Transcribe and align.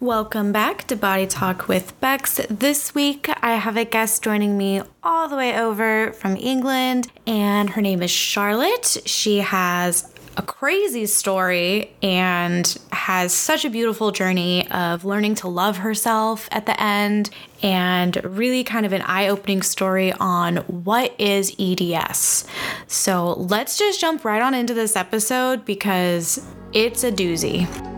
Welcome 0.00 0.52
back 0.52 0.86
to 0.86 0.94
Body 0.94 1.26
Talk 1.26 1.66
with 1.66 2.00
Becks. 2.00 2.40
This 2.48 2.94
week 2.94 3.28
I 3.42 3.54
have 3.56 3.76
a 3.76 3.84
guest 3.84 4.22
joining 4.22 4.56
me 4.56 4.80
all 5.02 5.26
the 5.26 5.34
way 5.34 5.58
over 5.58 6.12
from 6.12 6.36
England, 6.36 7.10
and 7.26 7.70
her 7.70 7.82
name 7.82 8.00
is 8.00 8.10
Charlotte. 8.12 8.98
She 9.06 9.38
has 9.38 10.14
a 10.36 10.42
crazy 10.42 11.04
story 11.06 11.96
and 12.00 12.78
has 12.92 13.32
such 13.32 13.64
a 13.64 13.70
beautiful 13.70 14.12
journey 14.12 14.70
of 14.70 15.04
learning 15.04 15.34
to 15.34 15.48
love 15.48 15.78
herself 15.78 16.48
at 16.52 16.66
the 16.66 16.80
end 16.80 17.30
and 17.60 18.24
really 18.24 18.62
kind 18.62 18.86
of 18.86 18.92
an 18.92 19.02
eye 19.02 19.26
opening 19.26 19.62
story 19.62 20.12
on 20.12 20.58
what 20.58 21.12
is 21.20 21.56
EDS. 21.58 22.46
So 22.86 23.32
let's 23.32 23.76
just 23.76 24.00
jump 24.00 24.24
right 24.24 24.42
on 24.42 24.54
into 24.54 24.74
this 24.74 24.94
episode 24.94 25.64
because 25.64 26.46
it's 26.72 27.02
a 27.02 27.10
doozy. 27.10 27.97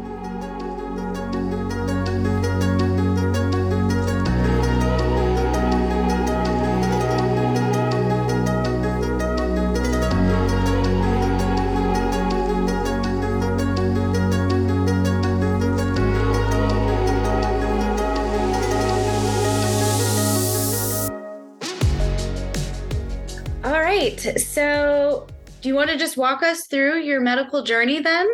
Want 25.81 25.91
to 25.91 25.97
just 25.97 26.19
walk 26.19 26.43
us 26.43 26.67
through 26.67 27.01
your 27.01 27.21
medical 27.21 27.63
journey 27.63 28.01
then? 28.01 28.29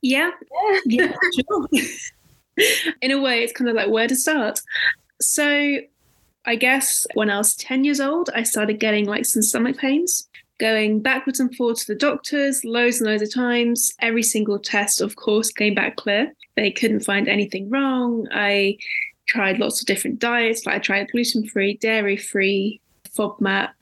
Yeah. 0.00 0.30
Yeah, 0.86 1.12
sure. 1.48 1.68
In 3.02 3.10
a 3.10 3.20
way, 3.20 3.42
it's 3.42 3.52
kind 3.52 3.68
of 3.68 3.76
like 3.76 3.90
where 3.90 4.08
to 4.08 4.16
start. 4.16 4.60
So, 5.20 5.78
I 6.46 6.56
guess 6.56 7.06
when 7.12 7.28
I 7.28 7.36
was 7.36 7.54
10 7.56 7.84
years 7.84 8.00
old, 8.00 8.30
I 8.34 8.44
started 8.44 8.80
getting 8.80 9.04
like 9.04 9.26
some 9.26 9.42
stomach 9.42 9.76
pains, 9.76 10.26
going 10.58 11.00
backwards 11.00 11.38
and 11.38 11.54
forwards 11.54 11.84
to 11.84 11.92
the 11.92 11.98
doctors 11.98 12.64
loads 12.64 13.00
and 13.00 13.10
loads 13.10 13.22
of 13.22 13.34
times. 13.34 13.92
Every 14.00 14.22
single 14.22 14.58
test, 14.58 15.02
of 15.02 15.16
course, 15.16 15.50
came 15.50 15.74
back 15.74 15.96
clear. 15.96 16.32
They 16.56 16.70
couldn't 16.70 17.00
find 17.00 17.28
anything 17.28 17.68
wrong. 17.68 18.26
I 18.32 18.78
tried 19.28 19.58
lots 19.58 19.82
of 19.82 19.86
different 19.86 20.18
diets. 20.18 20.64
Like 20.64 20.76
I 20.76 20.78
tried 20.78 21.10
gluten 21.12 21.46
free, 21.46 21.76
dairy 21.76 22.16
free, 22.16 22.80
FODMAP, 23.14 23.72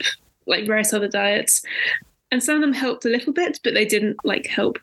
like 0.48 0.66
various 0.66 0.92
other 0.92 1.08
diets. 1.08 1.62
And 2.30 2.42
some 2.42 2.56
of 2.56 2.60
them 2.60 2.74
helped 2.74 3.04
a 3.04 3.08
little 3.08 3.32
bit, 3.32 3.58
but 3.64 3.74
they 3.74 3.84
didn't 3.84 4.16
like 4.24 4.46
help 4.46 4.78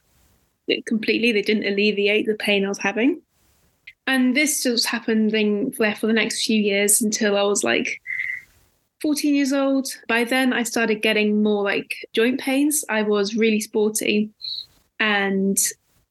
completely. 0.85 1.31
They 1.31 1.41
didn't 1.41 1.71
alleviate 1.71 2.25
the 2.25 2.35
pain 2.35 2.65
I 2.65 2.69
was 2.69 2.79
having. 2.79 3.21
And 4.07 4.35
this 4.35 4.63
just 4.63 4.85
happened 4.85 5.31
there 5.31 5.95
for 5.95 6.07
the 6.07 6.13
next 6.13 6.45
few 6.45 6.61
years 6.61 7.01
until 7.01 7.37
I 7.37 7.43
was 7.43 7.63
like 7.63 8.01
14 9.01 9.33
years 9.33 9.53
old. 9.53 9.87
By 10.07 10.23
then, 10.23 10.53
I 10.53 10.63
started 10.63 11.01
getting 11.01 11.41
more 11.41 11.63
like 11.63 11.95
joint 12.13 12.39
pains. 12.39 12.85
I 12.89 13.01
was 13.01 13.35
really 13.35 13.61
sporty 13.61 14.29
and 14.99 15.57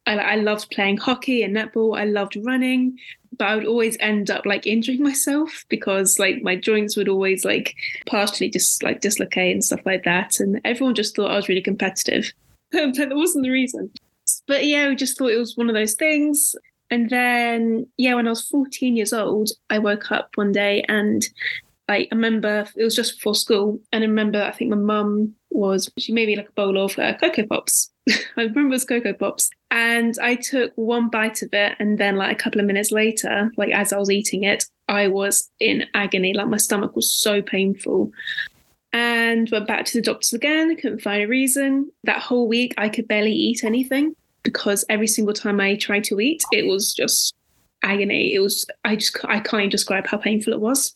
I, 0.06 0.18
I 0.18 0.34
loved 0.36 0.70
playing 0.70 0.98
hockey 0.98 1.42
and 1.42 1.56
netball. 1.56 1.98
I 1.98 2.04
loved 2.04 2.36
running 2.44 2.98
but 3.38 3.48
I 3.48 3.56
would 3.56 3.66
always 3.66 3.96
end 4.00 4.30
up 4.30 4.46
like 4.46 4.66
injuring 4.66 5.02
myself 5.02 5.64
because 5.68 6.18
like 6.18 6.42
my 6.42 6.56
joints 6.56 6.96
would 6.96 7.08
always 7.08 7.44
like 7.44 7.74
partially 8.06 8.48
just 8.48 8.82
like 8.82 9.00
dislocate 9.00 9.52
and 9.52 9.64
stuff 9.64 9.80
like 9.84 10.04
that. 10.04 10.40
And 10.40 10.60
everyone 10.64 10.94
just 10.94 11.16
thought 11.16 11.30
I 11.30 11.36
was 11.36 11.48
really 11.48 11.62
competitive. 11.62 12.32
but 12.72 12.94
that 12.96 13.14
wasn't 13.14 13.44
the 13.44 13.50
reason. 13.50 13.90
But 14.46 14.64
yeah, 14.64 14.88
we 14.88 14.96
just 14.96 15.18
thought 15.18 15.30
it 15.30 15.38
was 15.38 15.56
one 15.56 15.68
of 15.68 15.74
those 15.74 15.94
things. 15.94 16.54
And 16.90 17.10
then, 17.10 17.86
yeah, 17.96 18.14
when 18.14 18.26
I 18.26 18.30
was 18.30 18.46
14 18.48 18.96
years 18.96 19.12
old, 19.12 19.50
I 19.70 19.78
woke 19.78 20.12
up 20.12 20.30
one 20.34 20.52
day 20.52 20.84
and 20.88 21.26
I 21.88 22.08
remember 22.10 22.66
it 22.76 22.84
was 22.84 22.94
just 22.94 23.16
before 23.16 23.34
school. 23.34 23.80
And 23.92 24.04
I 24.04 24.06
remember, 24.06 24.42
I 24.42 24.52
think 24.52 24.70
my 24.70 24.76
mum 24.76 25.34
was, 25.50 25.90
she 25.98 26.12
made 26.12 26.28
me 26.28 26.36
like 26.36 26.48
a 26.48 26.52
bowl 26.52 26.78
of 26.78 26.98
uh, 26.98 27.14
Cocoa 27.18 27.46
Pops. 27.46 27.90
I 28.36 28.42
remember 28.42 28.60
it 28.60 28.68
was 28.68 28.84
Cocoa 28.84 29.12
Pops. 29.12 29.50
And 29.70 30.16
I 30.22 30.36
took 30.36 30.72
one 30.76 31.10
bite 31.10 31.42
of 31.42 31.50
it. 31.52 31.76
And 31.78 31.98
then, 31.98 32.16
like, 32.16 32.32
a 32.32 32.42
couple 32.42 32.60
of 32.60 32.66
minutes 32.66 32.92
later, 32.92 33.50
like, 33.56 33.72
as 33.72 33.92
I 33.92 33.98
was 33.98 34.10
eating 34.10 34.44
it, 34.44 34.64
I 34.88 35.08
was 35.08 35.50
in 35.60 35.86
agony. 35.94 36.32
Like, 36.32 36.48
my 36.48 36.56
stomach 36.56 36.94
was 36.94 37.12
so 37.12 37.42
painful. 37.42 38.10
And 38.92 39.50
went 39.50 39.66
back 39.66 39.86
to 39.86 39.98
the 39.98 40.02
doctors 40.02 40.32
again. 40.32 40.76
Couldn't 40.76 41.02
find 41.02 41.22
a 41.22 41.28
reason. 41.28 41.90
That 42.04 42.22
whole 42.22 42.46
week, 42.46 42.74
I 42.78 42.88
could 42.88 43.08
barely 43.08 43.32
eat 43.32 43.64
anything 43.64 44.14
because 44.44 44.84
every 44.88 45.08
single 45.08 45.34
time 45.34 45.60
I 45.60 45.74
tried 45.74 46.04
to 46.04 46.20
eat, 46.20 46.42
it 46.52 46.66
was 46.66 46.94
just 46.94 47.34
agony. 47.82 48.34
It 48.34 48.40
was, 48.40 48.66
I 48.84 48.94
just, 48.94 49.16
I 49.24 49.40
can't 49.40 49.70
describe 49.70 50.06
how 50.06 50.18
painful 50.18 50.52
it 50.52 50.60
was. 50.60 50.94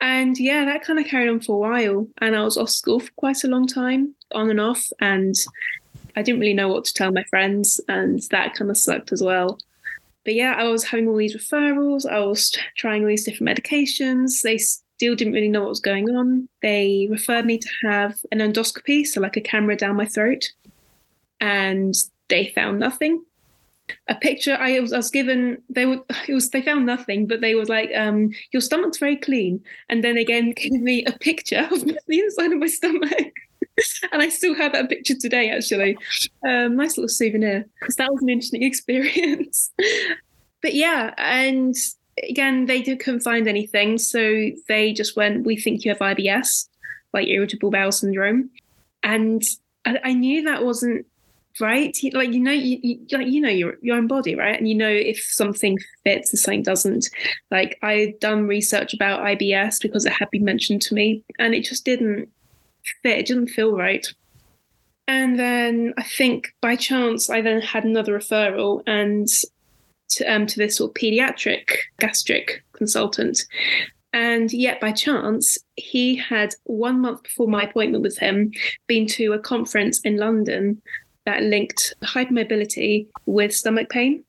And 0.00 0.36
yeah, 0.36 0.64
that 0.64 0.82
kind 0.82 0.98
of 0.98 1.06
carried 1.06 1.28
on 1.28 1.38
for 1.40 1.54
a 1.54 1.70
while. 1.70 2.08
And 2.18 2.34
I 2.34 2.42
was 2.42 2.58
off 2.58 2.70
school 2.70 2.98
for 2.98 3.12
quite 3.16 3.44
a 3.44 3.48
long 3.48 3.68
time, 3.68 4.16
on 4.34 4.50
and 4.50 4.60
off. 4.60 4.84
And 5.00 5.36
I 6.16 6.22
didn't 6.22 6.40
really 6.40 6.54
know 6.54 6.68
what 6.68 6.84
to 6.84 6.94
tell 6.94 7.12
my 7.12 7.24
friends. 7.24 7.80
And 7.88 8.20
that 8.30 8.54
kind 8.54 8.70
of 8.70 8.76
sucked 8.76 9.12
as 9.12 9.22
well. 9.22 9.58
But 10.24 10.34
yeah, 10.34 10.54
I 10.56 10.64
was 10.64 10.84
having 10.84 11.08
all 11.08 11.16
these 11.16 11.36
referrals. 11.36 12.06
I 12.06 12.20
was 12.20 12.56
trying 12.76 13.02
all 13.02 13.08
these 13.08 13.24
different 13.24 13.58
medications. 13.58 14.42
They 14.42 14.58
still 14.58 15.16
didn't 15.16 15.32
really 15.32 15.48
know 15.48 15.62
what 15.62 15.70
was 15.70 15.80
going 15.80 16.10
on. 16.10 16.48
They 16.62 17.08
referred 17.10 17.44
me 17.44 17.58
to 17.58 17.68
have 17.84 18.18
an 18.30 18.38
endoscopy, 18.38 19.04
so 19.06 19.20
like 19.20 19.36
a 19.36 19.40
camera 19.40 19.76
down 19.76 19.96
my 19.96 20.06
throat. 20.06 20.52
And 21.40 21.94
they 22.28 22.52
found 22.54 22.78
nothing 22.78 23.24
a 24.08 24.14
picture 24.14 24.56
I 24.58 24.78
was, 24.80 24.92
I 24.92 24.98
was 24.98 25.10
given 25.10 25.62
they 25.68 25.86
were 25.86 26.00
it 26.28 26.34
was 26.34 26.50
they 26.50 26.62
found 26.62 26.86
nothing 26.86 27.26
but 27.26 27.40
they 27.40 27.54
were 27.54 27.64
like 27.64 27.90
um 27.96 28.30
your 28.52 28.60
stomach's 28.60 28.98
very 28.98 29.16
clean 29.16 29.62
and 29.88 30.02
then 30.02 30.16
again 30.16 30.52
gave 30.56 30.72
me 30.72 31.04
a 31.04 31.12
picture 31.12 31.68
of 31.70 31.84
the 32.06 32.18
inside 32.18 32.52
of 32.52 32.58
my 32.58 32.66
stomach 32.66 33.32
and 34.12 34.22
I 34.22 34.28
still 34.28 34.54
have 34.54 34.72
that 34.72 34.88
picture 34.88 35.14
today 35.14 35.50
actually. 35.50 35.96
Um 36.46 36.76
nice 36.76 36.96
little 36.96 37.08
souvenir. 37.08 37.66
Because 37.80 37.96
that 37.96 38.12
was 38.12 38.22
an 38.22 38.28
interesting 38.28 38.62
experience. 38.70 39.72
But 40.60 40.74
yeah 40.74 41.14
and 41.18 41.74
again 42.28 42.66
they 42.66 42.82
couldn't 42.82 43.20
find 43.20 43.48
anything 43.48 43.96
so 43.96 44.50
they 44.68 44.92
just 44.92 45.16
went 45.16 45.46
we 45.46 45.56
think 45.56 45.84
you 45.84 45.90
have 45.90 45.98
IBS 45.98 46.68
like 47.12 47.28
irritable 47.28 47.70
bowel 47.70 47.92
syndrome. 47.92 48.50
And 49.02 49.42
I, 49.84 49.98
I 50.04 50.12
knew 50.12 50.42
that 50.44 50.64
wasn't 50.64 51.06
right. 51.60 51.96
Like 52.12 52.32
you 52.32 52.40
know 52.40 52.52
you, 52.52 52.78
you, 52.82 53.18
like 53.18 53.26
you 53.26 53.40
know 53.40 53.48
your 53.48 53.76
your 53.82 53.96
own 53.96 54.06
body 54.06 54.34
right? 54.34 54.58
And 54.58 54.68
you 54.68 54.74
know 54.74 54.88
if 54.88 55.18
something 55.18 55.78
fits 56.04 56.32
and 56.32 56.38
something 56.38 56.62
doesn't. 56.62 57.10
Like 57.50 57.78
i 57.82 57.92
had 57.94 58.20
done 58.20 58.46
research 58.46 58.94
about 58.94 59.20
ibs 59.20 59.80
because 59.80 60.06
it 60.06 60.12
had 60.12 60.30
been 60.30 60.44
mentioned 60.44 60.82
to 60.82 60.94
me 60.94 61.22
and 61.38 61.54
it 61.54 61.64
just 61.64 61.84
didn't 61.84 62.28
fit 63.02 63.18
it 63.18 63.26
didn't 63.26 63.48
feel 63.48 63.76
right 63.76 64.12
and 65.08 65.38
then 65.38 65.94
i 65.98 66.02
think 66.02 66.54
by 66.60 66.76
chance 66.76 67.30
i 67.30 67.40
then 67.40 67.60
had 67.60 67.84
another 67.84 68.18
referral 68.18 68.82
and 68.86 69.28
to, 70.08 70.24
um, 70.26 70.46
to 70.46 70.58
this 70.58 70.76
sort 70.76 70.90
of 70.90 70.94
pediatric 70.94 71.64
gastric 71.98 72.62
consultant 72.72 73.46
and 74.12 74.52
yet, 74.52 74.80
by 74.80 74.92
chance, 74.92 75.58
he 75.76 76.16
had 76.16 76.54
one 76.64 77.00
month 77.00 77.22
before 77.22 77.48
my 77.48 77.62
appointment 77.62 78.02
with 78.02 78.18
him 78.18 78.52
been 78.86 79.06
to 79.08 79.32
a 79.32 79.38
conference 79.38 80.00
in 80.00 80.18
London 80.18 80.82
that 81.24 81.42
linked 81.42 81.94
hypermobility 82.02 83.06
with 83.26 83.54
stomach 83.54 83.88
pain. 83.88 84.24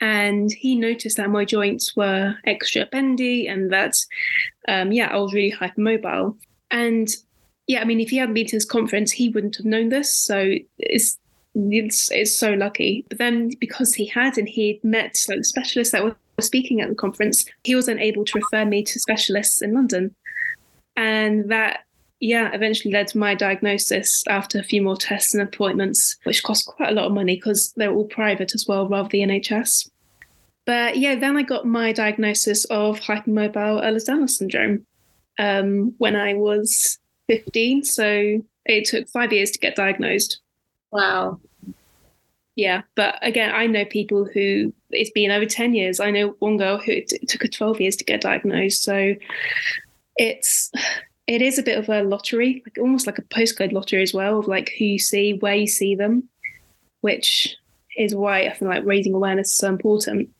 And 0.00 0.50
he 0.50 0.76
noticed 0.76 1.16
that 1.18 1.30
my 1.30 1.44
joints 1.44 1.96
were 1.96 2.36
extra 2.46 2.86
bendy 2.86 3.48
and 3.48 3.70
that, 3.72 3.94
um, 4.68 4.92
yeah, 4.92 5.08
I 5.08 5.16
was 5.16 5.34
really 5.34 5.52
hypermobile. 5.52 6.36
And 6.70 7.08
yeah, 7.66 7.80
I 7.80 7.84
mean, 7.84 8.00
if 8.00 8.10
he 8.10 8.16
hadn't 8.18 8.34
been 8.34 8.46
to 8.46 8.56
this 8.56 8.64
conference, 8.64 9.10
he 9.12 9.28
wouldn't 9.28 9.56
have 9.56 9.66
known 9.66 9.88
this. 9.88 10.14
So 10.14 10.54
it's 10.78 11.18
it's, 11.54 12.10
it's 12.10 12.36
so 12.36 12.52
lucky. 12.52 13.04
But 13.08 13.18
then 13.18 13.50
because 13.60 13.94
he 13.94 14.06
had 14.06 14.36
and 14.36 14.48
he'd 14.48 14.82
met 14.84 15.16
like 15.28 15.44
specialists 15.44 15.92
that 15.92 16.04
were 16.04 16.16
speaking 16.38 16.80
at 16.80 16.88
the 16.88 16.94
conference, 16.94 17.46
he 17.64 17.74
was 17.74 17.86
then 17.86 17.98
able 17.98 18.24
to 18.26 18.38
refer 18.38 18.64
me 18.66 18.82
to 18.84 19.00
specialists 19.00 19.62
in 19.62 19.72
London. 19.72 20.14
And 20.96 21.50
that 21.50 21.80
yeah, 22.20 22.50
eventually 22.52 22.92
led 22.92 23.08
to 23.08 23.18
my 23.18 23.34
diagnosis 23.34 24.24
after 24.28 24.58
a 24.58 24.64
few 24.64 24.80
more 24.82 24.96
tests 24.96 25.34
and 25.34 25.42
appointments, 25.42 26.16
which 26.24 26.42
cost 26.42 26.66
quite 26.66 26.90
a 26.90 26.94
lot 26.94 27.06
of 27.06 27.12
money 27.12 27.36
because 27.36 27.72
they're 27.76 27.92
all 27.92 28.06
private 28.06 28.54
as 28.54 28.66
well, 28.66 28.88
rather 28.88 29.08
than 29.08 29.28
NHS. 29.28 29.90
But 30.64 30.96
yeah, 30.96 31.14
then 31.14 31.36
I 31.36 31.42
got 31.42 31.66
my 31.66 31.92
diagnosis 31.92 32.64
of 32.66 33.00
hypermobile 33.00 33.84
Ehlers-Danlos 33.84 34.30
syndrome 34.30 34.86
um, 35.38 35.94
when 35.98 36.16
I 36.16 36.34
was 36.34 36.98
15. 37.28 37.84
So 37.84 38.42
it 38.64 38.84
took 38.86 39.08
five 39.08 39.32
years 39.32 39.50
to 39.52 39.58
get 39.58 39.76
diagnosed. 39.76 40.40
Wow. 40.90 41.40
Yeah, 42.56 42.82
but 42.94 43.18
again, 43.20 43.54
I 43.54 43.66
know 43.66 43.84
people 43.84 44.24
who 44.24 44.72
it's 44.90 45.10
been 45.10 45.30
over 45.30 45.44
10 45.44 45.74
years. 45.74 46.00
I 46.00 46.10
know 46.10 46.36
one 46.38 46.56
girl 46.56 46.78
who 46.78 46.92
it 46.92 47.12
took 47.28 47.42
her 47.42 47.48
12 47.48 47.80
years 47.82 47.96
to 47.96 48.04
get 48.04 48.22
diagnosed. 48.22 48.82
So 48.82 49.14
it's 50.16 50.72
it 51.26 51.42
is 51.42 51.58
a 51.58 51.62
bit 51.62 51.78
of 51.78 51.88
a 51.88 52.02
lottery, 52.02 52.62
like 52.64 52.78
almost 52.80 53.06
like 53.06 53.18
a 53.18 53.22
postcode 53.22 53.72
lottery 53.72 54.02
as 54.02 54.14
well, 54.14 54.38
of 54.38 54.48
like 54.48 54.72
who 54.78 54.84
you 54.84 54.98
see, 54.98 55.34
where 55.34 55.54
you 55.54 55.66
see 55.66 55.94
them, 55.94 56.28
which 57.00 57.56
is 57.96 58.14
why 58.14 58.42
I 58.42 58.54
feel 58.54 58.68
like 58.68 58.84
raising 58.84 59.14
awareness 59.14 59.48
is 59.48 59.58
so 59.58 59.68
important. 59.68 60.30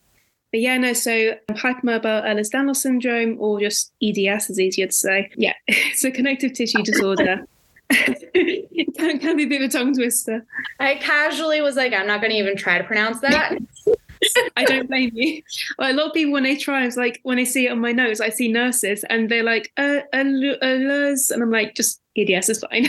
But 0.57 0.63
yeah, 0.63 0.79
no, 0.79 0.95
so 0.95 1.35
hypermobile 1.51 2.25
Ehlers-Danlos 2.25 2.77
syndrome 2.77 3.37
or 3.39 3.61
just 3.61 3.93
EDS 4.03 4.49
is 4.49 4.59
easier 4.59 4.87
to 4.87 4.93
say. 4.93 5.31
Yeah, 5.37 5.53
it's 5.69 6.03
a 6.03 6.11
connective 6.11 6.55
tissue 6.55 6.83
disorder. 6.83 7.47
it 7.91 8.95
can, 8.97 9.19
can 9.19 9.37
be 9.37 9.43
a 9.43 9.47
bit 9.47 9.61
of 9.61 9.69
a 9.69 9.71
tongue 9.71 9.93
twister. 9.93 10.47
I 10.81 10.95
casually 10.95 11.61
was 11.61 11.77
like, 11.77 11.93
I'm 11.93 12.07
not 12.07 12.23
going 12.23 12.31
to 12.31 12.39
even 12.39 12.57
try 12.57 12.79
to 12.79 12.85
pronounce 12.85 13.21
that. 13.21 13.59
I 14.57 14.65
don't 14.65 14.89
blame 14.89 15.11
you. 15.13 15.43
Well, 15.79 15.93
a 15.93 15.95
lot 15.95 16.07
of 16.07 16.15
people 16.15 16.33
when 16.33 16.45
they 16.45 16.57
try, 16.57 16.87
it's 16.87 16.97
like 16.97 17.21
when 17.23 17.39
I 17.39 17.45
see 17.45 17.67
it 17.67 17.73
on 17.73 17.79
my 17.79 17.93
nose, 17.93 18.23
I 18.23 18.31
see 18.31 18.49
nurses 18.49 19.05
and 19.11 19.31
they're 19.31 19.43
like, 19.43 19.71
uh, 19.77 19.99
uh, 20.15 20.17
uh, 20.17 20.57
and 20.63 21.43
I'm 21.43 21.51
like, 21.51 21.75
just 21.75 22.01
EDS 22.17 22.49
is 22.49 22.61
fine. 22.61 22.89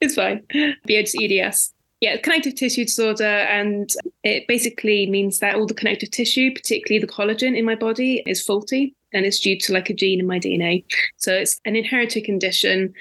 it's 0.00 0.14
fine. 0.14 0.42
But 0.48 0.90
yeah, 0.90 1.02
just 1.02 1.18
EDS. 1.20 1.74
Yeah, 2.00 2.16
connective 2.18 2.54
tissue 2.54 2.84
disorder, 2.84 3.24
and 3.24 3.90
it 4.22 4.46
basically 4.46 5.10
means 5.10 5.40
that 5.40 5.56
all 5.56 5.66
the 5.66 5.74
connective 5.74 6.12
tissue, 6.12 6.52
particularly 6.54 7.04
the 7.04 7.12
collagen 7.12 7.56
in 7.56 7.64
my 7.64 7.74
body, 7.74 8.22
is 8.26 8.42
faulty 8.42 8.94
and 9.12 9.24
it's 9.24 9.40
due 9.40 9.58
to 9.58 9.72
like 9.72 9.90
a 9.90 9.94
gene 9.94 10.20
in 10.20 10.26
my 10.26 10.38
DNA. 10.38 10.84
So 11.16 11.32
it's 11.32 11.60
an 11.64 11.76
inherited 11.76 12.24
condition. 12.24 12.92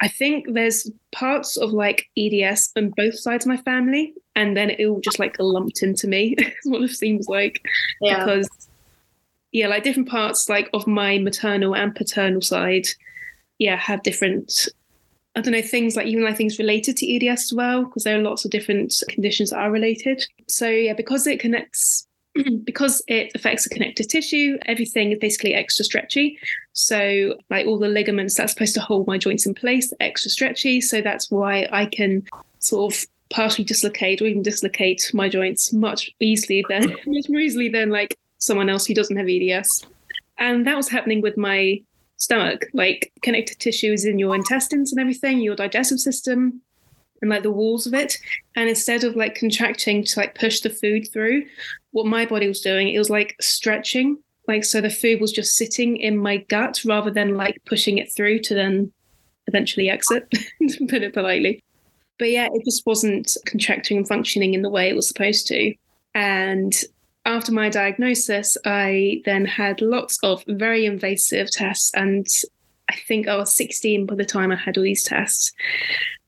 I 0.00 0.08
think 0.08 0.46
there's 0.52 0.90
parts 1.12 1.56
of 1.56 1.72
like 1.72 2.06
EDS 2.16 2.72
on 2.76 2.90
both 2.96 3.18
sides 3.18 3.44
of 3.44 3.50
my 3.50 3.58
family, 3.58 4.14
and 4.34 4.56
then 4.56 4.70
it 4.70 4.84
all 4.86 5.00
just 5.00 5.18
like 5.18 5.36
lumped 5.38 5.82
into 5.82 6.06
me. 6.06 6.34
is 6.38 6.54
what 6.64 6.82
it 6.82 6.90
seems 6.90 7.28
like. 7.28 7.62
Yeah. 8.00 8.24
Because 8.24 8.48
yeah, 9.52 9.66
like 9.66 9.82
different 9.82 10.08
parts 10.08 10.48
like 10.48 10.70
of 10.72 10.86
my 10.86 11.18
maternal 11.18 11.74
and 11.74 11.94
paternal 11.94 12.40
side, 12.40 12.86
yeah, 13.58 13.76
have 13.76 14.02
different 14.02 14.68
I 15.36 15.40
don't 15.40 15.52
know, 15.52 15.62
things 15.62 15.96
like 15.96 16.06
even 16.06 16.24
like 16.24 16.36
things 16.36 16.58
related 16.58 16.96
to 16.98 17.28
EDS 17.28 17.44
as 17.44 17.52
well, 17.52 17.84
because 17.84 18.04
there 18.04 18.18
are 18.18 18.22
lots 18.22 18.44
of 18.44 18.50
different 18.50 18.92
conditions 19.08 19.50
that 19.50 19.58
are 19.60 19.70
related. 19.70 20.24
So 20.48 20.68
yeah, 20.68 20.92
because 20.92 21.26
it 21.26 21.38
connects 21.38 22.08
because 22.64 23.02
it 23.08 23.32
affects 23.34 23.64
the 23.64 23.70
connective 23.70 24.08
tissue, 24.08 24.56
everything 24.66 25.12
is 25.12 25.18
basically 25.18 25.54
extra 25.54 25.84
stretchy. 25.84 26.38
So, 26.72 27.36
like 27.50 27.66
all 27.66 27.78
the 27.78 27.88
ligaments 27.88 28.36
that's 28.36 28.52
supposed 28.52 28.74
to 28.74 28.80
hold 28.80 29.06
my 29.06 29.18
joints 29.18 29.46
in 29.46 29.54
place, 29.54 29.92
extra 30.00 30.30
stretchy. 30.30 30.80
So 30.80 31.00
that's 31.00 31.30
why 31.30 31.68
I 31.72 31.86
can 31.86 32.24
sort 32.58 32.94
of 32.94 33.06
partially 33.30 33.64
dislocate 33.64 34.20
or 34.20 34.26
even 34.26 34.42
dislocate 34.42 35.10
my 35.14 35.28
joints 35.28 35.72
much 35.72 36.12
easily 36.20 36.64
than 36.68 36.88
much 37.06 37.28
more 37.28 37.40
easily 37.40 37.68
than 37.68 37.90
like 37.90 38.16
someone 38.38 38.68
else 38.68 38.86
who 38.86 38.94
doesn't 38.94 39.16
have 39.16 39.28
EDS. 39.28 39.86
And 40.38 40.66
that 40.66 40.76
was 40.76 40.88
happening 40.88 41.20
with 41.20 41.36
my 41.36 41.82
stomach. 42.20 42.66
Like 42.72 43.12
connective 43.22 43.58
tissues 43.58 44.04
in 44.04 44.18
your 44.18 44.34
intestines 44.34 44.92
and 44.92 45.00
everything, 45.00 45.40
your 45.40 45.56
digestive 45.56 45.98
system, 45.98 46.60
and 47.20 47.30
like 47.30 47.42
the 47.42 47.50
walls 47.50 47.86
of 47.86 47.94
it. 47.94 48.16
And 48.54 48.68
instead 48.68 49.02
of 49.02 49.16
like 49.16 49.34
contracting 49.34 50.04
to 50.04 50.20
like 50.20 50.38
push 50.38 50.60
the 50.60 50.70
food 50.70 51.08
through, 51.12 51.46
what 51.90 52.06
my 52.06 52.24
body 52.24 52.46
was 52.46 52.60
doing, 52.60 52.88
it 52.88 52.98
was 52.98 53.10
like 53.10 53.34
stretching. 53.40 54.18
Like 54.46 54.64
so 54.64 54.80
the 54.80 54.90
food 54.90 55.20
was 55.20 55.32
just 55.32 55.56
sitting 55.56 55.96
in 55.96 56.16
my 56.16 56.38
gut 56.38 56.80
rather 56.84 57.10
than 57.10 57.36
like 57.36 57.60
pushing 57.66 57.98
it 57.98 58.12
through 58.12 58.40
to 58.40 58.54
then 58.54 58.92
eventually 59.46 59.90
exit, 59.90 60.30
to 60.68 60.86
put 60.86 61.02
it 61.02 61.14
politely. 61.14 61.62
But 62.18 62.30
yeah, 62.30 62.48
it 62.52 62.64
just 62.64 62.84
wasn't 62.86 63.36
contracting 63.46 63.96
and 63.96 64.06
functioning 64.06 64.54
in 64.54 64.62
the 64.62 64.70
way 64.70 64.88
it 64.88 64.96
was 64.96 65.08
supposed 65.08 65.46
to. 65.48 65.74
And 66.14 66.74
after 67.24 67.52
my 67.52 67.68
diagnosis, 67.68 68.56
I 68.64 69.22
then 69.24 69.44
had 69.44 69.80
lots 69.80 70.18
of 70.22 70.42
very 70.46 70.86
invasive 70.86 71.50
tests. 71.50 71.90
And 71.94 72.26
I 72.88 72.96
think 73.06 73.28
I 73.28 73.36
was 73.36 73.54
16 73.54 74.06
by 74.06 74.14
the 74.14 74.24
time 74.24 74.50
I 74.50 74.56
had 74.56 74.78
all 74.78 74.84
these 74.84 75.04
tests. 75.04 75.52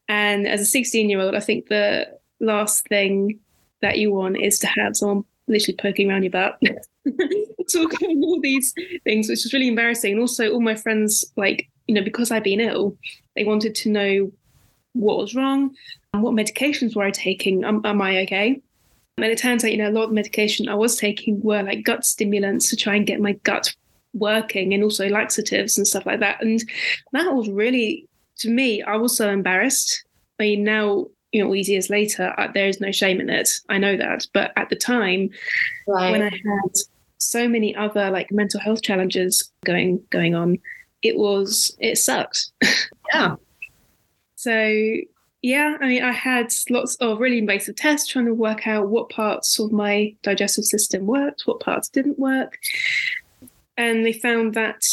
And 0.09 0.47
as 0.47 0.61
a 0.61 0.67
16 0.67 1.09
year 1.09 1.21
old, 1.21 1.35
I 1.35 1.41
think 1.41 1.69
the 1.69 2.09
last 2.41 2.87
thing 2.89 3.39
that 3.81 3.99
you 3.99 4.13
want 4.13 4.41
is 4.41 4.59
to 4.61 4.67
have 4.67 4.97
someone 4.97 5.25
literally 5.49 5.77
poking 5.77 6.11
around 6.11 6.23
your 6.23 6.31
butt, 6.31 6.61
talking 7.73 8.23
all 8.23 8.41
these 8.41 8.75
things, 9.05 9.29
which 9.29 9.45
was 9.45 9.53
really 9.53 9.69
embarrassing. 9.69 10.13
And 10.13 10.21
also, 10.21 10.53
all 10.53 10.61
my 10.61 10.75
friends, 10.75 11.25
like, 11.37 11.69
you 11.89 11.95
know, 11.95 12.03
because 12.03 12.31
I'd 12.31 12.45
been 12.45 12.61
ill, 12.61 12.97
they 13.35 13.45
wanted 13.45 13.75
to 13.77 13.91
know 13.91 14.33
what 14.93 15.19
was 15.19 15.35
wrong, 15.35 15.75
and 16.13 16.23
what 16.23 16.35
medications 16.35 16.95
were 16.95 17.05
I 17.05 17.11
taking, 17.11 17.65
am 17.65 18.03
I 18.03 18.19
okay? 18.19 18.61
And 19.19 19.27
it 19.27 19.39
turns 19.39 19.65
out, 19.65 19.73
you 19.73 19.79
know, 19.79 19.91
a 19.91 19.93
lot 19.93 20.05
of 20.05 20.13
medication 20.13 20.69
I 20.69 20.75
was 20.75 20.97
taking 20.97 21.41
were 21.43 21.63
like 21.63 21.85
gut 21.85 22.05
stimulants 22.05 22.71
to 22.71 22.77
try 22.77 22.97
and 22.97 23.07
get 23.07 23.21
my 23.21 23.35
gut 23.45 23.75
working 24.15 24.73
and 24.75 24.83
also 24.83 25.09
laxatives 25.09 25.77
and 25.77 25.87
stuff 25.87 26.07
like 26.07 26.21
that. 26.21 26.43
And 26.43 26.63
that 27.13 27.35
was 27.35 27.49
really, 27.49 28.09
to 28.39 28.51
me, 28.51 28.83
I 28.83 28.97
was 28.97 29.17
so 29.17 29.29
embarrassed. 29.31 30.05
I 30.41 30.45
mean, 30.45 30.65
now 30.65 31.07
you 31.33 31.41
know, 31.41 31.49
all 31.49 31.55
these 31.55 31.69
years 31.69 31.91
later, 31.91 32.35
uh, 32.39 32.49
there 32.53 32.69
is 32.69 32.81
no 32.81 32.93
shame 32.93 33.21
in 33.21 33.31
it. 33.31 33.49
I 33.69 33.79
know 33.79 33.97
that. 33.97 34.27
But 34.35 34.53
at 34.57 34.69
the 34.69 34.77
time, 34.77 35.31
right. 35.89 36.13
when 36.13 36.23
I 36.23 36.31
had 36.31 36.75
so 37.19 37.49
many 37.49 37.75
other 37.75 38.11
like 38.11 38.31
mental 38.31 38.61
health 38.61 38.83
challenges 38.83 39.51
going 39.65 40.03
going 40.11 40.35
on, 40.35 40.59
it 41.01 41.17
was 41.17 41.75
it 41.81 41.97
sucked. 41.99 42.53
Yeah. 43.13 43.37
so 44.37 44.53
yeah, 45.43 45.77
I 45.81 45.89
mean, 45.89 46.05
I 46.05 46.13
had 46.13 46.53
lots 46.71 46.95
of 46.97 47.19
really 47.19 47.39
invasive 47.39 47.77
tests 47.77 48.07
trying 48.07 48.27
to 48.27 48.35
work 48.35 48.67
out 48.67 48.89
what 48.89 49.11
parts 49.11 49.59
of 49.59 49.73
my 49.73 50.15
digestive 50.23 50.65
system 50.65 51.07
worked, 51.07 51.43
what 51.47 51.61
parts 51.61 51.89
didn't 51.89 52.19
work, 52.19 52.59
and 53.77 54.07
they 54.07 54.13
found 54.13 54.55
that 54.55 54.85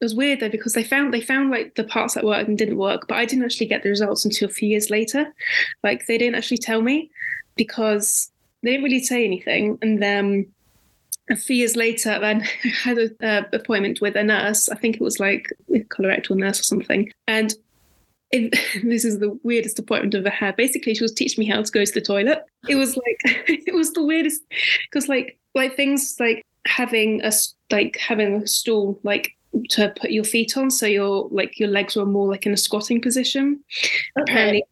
it 0.00 0.04
was 0.04 0.14
weird 0.14 0.40
though 0.40 0.48
because 0.48 0.74
they 0.74 0.84
found 0.84 1.12
they 1.14 1.20
found 1.20 1.50
like 1.50 1.74
the 1.74 1.84
parts 1.84 2.14
that 2.14 2.24
worked 2.24 2.48
and 2.48 2.58
didn't 2.58 2.76
work, 2.76 3.06
but 3.08 3.16
I 3.16 3.24
didn't 3.24 3.44
actually 3.44 3.66
get 3.66 3.82
the 3.82 3.88
results 3.88 4.24
until 4.24 4.48
a 4.48 4.52
few 4.52 4.68
years 4.68 4.90
later. 4.90 5.32
Like 5.82 6.06
they 6.06 6.18
didn't 6.18 6.36
actually 6.36 6.58
tell 6.58 6.82
me 6.82 7.10
because 7.56 8.30
they 8.62 8.72
didn't 8.72 8.84
really 8.84 9.02
say 9.02 9.24
anything. 9.24 9.78
And 9.82 10.02
then 10.02 10.46
a 11.30 11.36
few 11.36 11.56
years 11.56 11.74
later, 11.74 12.18
then 12.18 12.42
I 12.42 12.68
had 12.68 12.98
an 12.98 13.16
uh, 13.22 13.42
appointment 13.52 14.00
with 14.00 14.16
a 14.16 14.22
nurse. 14.22 14.68
I 14.68 14.76
think 14.76 14.96
it 14.96 15.02
was 15.02 15.18
like 15.18 15.48
a 15.74 15.80
colorectal 15.80 16.36
nurse 16.36 16.60
or 16.60 16.64
something. 16.64 17.10
And 17.26 17.54
it, 18.30 18.54
this 18.84 19.04
is 19.04 19.18
the 19.18 19.38
weirdest 19.42 19.78
appointment 19.78 20.14
I've 20.14 20.26
ever 20.26 20.30
had. 20.30 20.56
Basically, 20.56 20.94
she 20.94 21.04
was 21.04 21.12
teaching 21.12 21.42
me 21.42 21.50
how 21.50 21.62
to 21.62 21.70
go 21.70 21.84
to 21.84 21.92
the 21.92 22.00
toilet. 22.00 22.44
It 22.68 22.76
was 22.76 22.96
like 22.96 23.18
it 23.48 23.74
was 23.74 23.92
the 23.92 24.04
weirdest 24.04 24.42
because 24.90 25.08
like 25.08 25.38
like 25.54 25.76
things 25.76 26.16
like 26.18 26.42
having 26.66 27.22
a 27.22 27.32
like 27.70 27.96
having 27.98 28.42
a 28.42 28.46
stool 28.46 28.98
like 29.02 29.36
to 29.68 29.92
put 30.00 30.10
your 30.10 30.24
feet 30.24 30.56
on 30.56 30.70
so 30.70 30.86
your 30.86 31.28
like 31.30 31.58
your 31.58 31.68
legs 31.68 31.94
were 31.94 32.06
more 32.06 32.28
like 32.28 32.46
in 32.46 32.52
a 32.52 32.56
squatting 32.56 33.00
position 33.00 33.62
okay. 34.18 34.22
apparently 34.22 34.64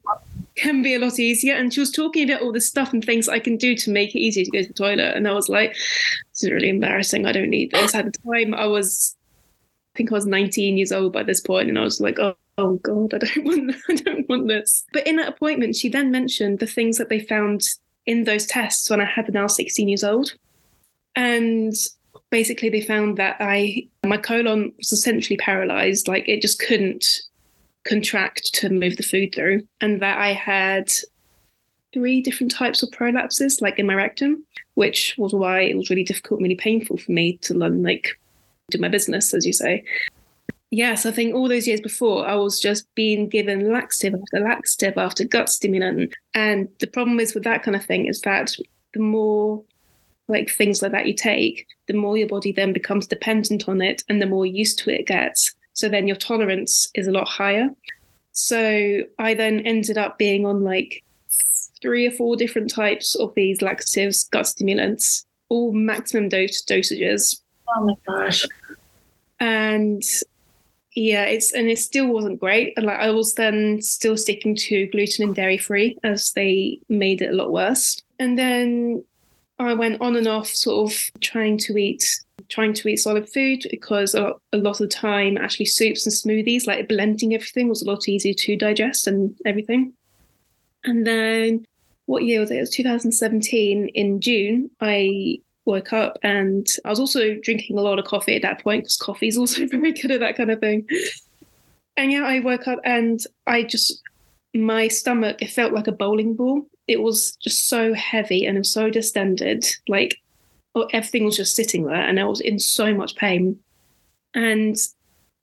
can 0.56 0.82
be 0.82 0.94
a 0.94 0.99
lot 0.99 1.19
easier 1.19 1.54
and 1.54 1.72
she 1.72 1.81
was 1.81 1.90
talking 1.90 2.28
about 2.28 2.43
all 2.43 2.52
the 2.52 2.60
stuff 2.60 2.93
and 2.93 3.04
things 3.04 3.28
i 3.28 3.38
can 3.38 3.56
do 3.56 3.76
to 3.76 3.90
make 3.90 4.14
it 4.14 4.19
easier 4.19 4.44
to 4.44 4.50
go 4.50 4.60
to 4.60 4.69
the 4.69 4.75
toilet 4.75 5.14
and 5.16 5.28
i 5.28 5.32
was 5.32 5.49
like 5.49 5.72
this 5.72 6.43
is 6.43 6.50
really 6.50 6.69
embarrassing 6.69 7.26
i 7.26 7.32
don't 7.32 7.50
need 7.50 7.71
this 7.71 7.94
at 7.94 8.04
the 8.04 8.11
time 8.11 8.54
i 8.54 8.66
was 8.66 9.14
i 9.94 9.99
think 9.99 10.11
i 10.11 10.14
was 10.14 10.26
19 10.26 10.76
years 10.76 10.92
old 10.92 11.12
by 11.12 11.23
this 11.23 11.40
point 11.40 11.68
and 11.68 11.78
i 11.78 11.82
was 11.82 12.00
like 12.00 12.18
oh 12.18 12.35
oh 12.59 12.75
god 12.76 13.14
i 13.14 13.18
don't 13.18 13.44
want 13.44 13.75
i 13.88 13.94
don't 13.94 14.28
want 14.28 14.49
this 14.49 14.85
but 14.92 15.06
in 15.06 15.16
that 15.16 15.28
appointment 15.28 15.76
she 15.76 15.88
then 15.88 16.11
mentioned 16.11 16.59
the 16.59 16.66
things 16.66 16.99
that 16.99 17.09
they 17.09 17.21
found 17.21 17.62
in 18.06 18.25
those 18.25 18.47
tests 18.47 18.90
when 18.90 19.00
i 19.00 19.04
had 19.04 19.32
now 19.32 19.47
16 19.47 19.88
years 19.88 20.04
old 20.04 20.35
and 21.16 21.75
basically 22.32 22.71
they 22.71 22.80
found 22.80 23.18
that 23.18 23.37
I 23.38 23.87
my 24.04 24.16
colon 24.16 24.73
was 24.78 24.90
essentially 24.90 25.37
paralyzed, 25.37 26.09
like 26.09 26.28
it 26.28 26.42
just 26.42 26.59
couldn't 26.59 27.23
contract 27.85 28.54
to 28.54 28.71
move 28.71 28.97
the 28.97 29.02
food 29.02 29.35
through, 29.35 29.62
and 29.80 30.00
that 30.02 30.18
I 30.18 30.32
had 30.32 30.90
three 31.92 32.23
different 32.23 32.50
types 32.50 32.82
of 32.82 32.90
prolapses, 32.90 33.61
like 33.61 33.78
in 33.78 33.87
my 33.87 33.94
rectum, 33.94 34.44
which 34.75 35.14
was 35.18 35.35
why 35.35 35.61
it 35.61 35.76
was 35.76 35.90
really 35.90 36.04
difficult, 36.04 36.40
and 36.40 36.44
really 36.44 36.56
painful 36.56 36.97
for 36.97 37.12
me 37.12 37.37
to 37.38 37.54
learn, 37.54 37.82
like 37.82 38.18
do 38.71 38.78
my 38.78 38.88
business, 38.88 39.35
as 39.35 39.47
you 39.47 39.52
say. 39.52 39.85
Yes, 40.75 41.05
I 41.05 41.11
think 41.11 41.35
all 41.35 41.50
those 41.50 41.69
years 41.69 41.83
before, 41.83 42.26
I 42.26 42.35
was 42.35 42.59
just 42.59 42.87
being 42.95 43.29
given 43.29 43.71
laxative 43.71 44.19
after 44.19 44.41
laxative 44.41 44.97
after 44.97 45.23
gut 45.23 45.50
stimulant. 45.50 46.14
And 46.33 46.67
the 46.81 46.87
problem 46.87 47.21
is 47.21 47.35
with 47.35 47.45
that 47.45 47.62
kind 47.62 47.76
of 47.76 47.85
thing 47.85 48.07
is 48.07 48.23
that 48.23 48.57
the 48.95 49.00
more 49.00 49.62
like 50.29 50.49
things 50.49 50.81
like 50.81 50.93
that 50.93 51.07
you 51.07 51.12
take, 51.12 51.67
the 51.88 51.93
more 51.93 52.17
your 52.17 52.26
body 52.26 52.52
then 52.52 52.73
becomes 52.73 53.07
dependent 53.07 53.69
on 53.69 53.83
it 53.83 54.02
and 54.09 54.23
the 54.23 54.26
more 54.26 54.47
used 54.47 54.79
to 54.79 54.91
it 54.91 55.07
gets. 55.07 55.55
So 55.75 55.91
then 55.91 56.07
your 56.07 56.17
tolerance 56.17 56.88
is 56.95 57.07
a 57.07 57.12
lot 57.12 57.29
higher. 57.29 57.69
So 58.33 59.02
I 59.19 59.35
then 59.35 59.61
ended 59.61 59.99
up 59.99 60.17
being 60.17 60.47
on 60.47 60.64
like 60.64 61.05
three 61.83 62.07
or 62.07 62.12
four 62.12 62.35
different 62.35 62.71
types 62.71 63.14
of 63.14 63.35
these 63.35 63.61
laxatives, 63.61 64.25
gut 64.25 64.47
stimulants, 64.47 65.26
all 65.50 65.75
maximum 65.75 66.31
dose 66.31 66.64
dosages. 66.64 67.43
Oh 67.76 67.85
my 67.85 67.95
gosh. 68.07 68.47
And 69.38 70.02
yeah, 70.94 71.25
it's 71.25 71.52
and 71.52 71.68
it 71.68 71.78
still 71.78 72.08
wasn't 72.08 72.40
great. 72.40 72.75
And 72.76 72.87
Like 72.87 72.99
I 72.99 73.11
was 73.11 73.34
then 73.34 73.80
still 73.80 74.16
sticking 74.16 74.54
to 74.56 74.87
gluten 74.88 75.25
and 75.25 75.34
dairy 75.34 75.58
free 75.58 75.99
as 76.04 76.32
they 76.32 76.80
made 76.88 77.22
it 77.22 77.30
a 77.30 77.37
lot 77.37 77.52
worse. 77.52 78.00
And 78.18 78.38
then 78.38 79.04
I 79.58 79.75
went 79.75 80.00
on 80.00 80.16
and 80.16 80.26
off 80.26 80.49
sort 80.49 80.90
of 80.90 81.11
trying 81.20 81.58
to 81.58 81.76
eat 81.76 82.04
trying 82.49 82.75
to 82.75 82.88
eat 82.88 82.96
solid 82.96 83.28
food 83.30 83.64
because 83.70 84.14
a 84.14 84.34
lot, 84.52 84.72
of 84.72 84.78
the 84.78 84.88
time 84.88 85.38
actually 85.38 85.64
soups 85.64 86.04
and 86.04 86.14
smoothies 86.14 86.66
like 86.66 86.88
blending 86.88 87.34
everything 87.34 87.68
was 87.68 87.80
a 87.80 87.90
lot 87.90 88.08
easier 88.08 88.34
to 88.34 88.56
digest 88.56 89.06
and 89.06 89.34
everything 89.46 89.92
and 90.84 91.06
then 91.06 91.64
what 92.06 92.25
year 92.25 92.40
was 92.40 92.50
it 92.50 92.56
it 92.56 92.61
was 92.61 92.70
2017 92.70 93.88
in 93.88 94.20
june 94.20 94.70
i 94.80 95.38
woke 95.64 95.92
up 95.92 96.19
and 96.23 96.66
I 96.85 96.90
was 96.90 97.00
also 97.00 97.37
drinking 97.37 97.78
a 97.78 97.83
lot 97.83 97.99
of 97.99 98.04
coffee 98.04 98.37
at 98.37 98.42
that 98.42 98.62
point 98.62 98.85
because 98.85 98.97
coffee 98.97 99.28
is 99.28 99.38
also 99.38 99.66
very 99.66 99.92
good 99.92 100.11
at 100.11 100.21
that 100.21 100.37
kind 100.37 100.50
of 100.50 100.61
thing. 100.61 100.87
And 101.97 102.11
yeah, 102.11 102.25
I 102.25 102.40
woke 102.40 102.69
up 102.69 102.81
and 102.85 103.21
I 103.47 103.64
just, 103.64 104.00
my 104.54 104.88
stomach, 104.88 105.42
it 105.42 105.50
felt 105.50 105.73
like 105.73 105.87
a 105.87 105.92
bowling 105.92 106.35
ball. 106.35 106.66
It 106.88 107.00
was 107.00 107.37
just 107.37 107.69
so 107.69 107.95
heavy 107.95 108.45
and 108.47 108.66
so 108.66 108.90
distended. 108.90 109.64
Like 109.88 110.16
oh, 110.75 110.88
everything 110.92 111.25
was 111.25 111.37
just 111.37 111.54
sitting 111.54 111.85
there 111.85 111.95
and 111.95 112.19
I 112.19 112.25
was 112.25 112.40
in 112.40 112.59
so 112.59 112.95
much 112.95 113.16
pain. 113.16 113.59
And 114.35 114.76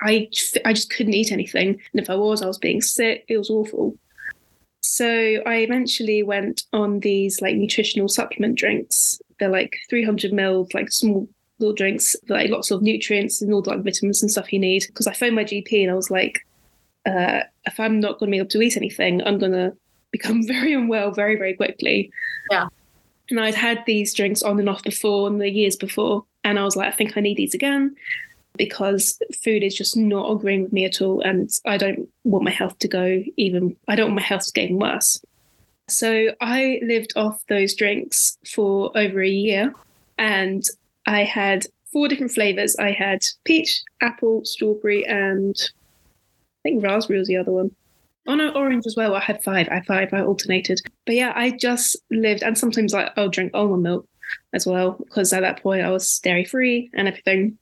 I, 0.01 0.29
I 0.65 0.73
just 0.73 0.89
couldn't 0.89 1.13
eat 1.13 1.31
anything. 1.31 1.79
And 1.91 2.01
if 2.01 2.09
I 2.09 2.15
was, 2.15 2.41
I 2.41 2.47
was 2.47 2.57
being 2.57 2.81
sick. 2.81 3.25
It 3.27 3.37
was 3.37 3.49
awful. 3.49 3.97
So 4.81 5.07
I 5.45 5.57
eventually 5.57 6.23
went 6.23 6.63
on 6.73 7.01
these 7.01 7.41
like 7.41 7.55
nutritional 7.55 8.07
supplement 8.07 8.57
drinks. 8.57 9.21
They're 9.39 9.49
like 9.49 9.77
300 9.89 10.33
mils, 10.33 10.73
like 10.73 10.91
small 10.91 11.27
little 11.59 11.75
drinks, 11.75 12.15
like 12.27 12.49
lots 12.49 12.71
of 12.71 12.81
nutrients 12.81 13.41
and 13.41 13.53
all 13.53 13.61
the 13.61 13.71
like 13.71 13.83
vitamins 13.83 14.21
and 14.21 14.31
stuff 14.31 14.51
you 14.51 14.59
need. 14.59 14.83
Because 14.87 15.07
I 15.07 15.13
phoned 15.13 15.35
my 15.35 15.43
GP 15.43 15.83
and 15.83 15.91
I 15.91 15.95
was 15.95 16.09
like, 16.09 16.45
uh, 17.05 17.41
if 17.65 17.79
I'm 17.79 17.99
not 17.99 18.19
going 18.19 18.29
to 18.29 18.35
be 18.35 18.37
able 18.37 18.49
to 18.49 18.61
eat 18.61 18.77
anything, 18.77 19.21
I'm 19.23 19.37
going 19.37 19.51
to 19.51 19.73
become 20.11 20.45
very 20.47 20.73
unwell 20.73 21.11
very, 21.11 21.35
very 21.35 21.53
quickly. 21.53 22.11
Yeah. 22.51 22.67
And 23.29 23.39
I'd 23.39 23.55
had 23.55 23.83
these 23.85 24.13
drinks 24.13 24.41
on 24.41 24.59
and 24.59 24.69
off 24.69 24.83
before 24.83 25.27
in 25.27 25.37
the 25.37 25.49
years 25.49 25.75
before. 25.75 26.25
And 26.43 26.57
I 26.57 26.63
was 26.63 26.75
like, 26.75 26.91
I 26.91 26.95
think 26.95 27.15
I 27.15 27.21
need 27.21 27.37
these 27.37 27.53
again 27.53 27.95
because 28.57 29.19
food 29.43 29.63
is 29.63 29.75
just 29.75 29.95
not 29.95 30.29
agreeing 30.29 30.63
with 30.63 30.73
me 30.73 30.83
at 30.85 31.01
all. 31.01 31.21
And 31.21 31.49
I 31.65 31.77
don't 31.77 32.09
want 32.23 32.43
my 32.43 32.51
health 32.51 32.77
to 32.79 32.87
go 32.87 33.23
even, 33.37 33.75
I 33.87 33.95
don't 33.95 34.07
want 34.07 34.21
my 34.21 34.21
health 34.21 34.45
to 34.47 34.51
get 34.51 34.65
even 34.65 34.79
worse. 34.79 35.21
So 35.89 36.29
I 36.41 36.79
lived 36.83 37.13
off 37.15 37.43
those 37.47 37.75
drinks 37.75 38.37
for 38.47 38.95
over 38.97 39.21
a 39.21 39.29
year 39.29 39.73
and 40.17 40.63
I 41.05 41.23
had 41.23 41.65
four 41.91 42.07
different 42.07 42.31
flavors. 42.31 42.75
I 42.77 42.91
had 42.91 43.23
peach, 43.45 43.81
apple, 44.01 44.45
strawberry, 44.45 45.05
and 45.05 45.55
I 45.57 46.61
think 46.63 46.83
raspberry 46.83 47.19
was 47.19 47.27
the 47.27 47.37
other 47.37 47.51
one. 47.51 47.71
Oh 48.27 48.35
no, 48.35 48.49
orange 48.49 48.85
as 48.85 48.95
well. 48.95 49.15
I 49.15 49.21
had 49.21 49.43
five. 49.43 49.67
I 49.69 49.75
had 49.75 49.85
five. 49.85 50.13
I 50.13 50.21
alternated. 50.21 50.81
But 51.05 51.15
yeah, 51.15 51.33
I 51.35 51.51
just 51.51 51.97
lived, 52.11 52.43
and 52.43 52.57
sometimes 52.57 52.93
like 52.93 53.11
I'll 53.17 53.29
drink 53.29 53.51
almond 53.53 53.83
milk 53.83 54.07
as 54.53 54.67
well 54.67 54.91
because 54.99 55.33
at 55.33 55.41
that 55.41 55.63
point 55.63 55.81
I 55.81 55.89
was 55.89 56.19
dairy 56.19 56.45
free 56.45 56.91
and 56.93 57.07
everything. 57.07 57.57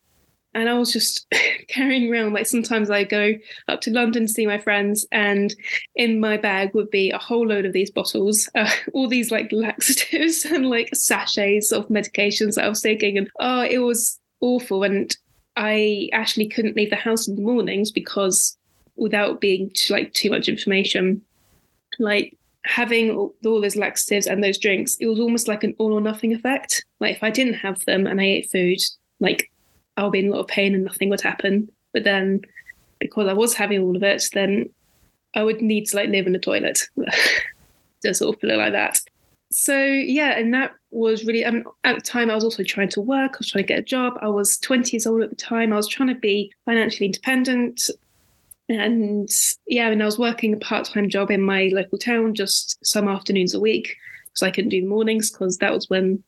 And 0.57 0.67
I 0.67 0.73
was 0.73 0.91
just 0.91 1.27
carrying 1.67 2.11
around 2.11 2.33
like 2.33 2.47
sometimes 2.47 2.89
I 2.89 3.03
go 3.03 3.35
up 3.67 3.79
to 3.81 3.91
London 3.91 4.25
to 4.25 4.33
see 4.33 4.47
my 4.47 4.57
friends, 4.57 5.05
and 5.11 5.55
in 5.95 6.19
my 6.19 6.35
bag 6.35 6.73
would 6.73 6.89
be 6.89 7.11
a 7.11 7.19
whole 7.19 7.45
load 7.45 7.65
of 7.65 7.73
these 7.73 7.91
bottles, 7.91 8.49
uh, 8.55 8.69
all 8.93 9.07
these 9.07 9.31
like 9.31 9.51
laxatives 9.51 10.45
and 10.45 10.67
like 10.67 10.89
sachets 10.95 11.71
of 11.71 11.87
medications 11.89 12.55
that 12.55 12.65
I 12.65 12.69
was 12.69 12.81
taking, 12.81 13.19
and 13.19 13.29
oh, 13.39 13.61
it 13.61 13.77
was 13.77 14.19
awful. 14.41 14.83
And 14.83 15.15
I 15.55 16.09
actually 16.11 16.47
couldn't 16.47 16.75
leave 16.75 16.89
the 16.89 16.95
house 16.95 17.27
in 17.27 17.35
the 17.35 17.41
mornings 17.43 17.91
because 17.91 18.57
without 18.95 19.39
being 19.39 19.69
too, 19.75 19.93
like 19.93 20.11
too 20.13 20.31
much 20.31 20.49
information, 20.49 21.21
like 21.99 22.35
having 22.65 23.11
all, 23.11 23.35
all 23.45 23.61
those 23.61 23.75
laxatives 23.75 24.25
and 24.25 24.43
those 24.43 24.57
drinks, 24.57 24.97
it 24.99 25.05
was 25.05 25.19
almost 25.19 25.47
like 25.47 25.63
an 25.63 25.75
all 25.77 25.93
or 25.93 26.01
nothing 26.01 26.33
effect. 26.33 26.83
Like 26.99 27.15
if 27.15 27.21
I 27.21 27.29
didn't 27.29 27.55
have 27.55 27.85
them 27.85 28.07
and 28.07 28.19
I 28.19 28.23
ate 28.23 28.49
food, 28.49 28.79
like 29.19 29.51
I'll 29.97 30.11
be 30.11 30.19
in 30.19 30.27
a 30.27 30.31
lot 30.31 30.41
of 30.41 30.47
pain 30.47 30.75
and 30.75 30.85
nothing 30.85 31.09
would 31.09 31.21
happen. 31.21 31.69
But 31.93 32.03
then 32.03 32.41
because 32.99 33.27
I 33.27 33.33
was 33.33 33.53
having 33.53 33.81
all 33.81 33.95
of 33.95 34.03
it, 34.03 34.23
then 34.33 34.69
I 35.35 35.43
would 35.43 35.61
need 35.61 35.85
to 35.87 35.95
like 35.95 36.09
live 36.09 36.27
in 36.27 36.35
a 36.35 36.39
toilet. 36.39 36.87
Just 38.03 38.19
sort 38.19 38.35
of 38.35 38.41
put 38.41 38.49
it 38.49 38.57
like 38.57 38.73
that. 38.73 38.99
So 39.51 39.77
yeah, 39.77 40.37
and 40.37 40.53
that 40.53 40.73
was 40.91 41.25
really 41.25 41.45
um, 41.45 41.63
at 41.83 41.95
the 41.95 42.01
time 42.01 42.29
I 42.29 42.35
was 42.35 42.43
also 42.43 42.63
trying 42.63 42.89
to 42.89 43.01
work, 43.01 43.33
I 43.33 43.37
was 43.39 43.51
trying 43.51 43.63
to 43.63 43.67
get 43.67 43.79
a 43.79 43.83
job. 43.83 44.13
I 44.21 44.27
was 44.27 44.57
20 44.57 44.95
years 44.95 45.07
old 45.07 45.21
at 45.21 45.29
the 45.29 45.35
time. 45.35 45.71
I 45.71 45.77
was 45.77 45.87
trying 45.87 46.09
to 46.09 46.15
be 46.15 46.51
financially 46.65 47.07
independent. 47.07 47.81
And 48.69 49.29
yeah, 49.65 49.89
and 49.89 50.01
I 50.01 50.05
was 50.05 50.19
working 50.19 50.53
a 50.53 50.57
part-time 50.57 51.09
job 51.09 51.31
in 51.31 51.41
my 51.41 51.69
local 51.71 51.97
town 51.97 52.35
just 52.35 52.77
some 52.85 53.07
afternoons 53.07 53.53
a 53.53 53.59
week 53.59 53.95
because 54.25 54.43
I 54.43 54.51
couldn't 54.51 54.71
do 54.71 54.81
the 54.81 54.87
mornings 54.87 55.31
because 55.31 55.57
that 55.59 55.73
was 55.73 55.89
when 55.89 56.21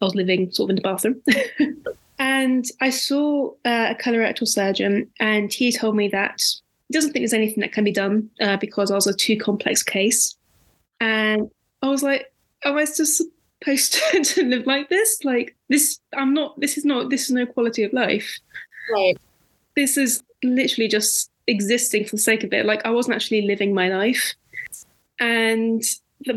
I 0.00 0.06
was 0.06 0.16
living 0.16 0.50
sort 0.50 0.66
of 0.66 0.70
in 0.70 0.76
the 0.76 0.82
bathroom. 0.82 1.22
And 2.18 2.64
I 2.80 2.90
saw 2.90 3.50
uh, 3.64 3.92
a 3.92 3.94
colorectal 3.94 4.46
surgeon, 4.46 5.10
and 5.18 5.52
he 5.52 5.72
told 5.72 5.96
me 5.96 6.08
that 6.08 6.40
he 6.88 6.92
doesn't 6.92 7.12
think 7.12 7.22
there's 7.22 7.32
anything 7.32 7.60
that 7.60 7.72
can 7.72 7.84
be 7.84 7.92
done 7.92 8.30
uh, 8.40 8.56
because 8.58 8.90
I 8.90 8.94
was 8.94 9.06
a 9.06 9.14
too 9.14 9.36
complex 9.36 9.82
case. 9.82 10.36
And 11.00 11.50
I 11.82 11.88
was 11.88 12.02
like, 12.02 12.32
am 12.64 12.76
I 12.76 12.84
just 12.84 13.16
supposed 13.16 13.94
to, 14.12 14.24
to 14.24 14.44
live 14.44 14.66
like 14.66 14.88
this? 14.88 15.24
Like 15.24 15.56
this, 15.68 15.98
I'm 16.16 16.34
not. 16.34 16.58
This 16.60 16.78
is 16.78 16.84
not. 16.84 17.10
This 17.10 17.24
is 17.24 17.30
no 17.30 17.46
quality 17.46 17.82
of 17.82 17.92
life. 17.92 18.38
Right. 18.92 19.18
This 19.76 19.96
is 19.96 20.22
literally 20.42 20.88
just 20.88 21.30
existing 21.46 22.04
for 22.04 22.16
the 22.16 22.22
sake 22.22 22.44
of 22.44 22.52
it. 22.52 22.64
Like 22.64 22.84
I 22.84 22.90
wasn't 22.90 23.16
actually 23.16 23.42
living 23.42 23.74
my 23.74 23.88
life. 23.88 24.34
And 25.20 25.82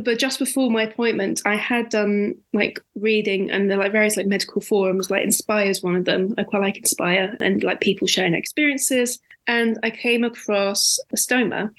but 0.04 0.20
just 0.20 0.40
before 0.40 0.70
my 0.70 0.84
appointment, 0.84 1.42
I 1.46 1.56
had 1.56 1.90
done 1.90 2.36
like 2.54 2.80
reading 2.96 3.52
and 3.52 3.70
there 3.70 3.78
like 3.78 3.92
various 3.92 4.18
like 4.18 4.28
medical 4.28 4.62
forums, 4.62 5.10
like 5.10 5.24
Inspire's 5.24 5.82
one 5.82 5.96
of 5.96 6.06
them. 6.06 6.34
I 6.38 6.44
quite 6.44 6.62
like 6.62 6.78
Inspire 6.78 7.36
and 7.40 7.64
like 7.64 7.82
people 7.82 8.08
sharing 8.08 8.34
experiences. 8.34 9.20
And 9.48 9.80
I 9.84 9.90
came 9.90 10.24
across 10.24 11.00
a 11.14 11.16
stoma 11.16 11.72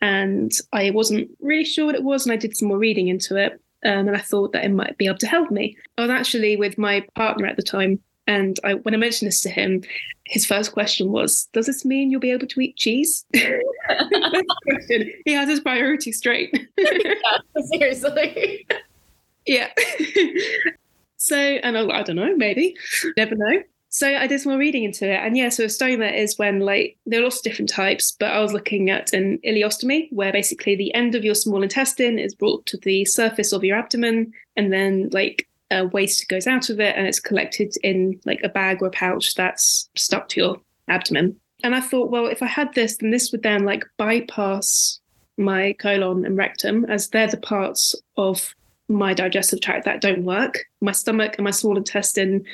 and 0.00 0.52
I 0.72 0.90
wasn't 0.90 1.30
really 1.40 1.64
sure 1.64 1.86
what 1.86 1.94
it 1.94 2.02
was. 2.02 2.26
And 2.26 2.32
I 2.32 2.36
did 2.36 2.56
some 2.56 2.68
more 2.68 2.78
reading 2.78 3.08
into 3.08 3.36
it. 3.36 3.52
Um, 3.84 4.08
and 4.08 4.16
I 4.16 4.20
thought 4.20 4.52
that 4.52 4.64
it 4.64 4.70
might 4.70 4.96
be 4.96 5.06
able 5.06 5.18
to 5.18 5.26
help 5.26 5.50
me. 5.50 5.76
I 5.98 6.02
was 6.02 6.10
actually 6.10 6.56
with 6.56 6.78
my 6.78 7.04
partner 7.14 7.46
at 7.46 7.56
the 7.56 7.62
time 7.62 8.00
and 8.26 8.58
I, 8.64 8.74
when 8.74 8.94
I 8.94 8.98
mentioned 8.98 9.28
this 9.28 9.42
to 9.42 9.50
him, 9.50 9.82
his 10.32 10.46
first 10.46 10.72
question 10.72 11.12
was, 11.12 11.48
"Does 11.52 11.66
this 11.66 11.84
mean 11.84 12.10
you'll 12.10 12.20
be 12.20 12.30
able 12.30 12.46
to 12.46 12.60
eat 12.60 12.76
cheese?" 12.76 13.26
he 13.34 15.32
has 15.32 15.48
his 15.48 15.60
priorities 15.60 16.16
straight. 16.16 16.50
yeah, 16.78 17.04
seriously. 17.72 18.66
yeah. 19.46 19.68
so, 21.18 21.36
and 21.36 21.76
I, 21.76 21.86
I 21.86 22.02
don't 22.02 22.16
know, 22.16 22.34
maybe, 22.34 22.74
never 23.18 23.34
know. 23.34 23.62
So 23.90 24.08
I 24.08 24.26
did 24.26 24.40
some 24.40 24.52
more 24.52 24.58
reading 24.58 24.84
into 24.84 25.06
it, 25.06 25.18
and 25.18 25.36
yeah, 25.36 25.50
so 25.50 25.64
a 25.64 25.66
stoma 25.66 26.16
is 26.16 26.38
when 26.38 26.60
like 26.60 26.96
there 27.04 27.20
are 27.20 27.24
lots 27.24 27.36
of 27.36 27.42
different 27.42 27.68
types, 27.68 28.12
but 28.18 28.30
I 28.30 28.40
was 28.40 28.54
looking 28.54 28.88
at 28.88 29.12
an 29.12 29.38
ileostomy, 29.44 30.10
where 30.12 30.32
basically 30.32 30.74
the 30.76 30.94
end 30.94 31.14
of 31.14 31.26
your 31.26 31.34
small 31.34 31.62
intestine 31.62 32.18
is 32.18 32.34
brought 32.34 32.64
to 32.66 32.78
the 32.78 33.04
surface 33.04 33.52
of 33.52 33.64
your 33.64 33.76
abdomen, 33.76 34.32
and 34.56 34.72
then 34.72 35.10
like 35.12 35.46
uh, 35.72 35.86
waste 35.92 36.28
goes 36.28 36.46
out 36.46 36.70
of 36.70 36.78
it 36.78 36.94
and 36.96 37.06
it's 37.06 37.20
collected 37.20 37.74
in 37.82 38.20
like 38.24 38.40
a 38.44 38.48
bag 38.48 38.82
or 38.82 38.88
a 38.88 38.90
pouch 38.90 39.34
that's 39.34 39.88
stuck 39.96 40.28
to 40.28 40.40
your 40.40 40.60
abdomen. 40.88 41.36
And 41.64 41.74
I 41.74 41.80
thought, 41.80 42.10
well, 42.10 42.26
if 42.26 42.42
I 42.42 42.46
had 42.46 42.74
this, 42.74 42.96
then 42.96 43.10
this 43.10 43.32
would 43.32 43.42
then 43.42 43.64
like 43.64 43.84
bypass 43.96 45.00
my 45.38 45.74
colon 45.74 46.24
and 46.24 46.36
rectum, 46.36 46.84
as 46.86 47.08
they're 47.08 47.28
the 47.28 47.36
parts 47.36 47.94
of 48.16 48.54
my 48.88 49.14
digestive 49.14 49.60
tract 49.60 49.84
that 49.84 50.00
don't 50.00 50.24
work. 50.24 50.66
My 50.80 50.92
stomach 50.92 51.36
and 51.38 51.44
my 51.44 51.50
small 51.50 51.76
intestine 51.76 52.44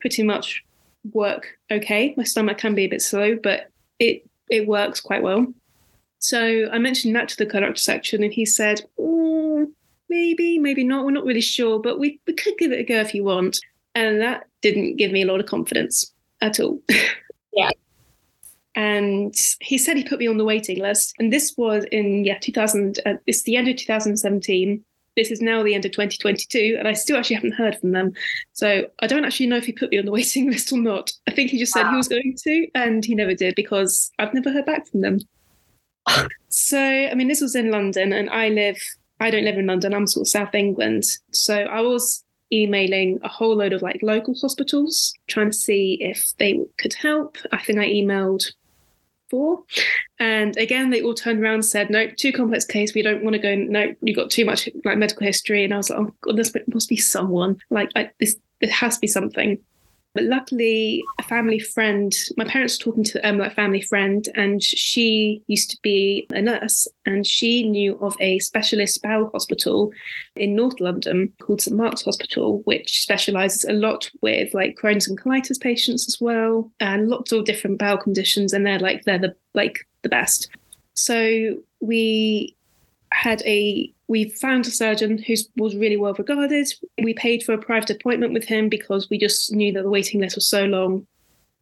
pretty 0.00 0.22
much 0.22 0.64
work 1.12 1.58
okay. 1.70 2.14
My 2.16 2.24
stomach 2.24 2.58
can 2.58 2.74
be 2.74 2.84
a 2.84 2.88
bit 2.88 3.02
slow, 3.02 3.38
but 3.40 3.70
it 3.98 4.28
it 4.48 4.66
works 4.66 5.00
quite 5.00 5.22
well. 5.22 5.46
So 6.18 6.68
I 6.70 6.78
mentioned 6.78 7.14
that 7.16 7.28
to 7.28 7.36
the 7.36 7.46
colorectal 7.46 7.78
surgeon, 7.78 8.22
and 8.22 8.32
he 8.32 8.44
said, 8.44 8.82
oh, 8.98 9.49
maybe, 10.10 10.58
maybe 10.58 10.84
not. 10.84 11.04
We're 11.04 11.12
not 11.12 11.24
really 11.24 11.40
sure, 11.40 11.78
but 11.78 11.98
we, 11.98 12.20
we 12.26 12.34
could 12.34 12.58
give 12.58 12.72
it 12.72 12.80
a 12.80 12.84
go 12.84 13.00
if 13.00 13.14
you 13.14 13.24
want. 13.24 13.58
And 13.94 14.20
that 14.20 14.44
didn't 14.60 14.96
give 14.96 15.12
me 15.12 15.22
a 15.22 15.26
lot 15.26 15.40
of 15.40 15.46
confidence 15.46 16.12
at 16.42 16.60
all. 16.60 16.80
Yeah. 17.52 17.70
and 18.76 19.34
he 19.60 19.76
said 19.76 19.96
he 19.96 20.04
put 20.04 20.20
me 20.20 20.28
on 20.28 20.36
the 20.36 20.44
waiting 20.44 20.78
list. 20.78 21.14
And 21.18 21.32
this 21.32 21.54
was 21.56 21.84
in, 21.90 22.24
yeah, 22.24 22.38
2000, 22.38 23.00
uh, 23.04 23.14
it's 23.26 23.42
the 23.42 23.56
end 23.56 23.66
of 23.66 23.76
2017. 23.76 24.84
This 25.16 25.32
is 25.32 25.40
now 25.40 25.64
the 25.64 25.74
end 25.74 25.84
of 25.84 25.90
2022, 25.90 26.76
and 26.78 26.86
I 26.86 26.92
still 26.92 27.16
actually 27.16 27.34
haven't 27.34 27.54
heard 27.54 27.76
from 27.76 27.90
them. 27.90 28.12
So 28.52 28.86
I 29.00 29.08
don't 29.08 29.24
actually 29.24 29.48
know 29.48 29.56
if 29.56 29.66
he 29.66 29.72
put 29.72 29.90
me 29.90 29.98
on 29.98 30.04
the 30.04 30.12
waiting 30.18 30.48
list 30.48 30.72
or 30.72 30.78
not. 30.78 31.10
I 31.26 31.32
think 31.32 31.50
he 31.50 31.58
just 31.58 31.72
said 31.72 31.82
wow. 31.82 31.90
he 31.90 31.96
was 31.96 32.06
going 32.06 32.36
to, 32.44 32.68
and 32.76 33.04
he 33.04 33.16
never 33.16 33.34
did 33.34 33.56
because 33.56 34.12
I've 34.20 34.32
never 34.32 34.52
heard 34.52 34.66
back 34.66 34.86
from 34.86 35.00
them. 35.00 35.18
so, 36.50 36.80
I 36.80 37.12
mean, 37.16 37.26
this 37.26 37.40
was 37.40 37.56
in 37.56 37.72
London, 37.72 38.12
and 38.12 38.30
I 38.30 38.50
live 38.50 38.78
I 39.20 39.30
don't 39.30 39.44
live 39.44 39.58
in 39.58 39.66
London, 39.66 39.94
I'm 39.94 40.06
sort 40.06 40.26
of 40.26 40.28
South 40.28 40.54
England. 40.54 41.04
So 41.32 41.54
I 41.54 41.80
was 41.80 42.24
emailing 42.52 43.20
a 43.22 43.28
whole 43.28 43.56
load 43.56 43.72
of 43.72 43.82
like 43.82 44.00
local 44.02 44.34
hospitals 44.34 45.14
trying 45.28 45.50
to 45.50 45.56
see 45.56 45.98
if 46.00 46.32
they 46.38 46.60
could 46.78 46.94
help. 46.94 47.38
I 47.52 47.58
think 47.58 47.78
I 47.78 47.86
emailed 47.86 48.52
four. 49.30 49.62
And 50.18 50.56
again, 50.56 50.90
they 50.90 51.02
all 51.02 51.14
turned 51.14 51.42
around 51.42 51.54
and 51.54 51.64
said, 51.64 51.90
no, 51.90 52.08
too 52.08 52.32
complex 52.32 52.64
case. 52.64 52.94
We 52.94 53.02
don't 53.02 53.22
want 53.22 53.34
to 53.34 53.40
go. 53.40 53.54
No, 53.54 53.94
you 54.02 54.14
got 54.14 54.30
too 54.30 54.44
much 54.44 54.68
like 54.84 54.98
medical 54.98 55.24
history. 55.24 55.64
And 55.64 55.72
I 55.72 55.76
was 55.78 55.90
like, 55.90 56.00
oh 56.00 56.14
God, 56.22 56.36
this 56.36 56.52
must 56.66 56.88
be 56.88 56.96
someone 56.96 57.60
like 57.70 57.90
I, 57.94 58.10
this. 58.18 58.36
It 58.60 58.70
has 58.70 58.96
to 58.96 59.00
be 59.00 59.06
something. 59.06 59.58
But 60.12 60.24
luckily, 60.24 61.04
a 61.20 61.22
family 61.22 61.60
friend, 61.60 62.12
my 62.36 62.44
parents 62.44 62.78
were 62.78 62.90
talking 62.90 63.04
to 63.04 63.28
um, 63.28 63.38
like 63.38 63.54
family 63.54 63.80
friend, 63.80 64.26
and 64.34 64.62
she 64.62 65.42
used 65.46 65.70
to 65.70 65.78
be 65.82 66.26
a 66.32 66.42
nurse, 66.42 66.88
and 67.06 67.24
she 67.24 67.68
knew 67.68 67.96
of 68.00 68.16
a 68.18 68.40
specialist 68.40 69.02
bowel 69.02 69.30
hospital 69.32 69.92
in 70.34 70.56
North 70.56 70.80
London 70.80 71.32
called 71.40 71.60
St 71.60 71.76
Mark's 71.76 72.04
Hospital, 72.04 72.62
which 72.64 73.02
specialises 73.02 73.64
a 73.64 73.72
lot 73.72 74.10
with 74.20 74.52
like 74.52 74.76
Crohn's 74.76 75.08
and 75.08 75.20
colitis 75.20 75.60
patients 75.60 76.08
as 76.08 76.20
well, 76.20 76.72
and 76.80 77.08
lots 77.08 77.30
of 77.30 77.44
different 77.44 77.78
bowel 77.78 77.98
conditions, 77.98 78.52
and 78.52 78.66
they're 78.66 78.80
like 78.80 79.04
they're 79.04 79.18
the 79.18 79.36
like 79.54 79.86
the 80.02 80.08
best. 80.08 80.48
So 80.94 81.56
we 81.80 82.56
had 83.12 83.42
a 83.42 83.92
we 84.08 84.28
found 84.30 84.66
a 84.66 84.70
surgeon 84.70 85.18
who 85.18 85.34
was 85.56 85.76
really 85.76 85.96
well 85.96 86.14
regarded. 86.14 86.68
We 87.02 87.14
paid 87.14 87.42
for 87.44 87.52
a 87.52 87.58
private 87.58 87.90
appointment 87.90 88.32
with 88.32 88.44
him 88.44 88.68
because 88.68 89.08
we 89.08 89.18
just 89.18 89.52
knew 89.52 89.72
that 89.72 89.82
the 89.82 89.90
waiting 89.90 90.20
list 90.20 90.36
was 90.36 90.48
so 90.48 90.64
long, 90.64 91.06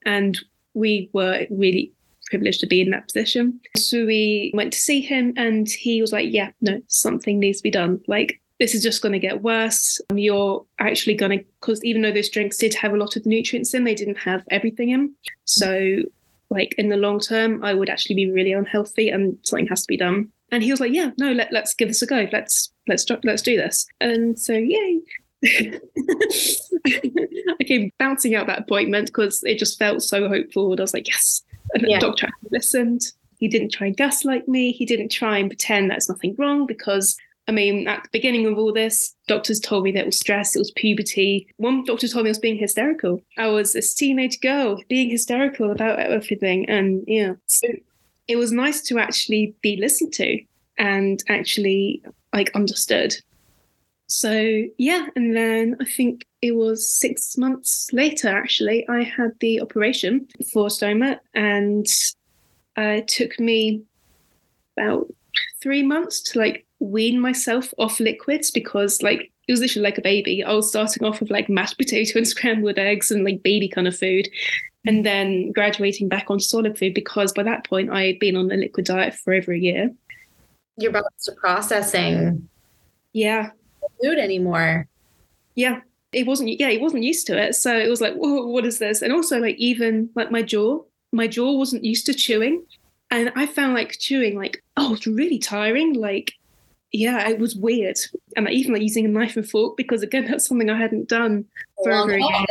and 0.06 0.38
we 0.74 1.10
were 1.12 1.46
really 1.50 1.92
privileged 2.26 2.60
to 2.60 2.66
be 2.66 2.80
in 2.80 2.90
that 2.90 3.06
position. 3.06 3.60
So 3.76 4.04
we 4.06 4.50
went 4.54 4.72
to 4.72 4.78
see 4.78 5.00
him, 5.00 5.34
and 5.36 5.68
he 5.68 6.00
was 6.00 6.12
like, 6.12 6.32
"Yeah, 6.32 6.50
no, 6.60 6.80
something 6.88 7.38
needs 7.38 7.58
to 7.58 7.62
be 7.62 7.70
done. 7.70 8.00
Like 8.06 8.40
this 8.58 8.74
is 8.74 8.82
just 8.82 9.02
going 9.02 9.12
to 9.12 9.18
get 9.18 9.42
worse. 9.42 10.00
You're 10.14 10.64
actually 10.78 11.14
going 11.14 11.38
to 11.38 11.44
because 11.60 11.84
even 11.84 12.02
though 12.02 12.12
those 12.12 12.30
drinks 12.30 12.56
did 12.56 12.74
have 12.74 12.92
a 12.92 12.96
lot 12.96 13.16
of 13.16 13.26
nutrients 13.26 13.74
in, 13.74 13.84
they 13.84 13.94
didn't 13.94 14.18
have 14.18 14.42
everything 14.50 14.90
in. 14.90 15.14
So." 15.44 16.02
Like 16.50 16.74
in 16.78 16.88
the 16.88 16.96
long 16.96 17.20
term, 17.20 17.62
I 17.62 17.74
would 17.74 17.90
actually 17.90 18.14
be 18.14 18.30
really 18.30 18.52
unhealthy, 18.52 19.10
and 19.10 19.36
something 19.42 19.66
has 19.66 19.82
to 19.82 19.86
be 19.86 19.98
done. 19.98 20.32
And 20.50 20.62
he 20.62 20.70
was 20.70 20.80
like, 20.80 20.92
"Yeah, 20.92 21.10
no, 21.18 21.32
let, 21.32 21.52
let's 21.52 21.74
give 21.74 21.88
this 21.88 22.02
a 22.02 22.06
go. 22.06 22.26
Let's 22.32 22.72
let's 22.86 23.06
let's 23.24 23.42
do 23.42 23.56
this." 23.56 23.86
And 24.00 24.38
so, 24.38 24.52
yay! 24.54 25.00
I 27.60 27.64
came 27.64 27.90
bouncing 27.98 28.34
out 28.34 28.46
that 28.46 28.60
appointment 28.60 29.06
because 29.08 29.42
it 29.44 29.58
just 29.58 29.78
felt 29.78 30.02
so 30.02 30.28
hopeful. 30.28 30.72
And 30.72 30.80
I 30.80 30.82
was 30.84 30.94
like, 30.94 31.08
"Yes!" 31.08 31.42
And 31.74 31.84
the 31.84 31.90
Yeah. 31.90 31.98
doctor 32.00 32.28
listened. 32.50 33.02
He 33.38 33.46
didn't 33.48 33.70
try 33.70 33.86
and 33.88 33.96
gaslight 33.96 34.48
me. 34.48 34.72
He 34.72 34.84
didn't 34.84 35.10
try 35.10 35.38
and 35.38 35.48
pretend 35.48 35.90
there's 35.90 36.08
nothing 36.08 36.34
wrong 36.38 36.66
because. 36.66 37.16
I 37.46 37.50
mean, 37.50 37.88
at 37.88 38.02
the 38.02 38.10
beginning 38.12 38.44
of 38.44 38.58
all 38.58 38.74
this, 38.74 39.14
doctors 39.26 39.58
told 39.58 39.82
me 39.82 39.90
that 39.92 40.00
it 40.00 40.04
was 40.04 40.18
stress, 40.18 40.54
it 40.54 40.58
was 40.58 40.70
puberty. 40.72 41.46
One 41.56 41.82
doctor 41.82 42.06
told 42.06 42.24
me 42.24 42.28
I 42.28 42.32
was 42.32 42.38
being 42.38 42.58
hysterical. 42.58 43.22
I 43.38 43.46
was 43.46 43.72
this 43.72 43.94
teenage 43.94 44.38
girl 44.42 44.82
being 44.90 45.08
hysterical 45.08 45.70
about 45.70 45.98
everything. 45.98 46.68
And 46.68 47.04
yeah, 47.06 47.36
so 47.46 47.68
it 48.28 48.36
was 48.36 48.52
nice 48.52 48.82
to 48.82 48.98
actually 48.98 49.54
be 49.62 49.76
listened 49.76 50.12
to 50.14 50.40
and 50.78 51.22
actually 51.28 52.02
like 52.32 52.54
understood. 52.54 53.14
So 54.06 54.62
yeah, 54.78 55.06
and 55.16 55.36
then 55.36 55.76
I 55.80 55.84
think 55.84 56.24
it 56.40 56.52
was 56.52 56.94
six 56.94 57.36
months 57.36 57.88
later 57.92 58.28
actually 58.28 58.88
I 58.88 59.02
had 59.02 59.32
the 59.40 59.60
operation 59.60 60.28
for 60.52 60.68
stoma, 60.68 61.18
and 61.34 61.86
uh, 62.78 63.00
it 63.00 63.08
took 63.08 63.38
me 63.40 63.82
about 64.76 65.12
three 65.62 65.82
months 65.82 66.22
to 66.22 66.38
like 66.38 66.64
wean 66.78 67.20
myself 67.20 67.74
off 67.76 68.00
liquids 68.00 68.50
because 68.50 69.02
like 69.02 69.32
it 69.46 69.52
was 69.52 69.60
literally 69.60 69.84
like 69.84 69.98
a 69.98 70.02
baby. 70.02 70.44
I 70.44 70.52
was 70.52 70.68
starting 70.68 71.04
off 71.04 71.20
with 71.20 71.30
like 71.30 71.48
mashed 71.48 71.78
potato 71.78 72.18
and 72.18 72.28
scrambled 72.28 72.78
eggs 72.78 73.10
and 73.10 73.24
like 73.24 73.42
baby 73.42 73.68
kind 73.68 73.88
of 73.88 73.96
food, 73.96 74.28
and 74.88 75.04
then 75.04 75.52
graduating 75.52 76.08
back 76.08 76.30
on 76.30 76.40
solid 76.40 76.78
food 76.78 76.94
because 76.94 77.30
by 77.32 77.42
that 77.42 77.68
point 77.68 77.90
I 77.90 78.06
had 78.06 78.18
been 78.18 78.36
on 78.36 78.50
a 78.50 78.56
liquid 78.56 78.86
diet 78.86 79.12
for 79.12 79.34
over 79.34 79.52
a 79.52 79.58
year. 79.58 79.90
Your 80.78 80.92
body's 80.92 81.28
processing. 81.36 82.48
Yeah, 83.12 83.50
food 84.02 84.18
anymore. 84.18 84.88
yeah. 85.54 85.82
It 86.10 86.26
wasn't 86.26 86.58
yeah 86.58 86.70
it 86.70 86.80
wasn't 86.80 87.02
used 87.02 87.26
to 87.26 87.36
it. 87.36 87.54
So 87.54 87.76
it 87.76 87.90
was 87.90 88.00
like 88.00 88.14
Whoa, 88.14 88.46
what 88.46 88.64
is 88.64 88.78
this? 88.78 89.02
And 89.02 89.12
also 89.12 89.38
like 89.38 89.56
even 89.56 90.08
like 90.14 90.30
my 90.30 90.40
jaw 90.40 90.80
my 91.12 91.26
jaw 91.26 91.52
wasn't 91.52 91.84
used 91.84 92.06
to 92.06 92.14
chewing. 92.14 92.64
And 93.10 93.30
i 93.36 93.44
found 93.44 93.74
like 93.74 93.98
chewing 93.98 94.38
like 94.38 94.64
oh 94.78 94.94
it's 94.94 95.06
really 95.06 95.38
tiring. 95.38 95.92
Like 95.92 96.32
yeah 96.92 97.28
it 97.28 97.38
was 97.38 97.54
weird. 97.54 97.98
And 98.36 98.46
like, 98.46 98.54
even 98.54 98.72
like 98.72 98.80
using 98.80 99.04
a 99.04 99.08
knife 99.08 99.36
and 99.36 99.46
fork 99.46 99.76
because 99.76 100.02
again 100.02 100.24
that's 100.30 100.48
something 100.48 100.70
i 100.70 100.78
hadn't 100.78 101.10
done 101.10 101.44
for 101.84 101.92
over 101.92 102.14
a 102.14 102.22
year. 102.22 102.46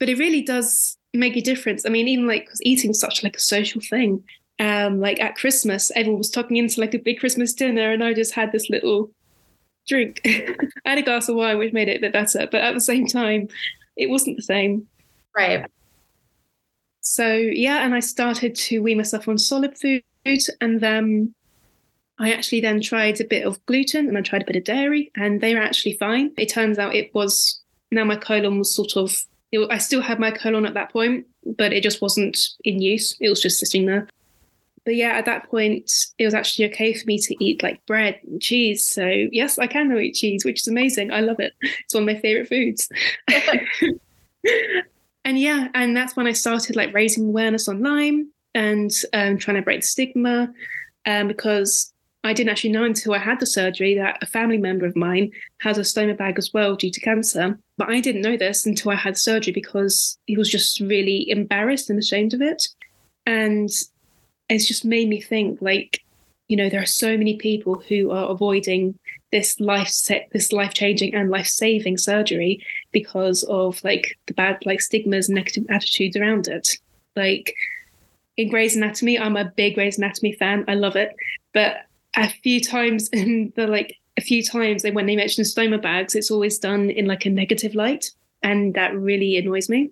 but 0.00 0.08
it 0.08 0.18
really 0.18 0.42
does 0.42 0.98
make 1.18 1.36
a 1.36 1.40
difference. 1.40 1.84
I 1.86 1.88
mean 1.90 2.08
even 2.08 2.26
like 2.26 2.48
'cause 2.48 2.60
eating 2.62 2.94
such 2.94 3.22
like 3.22 3.36
a 3.36 3.40
social 3.40 3.80
thing. 3.80 4.22
Um 4.58 5.00
like 5.00 5.20
at 5.20 5.34
christmas 5.34 5.90
everyone 5.94 6.18
was 6.18 6.30
tucking 6.30 6.56
into 6.56 6.80
like 6.80 6.94
a 6.94 6.98
big 6.98 7.18
christmas 7.18 7.52
dinner 7.54 7.90
and 7.92 8.04
i 8.04 8.12
just 8.12 8.34
had 8.34 8.52
this 8.52 8.68
little 8.70 9.10
drink. 9.88 10.20
I 10.26 10.56
had 10.84 10.98
a 10.98 11.02
glass 11.02 11.28
of 11.28 11.36
wine 11.36 11.58
which 11.58 11.72
made 11.72 11.88
it 11.88 11.96
a 11.96 12.00
bit 12.00 12.12
better 12.12 12.46
but 12.50 12.60
at 12.60 12.74
the 12.74 12.80
same 12.80 13.06
time 13.06 13.48
it 13.96 14.08
wasn't 14.10 14.36
the 14.36 14.42
same. 14.42 14.86
Right. 15.36 15.66
so 17.00 17.26
yeah 17.34 17.84
and 17.84 17.94
i 17.94 18.00
started 18.00 18.54
to 18.54 18.78
wean 18.80 18.98
myself 18.98 19.26
on 19.28 19.38
solid 19.38 19.76
food 19.78 20.02
and 20.60 20.80
then 20.80 21.34
i 22.18 22.30
actually 22.32 22.60
then 22.60 22.80
tried 22.80 23.20
a 23.20 23.24
bit 23.24 23.44
of 23.46 23.64
gluten 23.66 24.06
and 24.08 24.16
i 24.16 24.20
tried 24.20 24.42
a 24.42 24.46
bit 24.46 24.56
of 24.56 24.64
dairy 24.64 25.10
and 25.16 25.40
they 25.40 25.54
were 25.54 25.60
actually 25.62 25.94
fine. 25.96 26.30
It 26.36 26.48
turns 26.50 26.78
out 26.78 26.94
it 26.94 27.12
was 27.14 27.60
now 27.90 28.04
my 28.04 28.16
colon 28.16 28.58
was 28.58 28.72
sort 28.74 28.96
of 28.96 29.24
it, 29.52 29.66
i 29.70 29.78
still 29.78 30.00
had 30.00 30.18
my 30.18 30.30
colon 30.30 30.66
at 30.66 30.74
that 30.74 30.92
point 30.92 31.26
but 31.56 31.72
it 31.72 31.82
just 31.82 32.00
wasn't 32.00 32.38
in 32.64 32.80
use. 32.80 33.16
It 33.20 33.28
was 33.28 33.40
just 33.40 33.58
sitting 33.58 33.86
there. 33.86 34.08
But 34.84 34.96
yeah 34.96 35.12
at 35.12 35.26
that 35.26 35.48
point 35.48 35.90
it 36.18 36.24
was 36.24 36.34
actually 36.34 36.68
okay 36.72 36.92
for 36.92 37.04
me 37.06 37.18
to 37.18 37.44
eat 37.44 37.62
like 37.62 37.84
bread 37.86 38.18
and 38.26 38.40
cheese. 38.40 38.84
So 38.84 39.06
yes 39.06 39.58
i 39.58 39.66
can 39.66 39.88
now 39.88 39.98
eat 39.98 40.14
cheese 40.14 40.44
which 40.44 40.60
is 40.60 40.68
amazing. 40.68 41.12
I 41.12 41.20
love 41.20 41.38
it. 41.38 41.52
It's 41.62 41.94
one 41.94 42.02
of 42.08 42.14
my 42.14 42.20
favorite 42.20 42.48
foods. 42.48 42.88
And 45.24 45.38
yeah 45.38 45.68
and 45.74 45.96
that's 45.96 46.16
when 46.16 46.26
i 46.26 46.32
started 46.32 46.74
like 46.74 46.92
raising 46.92 47.28
awareness 47.28 47.68
online 47.68 48.26
and 48.56 48.90
um, 49.12 49.38
trying 49.38 49.54
to 49.54 49.62
break 49.62 49.84
stigma 49.84 50.52
um, 51.06 51.28
because 51.28 51.91
i 52.24 52.32
didn't 52.32 52.50
actually 52.50 52.70
know 52.70 52.84
until 52.84 53.14
i 53.14 53.18
had 53.18 53.40
the 53.40 53.46
surgery 53.46 53.94
that 53.94 54.18
a 54.22 54.26
family 54.26 54.58
member 54.58 54.86
of 54.86 54.96
mine 54.96 55.30
has 55.58 55.78
a 55.78 55.82
stoma 55.82 56.16
bag 56.16 56.38
as 56.38 56.52
well 56.52 56.76
due 56.76 56.90
to 56.90 57.00
cancer. 57.00 57.58
But 57.78 57.88
i 57.88 58.00
didn't 58.00 58.22
know 58.22 58.36
this 58.36 58.66
until 58.66 58.92
i 58.92 58.96
had 58.96 59.16
surgery 59.16 59.52
because 59.52 60.18
he 60.26 60.36
was 60.36 60.50
just 60.50 60.80
really 60.80 61.28
embarrassed 61.30 61.90
and 61.90 61.98
ashamed 61.98 62.34
of 62.34 62.42
it. 62.42 62.68
And 63.26 63.70
it's 64.48 64.66
just 64.66 64.84
made 64.84 65.08
me 65.08 65.20
think 65.20 65.60
like 65.62 66.00
you 66.48 66.56
know 66.56 66.68
there 66.68 66.82
are 66.82 66.86
so 66.86 67.16
many 67.16 67.36
people 67.36 67.82
who 67.88 68.10
are 68.10 68.30
avoiding 68.30 68.98
this 69.30 69.58
life 69.58 69.88
set 69.88 70.28
this 70.32 70.52
life 70.52 70.74
changing 70.74 71.14
and 71.14 71.30
life 71.30 71.46
saving 71.46 71.96
surgery 71.96 72.64
because 72.92 73.42
of 73.44 73.82
like 73.82 74.18
the 74.26 74.34
bad 74.34 74.58
like 74.66 74.80
stigmas 74.80 75.28
and 75.28 75.36
negative 75.36 75.64
attitudes 75.70 76.16
around 76.16 76.46
it. 76.48 76.76
Like 77.16 77.54
in 78.36 78.50
Grey's 78.50 78.76
Anatomy 78.76 79.18
I'm 79.18 79.36
a 79.36 79.46
big 79.56 79.74
Grey's 79.74 79.98
Anatomy 79.98 80.32
fan. 80.32 80.64
I 80.68 80.74
love 80.74 80.96
it. 80.96 81.16
But 81.54 81.86
a 82.16 82.28
few 82.28 82.60
times 82.60 83.08
in 83.12 83.52
the 83.56 83.66
like 83.66 83.96
a 84.16 84.20
few 84.20 84.42
times 84.42 84.84
when 84.84 85.06
they 85.06 85.16
mention 85.16 85.42
stoma 85.42 85.80
bags 85.80 86.14
it's 86.14 86.30
always 86.30 86.58
done 86.58 86.90
in 86.90 87.06
like 87.06 87.24
a 87.24 87.30
negative 87.30 87.74
light 87.74 88.10
and 88.42 88.74
that 88.74 88.94
really 88.94 89.38
annoys 89.38 89.70
me 89.70 89.90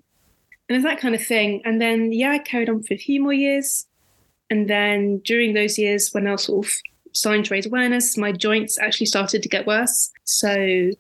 and 0.68 0.76
it's 0.76 0.84
that 0.84 1.00
kind 1.00 1.14
of 1.14 1.24
thing 1.24 1.62
and 1.64 1.80
then 1.80 2.12
yeah 2.12 2.30
I 2.30 2.38
carried 2.38 2.68
on 2.68 2.82
for 2.82 2.94
a 2.94 2.98
few 2.98 3.22
more 3.22 3.32
years 3.32 3.86
and 4.50 4.68
then 4.68 5.18
during 5.18 5.54
those 5.54 5.78
years, 5.78 6.12
when 6.12 6.26
I 6.26 6.32
was 6.32 6.44
sort 6.44 6.66
of 6.66 6.72
starting 7.12 7.44
to 7.44 7.54
raise 7.54 7.66
awareness, 7.66 8.18
my 8.18 8.32
joints 8.32 8.78
actually 8.78 9.06
started 9.06 9.42
to 9.44 9.48
get 9.48 9.66
worse. 9.66 10.10
So 10.24 10.90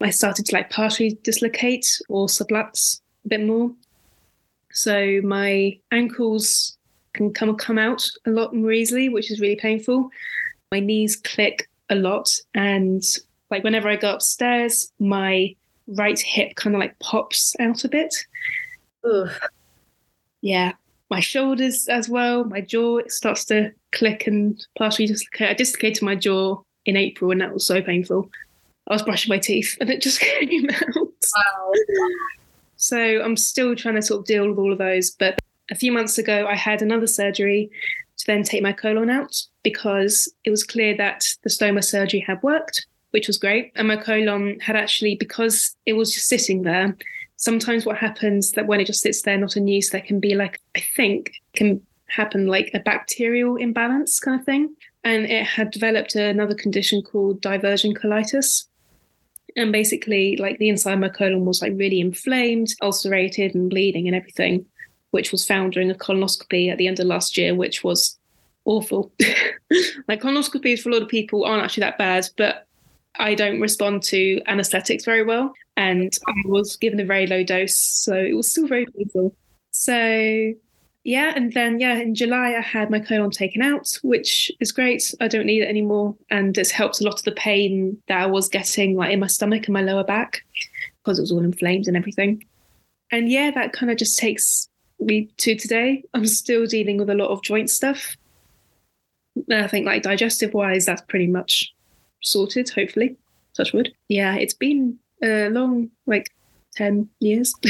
I 0.00 0.10
started 0.10 0.46
to 0.46 0.54
like 0.54 0.70
partially 0.70 1.18
dislocate 1.22 1.86
or 2.08 2.26
sublux 2.26 3.00
a 3.24 3.28
bit 3.28 3.46
more. 3.46 3.72
So 4.72 5.20
my 5.22 5.78
ankles 5.92 6.76
can 7.14 7.32
come 7.32 7.56
come 7.56 7.78
out 7.78 8.08
a 8.26 8.30
lot 8.30 8.54
more 8.54 8.72
easily, 8.72 9.08
which 9.08 9.30
is 9.30 9.40
really 9.40 9.56
painful. 9.56 10.10
My 10.70 10.80
knees 10.80 11.16
click 11.16 11.68
a 11.90 11.94
lot, 11.94 12.30
and 12.54 13.02
like 13.50 13.64
whenever 13.64 13.88
I 13.88 13.96
go 13.96 14.14
upstairs, 14.14 14.92
my 14.98 15.54
right 15.86 16.18
hip 16.18 16.54
kind 16.54 16.74
of 16.74 16.80
like 16.80 16.98
pops 16.98 17.54
out 17.60 17.84
a 17.84 17.88
bit. 17.88 18.14
Oof. 19.06 19.38
Yeah, 20.40 20.72
my 21.10 21.20
shoulders 21.20 21.88
as 21.88 22.08
well. 22.08 22.44
My 22.44 22.60
jaw 22.60 22.98
it 22.98 23.12
starts 23.12 23.44
to 23.46 23.72
click 23.92 24.26
and 24.26 24.64
partially 24.78 25.06
dislocate. 25.06 25.50
I 25.50 25.54
dislocated 25.54 26.02
my 26.02 26.14
jaw 26.14 26.62
in 26.86 26.96
April, 26.96 27.30
and 27.30 27.40
that 27.40 27.52
was 27.52 27.66
so 27.66 27.82
painful. 27.82 28.30
I 28.88 28.94
was 28.94 29.02
brushing 29.02 29.30
my 29.30 29.38
teeth, 29.38 29.76
and 29.80 29.90
it 29.90 30.02
just 30.02 30.20
came 30.20 30.68
out. 30.70 30.96
Wow. 30.96 31.72
So 32.76 33.22
I'm 33.22 33.36
still 33.36 33.76
trying 33.76 33.94
to 33.94 34.02
sort 34.02 34.20
of 34.20 34.26
deal 34.26 34.48
with 34.48 34.58
all 34.58 34.72
of 34.72 34.78
those. 34.78 35.10
But 35.12 35.38
a 35.70 35.74
few 35.74 35.92
months 35.92 36.18
ago, 36.18 36.46
I 36.46 36.56
had 36.56 36.82
another 36.82 37.06
surgery 37.06 37.70
to 38.18 38.26
then 38.26 38.42
take 38.42 38.62
my 38.62 38.72
colon 38.72 39.10
out 39.10 39.40
because 39.62 40.32
it 40.44 40.50
was 40.50 40.64
clear 40.64 40.96
that 40.96 41.24
the 41.42 41.50
stoma 41.50 41.82
surgery 41.82 42.20
had 42.20 42.42
worked, 42.42 42.86
which 43.10 43.26
was 43.26 43.38
great. 43.38 43.72
And 43.76 43.88
my 43.88 43.96
colon 43.96 44.58
had 44.60 44.76
actually, 44.76 45.16
because 45.16 45.76
it 45.86 45.94
was 45.94 46.12
just 46.12 46.28
sitting 46.28 46.62
there, 46.62 46.96
sometimes 47.36 47.84
what 47.84 47.98
happens 47.98 48.52
that 48.52 48.66
when 48.66 48.80
it 48.80 48.86
just 48.86 49.02
sits 49.02 49.22
there 49.22 49.38
not 49.38 49.56
in 49.56 49.66
use, 49.66 49.90
there 49.90 50.00
can 50.00 50.20
be 50.20 50.34
like, 50.34 50.60
I 50.76 50.80
think, 50.80 51.32
can 51.54 51.80
happen 52.08 52.46
like 52.46 52.70
a 52.74 52.80
bacterial 52.80 53.56
imbalance 53.56 54.20
kind 54.20 54.38
of 54.38 54.46
thing. 54.46 54.74
And 55.04 55.24
it 55.24 55.44
had 55.44 55.70
developed 55.70 56.14
another 56.14 56.54
condition 56.54 57.02
called 57.02 57.40
diversion 57.40 57.94
colitis. 57.94 58.66
And 59.56 59.72
basically, 59.72 60.36
like 60.36 60.58
the 60.58 60.68
inside 60.68 60.94
of 60.94 61.00
my 61.00 61.08
colon 61.08 61.44
was 61.44 61.60
like 61.60 61.72
really 61.74 62.00
inflamed, 62.00 62.68
ulcerated, 62.80 63.54
and 63.54 63.68
bleeding 63.68 64.06
and 64.06 64.16
everything, 64.16 64.64
which 65.12 65.30
was 65.30 65.46
found 65.46 65.72
during 65.72 65.90
a 65.90 65.94
colonoscopy 65.94 66.70
at 66.70 66.78
the 66.78 66.88
end 66.88 66.98
of 66.98 67.06
last 67.06 67.38
year, 67.38 67.54
which 67.54 67.84
was 67.84 68.18
awful. 68.64 69.12
like 70.08 70.20
colonoscopies 70.20 70.80
for 70.80 70.88
a 70.88 70.92
lot 70.92 71.02
of 71.02 71.08
people 71.08 71.44
aren't 71.44 71.62
actually 71.62 71.82
that 71.82 71.98
bad, 71.98 72.28
but 72.36 72.66
I 73.18 73.34
don't 73.34 73.60
respond 73.60 74.02
to 74.04 74.40
anesthetics 74.46 75.04
very 75.04 75.22
well. 75.22 75.52
And 75.76 76.12
I 76.26 76.32
was 76.46 76.76
given 76.76 76.98
a 76.98 77.04
very 77.04 77.26
low 77.26 77.44
dose, 77.44 77.76
so 77.76 78.14
it 78.14 78.34
was 78.34 78.50
still 78.50 78.66
very 78.66 78.86
painful. 78.86 79.36
So 79.70 80.54
yeah, 81.04 81.32
and 81.34 81.52
then 81.52 81.78
yeah, 81.78 81.96
in 81.96 82.14
July 82.14 82.54
I 82.56 82.60
had 82.60 82.90
my 82.90 83.00
colon 83.00 83.30
taken 83.30 83.60
out, 83.60 83.98
which 84.02 84.50
is 84.60 84.72
great. 84.72 85.14
I 85.20 85.28
don't 85.28 85.46
need 85.46 85.62
it 85.62 85.68
anymore, 85.68 86.16
and 86.30 86.56
it's 86.56 86.70
helped 86.70 87.00
a 87.00 87.04
lot 87.04 87.18
of 87.18 87.24
the 87.24 87.32
pain 87.32 88.00
that 88.08 88.22
I 88.22 88.26
was 88.26 88.48
getting, 88.48 88.96
like 88.96 89.12
in 89.12 89.20
my 89.20 89.26
stomach 89.26 89.66
and 89.66 89.74
my 89.74 89.82
lower 89.82 90.04
back, 90.04 90.42
because 91.02 91.18
it 91.18 91.22
was 91.22 91.32
all 91.32 91.44
inflamed 91.44 91.86
and 91.86 91.96
everything. 91.96 92.44
And 93.10 93.30
yeah, 93.30 93.50
that 93.50 93.74
kind 93.74 93.90
of 93.90 93.98
just 93.98 94.18
takes 94.18 94.68
me 95.06 95.28
to 95.38 95.54
today. 95.54 96.04
I'm 96.14 96.26
still 96.26 96.66
dealing 96.66 96.98
with 96.98 97.10
a 97.10 97.14
lot 97.14 97.30
of 97.30 97.42
joint 97.42 97.70
stuff. 97.70 98.16
And 99.48 99.64
I 99.64 99.66
think 99.66 99.86
like 99.86 100.02
digestive 100.02 100.54
wise, 100.54 100.86
that's 100.86 101.02
pretty 101.02 101.26
much 101.26 101.72
sorted. 102.22 102.70
Hopefully, 102.70 103.16
touch 103.56 103.72
wood. 103.72 103.92
Yeah, 104.08 104.36
it's 104.36 104.54
been 104.54 104.98
a 105.22 105.48
long 105.50 105.90
like 106.06 106.30
10 106.74 107.08
years. 107.20 107.54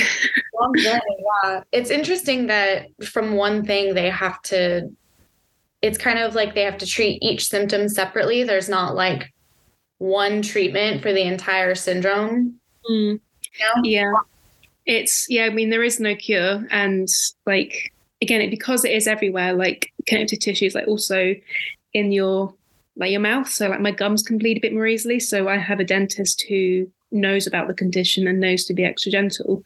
Long 0.61 0.75
journey, 0.77 1.01
yeah. 1.45 1.62
It's 1.73 1.90
interesting 1.90 2.47
that 2.47 2.87
from 3.05 3.35
one 3.35 3.64
thing 3.64 3.95
they 3.95 4.11
have 4.11 4.40
to, 4.42 4.88
it's 5.81 5.99
kind 5.99 6.18
of 6.18 6.35
like 6.35 6.55
they 6.55 6.62
have 6.62 6.79
to 6.79 6.87
treat 6.87 7.23
each 7.23 7.49
symptom 7.49 7.88
separately. 7.88 8.45
There's 8.45 8.68
not 8.68 8.95
like 8.95 9.33
one 9.99 10.42
treatment 10.42 11.03
for 11.03 11.12
the 11.12 11.23
entire 11.23 11.75
syndrome. 11.75 12.61
Mm. 12.88 13.18
You 13.59 13.66
know? 13.77 13.83
Yeah. 13.83 14.12
It's, 14.87 15.27
yeah, 15.29 15.45
I 15.45 15.51
mean, 15.51 15.71
there 15.71 15.85
is 15.85 16.01
no 16.01 16.14
cure. 16.14 16.66
And 16.71 17.09
like, 17.47 17.92
again, 18.21 18.40
it, 18.40 18.51
because 18.51 18.85
it 18.85 18.92
is 18.92 19.07
everywhere, 19.07 19.53
like 19.53 19.92
connective 20.07 20.40
tissues, 20.40 20.75
like 20.75 20.88
also 20.88 21.35
in 21.92 22.12
your 22.12 22.55
like 22.97 23.11
your 23.11 23.21
mouth. 23.21 23.49
So 23.49 23.68
like 23.68 23.81
my 23.81 23.90
gums 23.90 24.23
can 24.23 24.38
bleed 24.38 24.59
a 24.59 24.61
bit 24.61 24.75
more 24.75 24.87
easily. 24.87 25.21
So 25.21 25.49
I 25.49 25.57
have 25.57 25.81
a 25.81 25.85
dentist 25.85 26.45
who 26.49 26.90
knows 27.11 27.47
about 27.47 27.68
the 27.68 27.75
condition 27.75 28.27
and 28.27 28.40
knows 28.40 28.64
to 28.64 28.75
be 28.75 28.85
extra 28.85 29.12
gentle. 29.12 29.62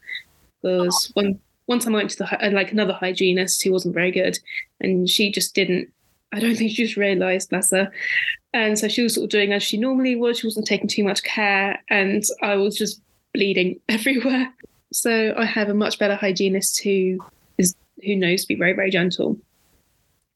Because 0.61 1.11
one 1.13 1.39
one 1.65 1.79
time 1.79 1.95
I 1.95 1.99
went 1.99 2.11
to 2.11 2.17
the 2.17 2.45
uh, 2.45 2.51
like 2.51 2.71
another 2.71 2.93
hygienist 2.93 3.61
who 3.63 3.71
wasn't 3.71 3.93
very 3.93 4.11
good, 4.11 4.39
and 4.79 5.09
she 5.09 5.31
just 5.31 5.53
didn't. 5.53 5.89
I 6.33 6.39
don't 6.39 6.55
think 6.55 6.71
she 6.71 6.83
just 6.83 6.97
realised, 6.97 7.49
bless 7.49 7.71
her. 7.71 7.91
And 8.53 8.77
so 8.77 8.87
she 8.87 9.01
was 9.01 9.13
sort 9.13 9.25
of 9.25 9.29
doing 9.29 9.53
as 9.53 9.63
she 9.63 9.77
normally 9.77 10.15
would. 10.15 10.35
She 10.35 10.47
wasn't 10.47 10.65
taking 10.65 10.87
too 10.87 11.03
much 11.03 11.23
care, 11.23 11.81
and 11.89 12.23
I 12.41 12.55
was 12.55 12.77
just 12.77 13.01
bleeding 13.33 13.79
everywhere. 13.89 14.53
So 15.01 15.33
I 15.37 15.45
have 15.45 15.69
a 15.69 15.73
much 15.73 15.99
better 15.99 16.15
hygienist 16.15 16.81
who 16.83 17.19
is 17.57 17.75
who 18.03 18.15
knows 18.15 18.41
to 18.41 18.47
be 18.47 18.55
very 18.55 18.73
very 18.73 18.91
gentle. 18.91 19.37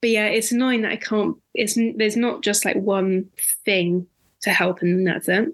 But 0.02 0.10
yeah, 0.10 0.28
it's 0.28 0.52
annoying 0.52 0.82
that 0.82 0.92
I 0.92 0.98
can't. 0.98 1.38
It's 1.54 1.78
there's 1.96 2.18
not 2.18 2.42
just 2.42 2.66
like 2.66 2.78
one 2.78 3.30
thing 3.66 4.08
to 4.42 4.50
help, 4.50 4.82
and 4.82 5.06
that's 5.06 5.28
it 5.28 5.50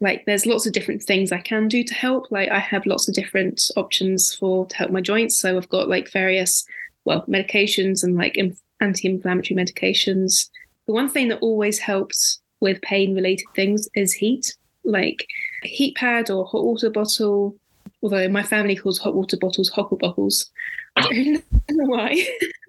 like 0.00 0.24
there's 0.24 0.46
lots 0.46 0.66
of 0.66 0.72
different 0.72 1.02
things 1.02 1.30
I 1.30 1.40
can 1.40 1.68
do 1.68 1.84
to 1.84 1.94
help. 1.94 2.30
Like 2.30 2.48
I 2.48 2.58
have 2.58 2.86
lots 2.86 3.08
of 3.08 3.14
different 3.14 3.70
options 3.76 4.34
for 4.34 4.66
to 4.66 4.76
help 4.76 4.90
my 4.90 5.00
joints. 5.00 5.38
So 5.38 5.56
I've 5.56 5.68
got 5.68 5.88
like 5.88 6.10
various 6.10 6.64
well 7.04 7.24
medications 7.26 8.02
and 8.02 8.16
like 8.16 8.38
anti-inflammatory 8.80 9.56
medications. 9.56 10.48
The 10.86 10.94
one 10.94 11.08
thing 11.08 11.28
that 11.28 11.40
always 11.40 11.78
helps 11.78 12.40
with 12.60 12.80
pain 12.82 13.14
related 13.14 13.46
things 13.54 13.88
is 13.94 14.12
heat, 14.12 14.56
like 14.84 15.26
a 15.64 15.68
heat 15.68 15.96
pad 15.96 16.30
or 16.30 16.46
hot 16.46 16.64
water 16.64 16.90
bottle. 16.90 17.56
Although 18.02 18.28
my 18.28 18.42
family 18.42 18.76
calls 18.76 18.98
hot 18.98 19.14
water 19.14 19.36
bottles 19.36 19.68
hot 19.68 19.96
bottles. 19.98 20.50
I 20.96 21.02
don't 21.02 21.44
know 21.70 21.84
why. 21.84 22.14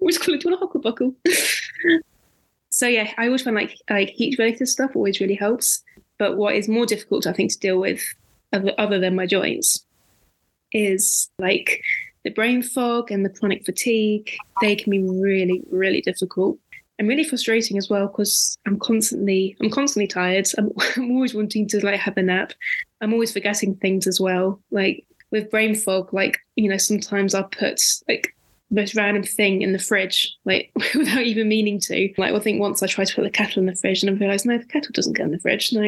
just 0.06 0.20
call 0.22 0.34
it 0.34 0.44
a 0.44 0.56
hot 0.56 0.82
bottle. 0.82 1.14
so 2.70 2.86
yeah, 2.86 3.12
I 3.16 3.26
always 3.26 3.42
find 3.42 3.56
like 3.56 3.76
like 3.88 4.10
heat 4.10 4.38
related 4.38 4.66
stuff 4.66 4.94
always 4.94 5.20
really 5.20 5.34
helps. 5.34 5.82
But 6.18 6.36
what 6.36 6.54
is 6.54 6.68
more 6.68 6.86
difficult, 6.86 7.26
I 7.26 7.32
think, 7.32 7.50
to 7.52 7.58
deal 7.58 7.80
with, 7.80 8.04
other 8.52 9.00
than 9.00 9.16
my 9.16 9.26
joints, 9.26 9.84
is 10.72 11.28
like 11.38 11.82
the 12.24 12.30
brain 12.30 12.62
fog 12.62 13.10
and 13.10 13.24
the 13.24 13.30
chronic 13.30 13.64
fatigue. 13.64 14.30
They 14.60 14.76
can 14.76 14.90
be 14.90 15.02
really, 15.02 15.62
really 15.70 16.00
difficult 16.00 16.58
and 16.98 17.08
really 17.08 17.24
frustrating 17.24 17.78
as 17.78 17.90
well 17.90 18.06
because 18.06 18.56
I'm 18.66 18.78
constantly, 18.78 19.56
I'm 19.60 19.70
constantly 19.70 20.06
tired. 20.06 20.46
I'm, 20.58 20.70
I'm 20.96 21.10
always 21.12 21.34
wanting 21.34 21.66
to 21.68 21.84
like 21.84 21.98
have 22.00 22.16
a 22.16 22.22
nap. 22.22 22.52
I'm 23.00 23.12
always 23.12 23.32
forgetting 23.32 23.74
things 23.76 24.06
as 24.06 24.20
well. 24.20 24.60
Like 24.70 25.04
with 25.32 25.50
brain 25.50 25.74
fog, 25.74 26.14
like 26.14 26.38
you 26.54 26.68
know, 26.68 26.76
sometimes 26.76 27.34
I'll 27.34 27.44
put 27.44 27.80
like 28.06 28.36
most 28.70 28.94
random 28.94 29.24
thing 29.24 29.62
in 29.62 29.72
the 29.72 29.78
fridge, 29.78 30.36
like 30.44 30.70
without 30.94 31.22
even 31.22 31.48
meaning 31.48 31.80
to. 31.80 32.12
Like 32.16 32.32
I 32.32 32.38
think 32.38 32.60
once 32.60 32.82
I 32.82 32.86
tried 32.86 33.08
to 33.08 33.14
put 33.16 33.24
the 33.24 33.30
kettle 33.30 33.60
in 33.60 33.66
the 33.66 33.74
fridge 33.74 34.02
and 34.02 34.10
I 34.10 34.20
realised 34.20 34.46
no, 34.46 34.58
the 34.58 34.64
kettle 34.64 34.92
doesn't 34.92 35.16
go 35.16 35.24
in 35.24 35.32
the 35.32 35.40
fridge. 35.40 35.72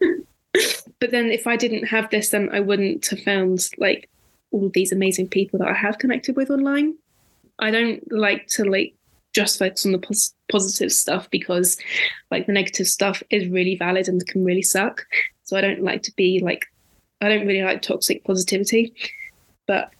No. 0.00 0.08
but 0.98 1.12
then 1.12 1.30
if 1.30 1.46
I 1.46 1.56
didn't 1.56 1.84
have 1.84 2.10
this, 2.10 2.30
then 2.30 2.48
I 2.52 2.58
wouldn't 2.58 3.06
have 3.06 3.22
found 3.22 3.68
like 3.78 4.10
all 4.50 4.68
these 4.74 4.90
amazing 4.90 5.28
people 5.28 5.60
that 5.60 5.68
I 5.68 5.74
have 5.74 5.98
connected 5.98 6.34
with 6.34 6.50
online. 6.50 6.96
I 7.60 7.70
don't 7.70 8.02
like 8.10 8.48
to 8.48 8.64
like 8.64 8.94
just 9.32 9.58
focus 9.58 9.86
on 9.86 9.92
the 9.92 9.98
pos- 9.98 10.34
positive 10.50 10.92
stuff 10.92 11.30
because 11.30 11.76
like 12.30 12.46
the 12.46 12.52
negative 12.52 12.88
stuff 12.88 13.22
is 13.30 13.48
really 13.48 13.76
valid 13.76 14.08
and 14.08 14.26
can 14.26 14.44
really 14.44 14.62
suck. 14.62 15.06
So 15.44 15.56
I 15.56 15.60
don't 15.60 15.82
like 15.82 16.02
to 16.02 16.12
be 16.16 16.40
like 16.40 16.66
I 17.22 17.28
don't 17.28 17.46
really 17.46 17.62
like 17.62 17.82
toxic 17.82 18.24
positivity. 18.24 18.92
But 19.66 19.90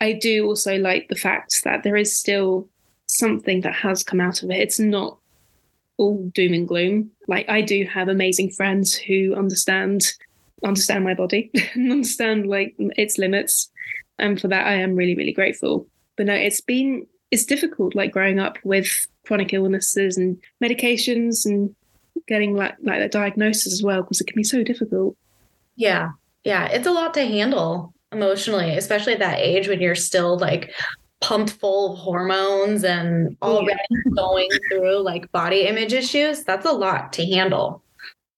I 0.00 0.12
do 0.12 0.46
also 0.46 0.76
like 0.76 1.08
the 1.08 1.16
fact 1.16 1.62
that 1.64 1.82
there 1.82 1.96
is 1.96 2.16
still 2.16 2.68
something 3.06 3.62
that 3.62 3.74
has 3.74 4.02
come 4.04 4.20
out 4.20 4.42
of 4.42 4.50
it. 4.50 4.60
It's 4.60 4.78
not 4.78 5.18
all 5.96 6.30
doom 6.34 6.52
and 6.52 6.68
gloom. 6.68 7.10
Like 7.28 7.48
I 7.48 7.62
do 7.62 7.84
have 7.84 8.08
amazing 8.08 8.50
friends 8.50 8.94
who 8.94 9.34
understand 9.34 10.12
understand 10.62 11.02
my 11.04 11.14
body 11.14 11.50
and 11.74 11.90
understand 11.90 12.46
like 12.46 12.74
its 12.78 13.18
limits. 13.18 13.70
And 14.18 14.38
for 14.38 14.48
that 14.48 14.66
I 14.66 14.74
am 14.74 14.94
really, 14.94 15.14
really 15.14 15.32
grateful. 15.32 15.86
But 16.16 16.26
no, 16.26 16.34
it's 16.34 16.60
been 16.60 17.06
it's 17.30 17.44
difficult 17.44 17.94
like 17.94 18.12
growing 18.12 18.38
up 18.38 18.58
with 18.64 19.06
chronic 19.24 19.52
illnesses 19.54 20.16
and 20.16 20.36
medications 20.62 21.46
and 21.46 21.74
getting 22.26 22.54
like 22.54 22.76
like 22.82 23.00
that 23.00 23.12
diagnosis 23.12 23.72
as 23.72 23.82
well 23.82 24.02
because 24.02 24.20
it 24.20 24.26
can 24.26 24.36
be 24.36 24.44
so 24.44 24.62
difficult. 24.62 25.16
Yeah. 25.76 26.10
Yeah. 26.44 26.66
It's 26.66 26.86
a 26.86 26.92
lot 26.92 27.14
to 27.14 27.24
handle 27.24 27.94
emotionally, 28.12 28.76
especially 28.76 29.14
at 29.14 29.18
that 29.20 29.38
age 29.38 29.68
when 29.68 29.80
you're 29.80 29.94
still 29.94 30.38
like 30.38 30.72
pumped 31.20 31.52
full 31.52 31.92
of 31.92 31.98
hormones 31.98 32.82
and 32.82 33.36
already 33.42 33.80
yeah. 33.90 34.12
going 34.16 34.48
through 34.70 34.98
like 35.00 35.30
body 35.32 35.62
image 35.62 35.92
issues. 35.92 36.44
That's 36.44 36.66
a 36.66 36.72
lot 36.72 37.12
to 37.14 37.26
handle. 37.26 37.82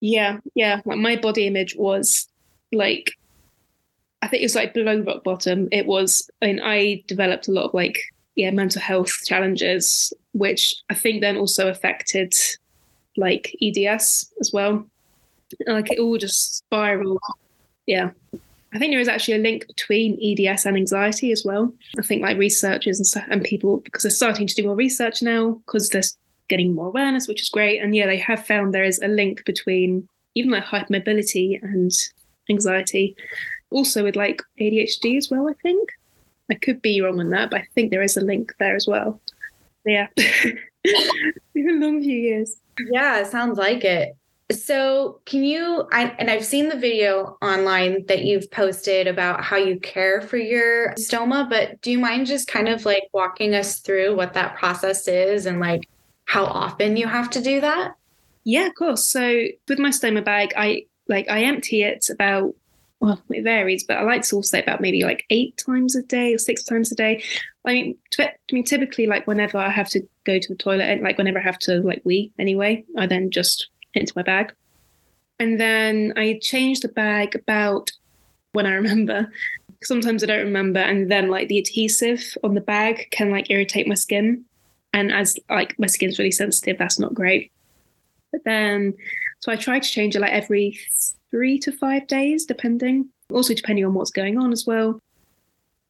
Yeah, 0.00 0.38
yeah. 0.54 0.80
My 0.84 1.16
body 1.16 1.46
image 1.46 1.76
was 1.76 2.28
like 2.72 3.12
I 4.20 4.28
think 4.28 4.42
it 4.42 4.46
was 4.46 4.54
like 4.54 4.74
below 4.74 5.00
rock 5.00 5.24
bottom. 5.24 5.68
It 5.70 5.86
was 5.86 6.28
I 6.42 6.46
mean 6.46 6.60
I 6.62 7.04
developed 7.06 7.48
a 7.48 7.52
lot 7.52 7.66
of 7.66 7.74
like 7.74 7.98
yeah, 8.34 8.50
mental 8.50 8.80
health 8.80 9.12
challenges, 9.26 10.12
which 10.32 10.74
I 10.90 10.94
think 10.94 11.20
then 11.20 11.36
also 11.36 11.68
affected 11.68 12.34
like 13.16 13.54
EDS 13.62 14.32
as 14.40 14.50
well. 14.52 14.86
Like 15.66 15.92
it 15.92 15.98
all 15.98 16.16
just 16.16 16.58
spiraled. 16.58 17.20
Yeah. 17.92 18.11
I 18.74 18.78
think 18.78 18.90
there 18.90 19.00
is 19.00 19.09
actually 19.09 19.35
a 19.35 19.38
link 19.38 19.66
between 19.66 20.18
EDS 20.22 20.64
and 20.64 20.78
anxiety 20.78 21.31
as 21.31 21.44
well. 21.44 21.70
I 21.98 22.02
think 22.02 22.22
like 22.22 22.38
researchers 22.38 22.98
and, 22.98 23.24
and 23.31 23.44
people, 23.44 23.81
because 23.81 24.02
they're 24.02 24.11
starting 24.11 24.46
to 24.46 24.55
do 24.55 24.64
more 24.64 24.74
research 24.74 25.20
now, 25.20 25.61
because 25.66 25.90
they're 25.90 26.02
getting 26.48 26.74
more 26.74 26.87
awareness, 26.87 27.28
which 27.28 27.42
is 27.42 27.50
great. 27.50 27.83
And 27.83 27.94
yeah, 27.94 28.07
they 28.07 28.16
have 28.16 28.46
found 28.46 28.72
there 28.72 28.83
is 28.83 28.98
a 29.02 29.09
link 29.09 29.44
between 29.44 30.09
even 30.35 30.50
like 30.50 30.64
hypermobility 30.64 31.62
and 31.62 31.92
anxiety. 32.48 33.14
Also 33.70 34.05
with 34.05 34.16
like 34.16 34.42
ADHD 34.59 35.18
as 35.18 35.31
well, 35.31 35.50
I 35.50 35.55
think. 35.62 35.90
I 36.50 36.55
could 36.55 36.81
be 36.81 37.02
wrong 37.02 37.20
on 37.20 37.28
that, 37.28 37.50
but 37.50 37.61
I 37.61 37.66
think 37.74 37.90
there 37.90 38.02
is 38.02 38.16
a 38.16 38.22
link 38.22 38.55
there 38.59 38.74
as 38.74 38.87
well. 38.87 39.20
Yeah. 39.85 40.07
A 40.87 40.98
long 41.55 42.02
few 42.02 42.16
years. 42.16 42.57
Yeah, 42.90 43.22
sounds 43.24 43.59
like 43.59 43.85
it. 43.85 44.16
So, 44.52 45.20
can 45.26 45.44
you? 45.44 45.88
I, 45.92 46.14
and 46.18 46.30
I've 46.30 46.44
seen 46.44 46.68
the 46.68 46.78
video 46.78 47.36
online 47.42 48.06
that 48.06 48.24
you've 48.24 48.50
posted 48.50 49.06
about 49.06 49.42
how 49.42 49.56
you 49.56 49.80
care 49.80 50.20
for 50.20 50.36
your 50.36 50.94
stoma, 50.94 51.48
but 51.48 51.80
do 51.82 51.90
you 51.90 51.98
mind 51.98 52.26
just 52.26 52.48
kind 52.48 52.68
of 52.68 52.84
like 52.84 53.04
walking 53.12 53.54
us 53.54 53.80
through 53.80 54.16
what 54.16 54.34
that 54.34 54.56
process 54.56 55.08
is 55.08 55.46
and 55.46 55.60
like 55.60 55.88
how 56.24 56.44
often 56.44 56.96
you 56.96 57.06
have 57.06 57.30
to 57.30 57.42
do 57.42 57.60
that? 57.60 57.94
Yeah, 58.44 58.66
of 58.66 58.74
course. 58.74 59.04
So, 59.04 59.44
with 59.68 59.78
my 59.78 59.90
stoma 59.90 60.24
bag, 60.24 60.52
I 60.56 60.86
like 61.08 61.28
I 61.28 61.42
empty 61.42 61.82
it 61.82 62.06
about 62.10 62.54
well, 63.02 63.20
it 63.30 63.42
varies, 63.42 63.82
but 63.82 63.96
I 63.96 64.04
like 64.04 64.22
to 64.22 64.36
also 64.36 64.46
say 64.46 64.62
about 64.62 64.80
maybe 64.80 65.02
like 65.02 65.24
eight 65.28 65.60
times 65.66 65.96
a 65.96 66.02
day 66.02 66.34
or 66.34 66.38
six 66.38 66.62
times 66.62 66.92
a 66.92 66.94
day. 66.94 67.24
I 67.64 67.72
mean, 67.72 67.98
t- 68.12 68.22
I 68.22 68.32
mean, 68.52 68.62
typically, 68.62 69.08
like 69.08 69.26
whenever 69.26 69.58
I 69.58 69.70
have 69.70 69.88
to 69.90 70.02
go 70.24 70.38
to 70.38 70.48
the 70.48 70.54
toilet, 70.54 71.02
like 71.02 71.18
whenever 71.18 71.40
I 71.40 71.42
have 71.42 71.58
to 71.60 71.80
like 71.80 72.02
wee 72.04 72.30
anyway, 72.38 72.84
I 72.96 73.06
then 73.06 73.32
just 73.32 73.68
into 73.94 74.12
my 74.16 74.22
bag. 74.22 74.52
And 75.38 75.61
then 75.61 76.12
I 76.16 76.38
changed 76.40 76.83
the 76.83 76.88
bag 76.88 77.35
about 77.35 77.90
when 78.52 78.66
I 78.66 78.74
remember. 78.74 79.31
Sometimes 79.83 80.22
I 80.22 80.26
don't 80.26 80.44
remember, 80.44 80.78
and 80.78 81.11
then 81.11 81.28
like 81.28 81.48
the 81.48 81.59
adhesive 81.59 82.37
on 82.44 82.55
the 82.55 82.61
bag 82.61 83.09
can 83.11 83.31
like 83.33 83.50
irritate 83.50 83.88
my 83.88 83.96
skin. 83.96 84.44
And 84.92 85.11
as 85.11 85.37
like 85.50 85.76
my 85.78 85.88
skin's 85.88 86.18
really 86.18 86.31
sensitive, 86.31 86.78
that's 86.78 87.00
not 87.00 87.14
great. 87.14 87.50
But 88.31 88.44
then, 88.44 88.94
so 89.40 89.50
I 89.50 89.57
try 89.57 89.81
to 89.81 89.88
change 89.88 90.14
it 90.14 90.20
like 90.20 90.33
every 90.33 90.78
three 91.31 91.59
to 91.61 91.72
five 91.72 92.07
days, 92.07 92.44
depending. 92.44 93.09
Also, 93.33 93.55
depending 93.55 93.85
on 93.85 93.94
what's 93.94 94.11
going 94.11 94.38
on 94.38 94.52
as 94.52 94.66
well. 94.66 95.00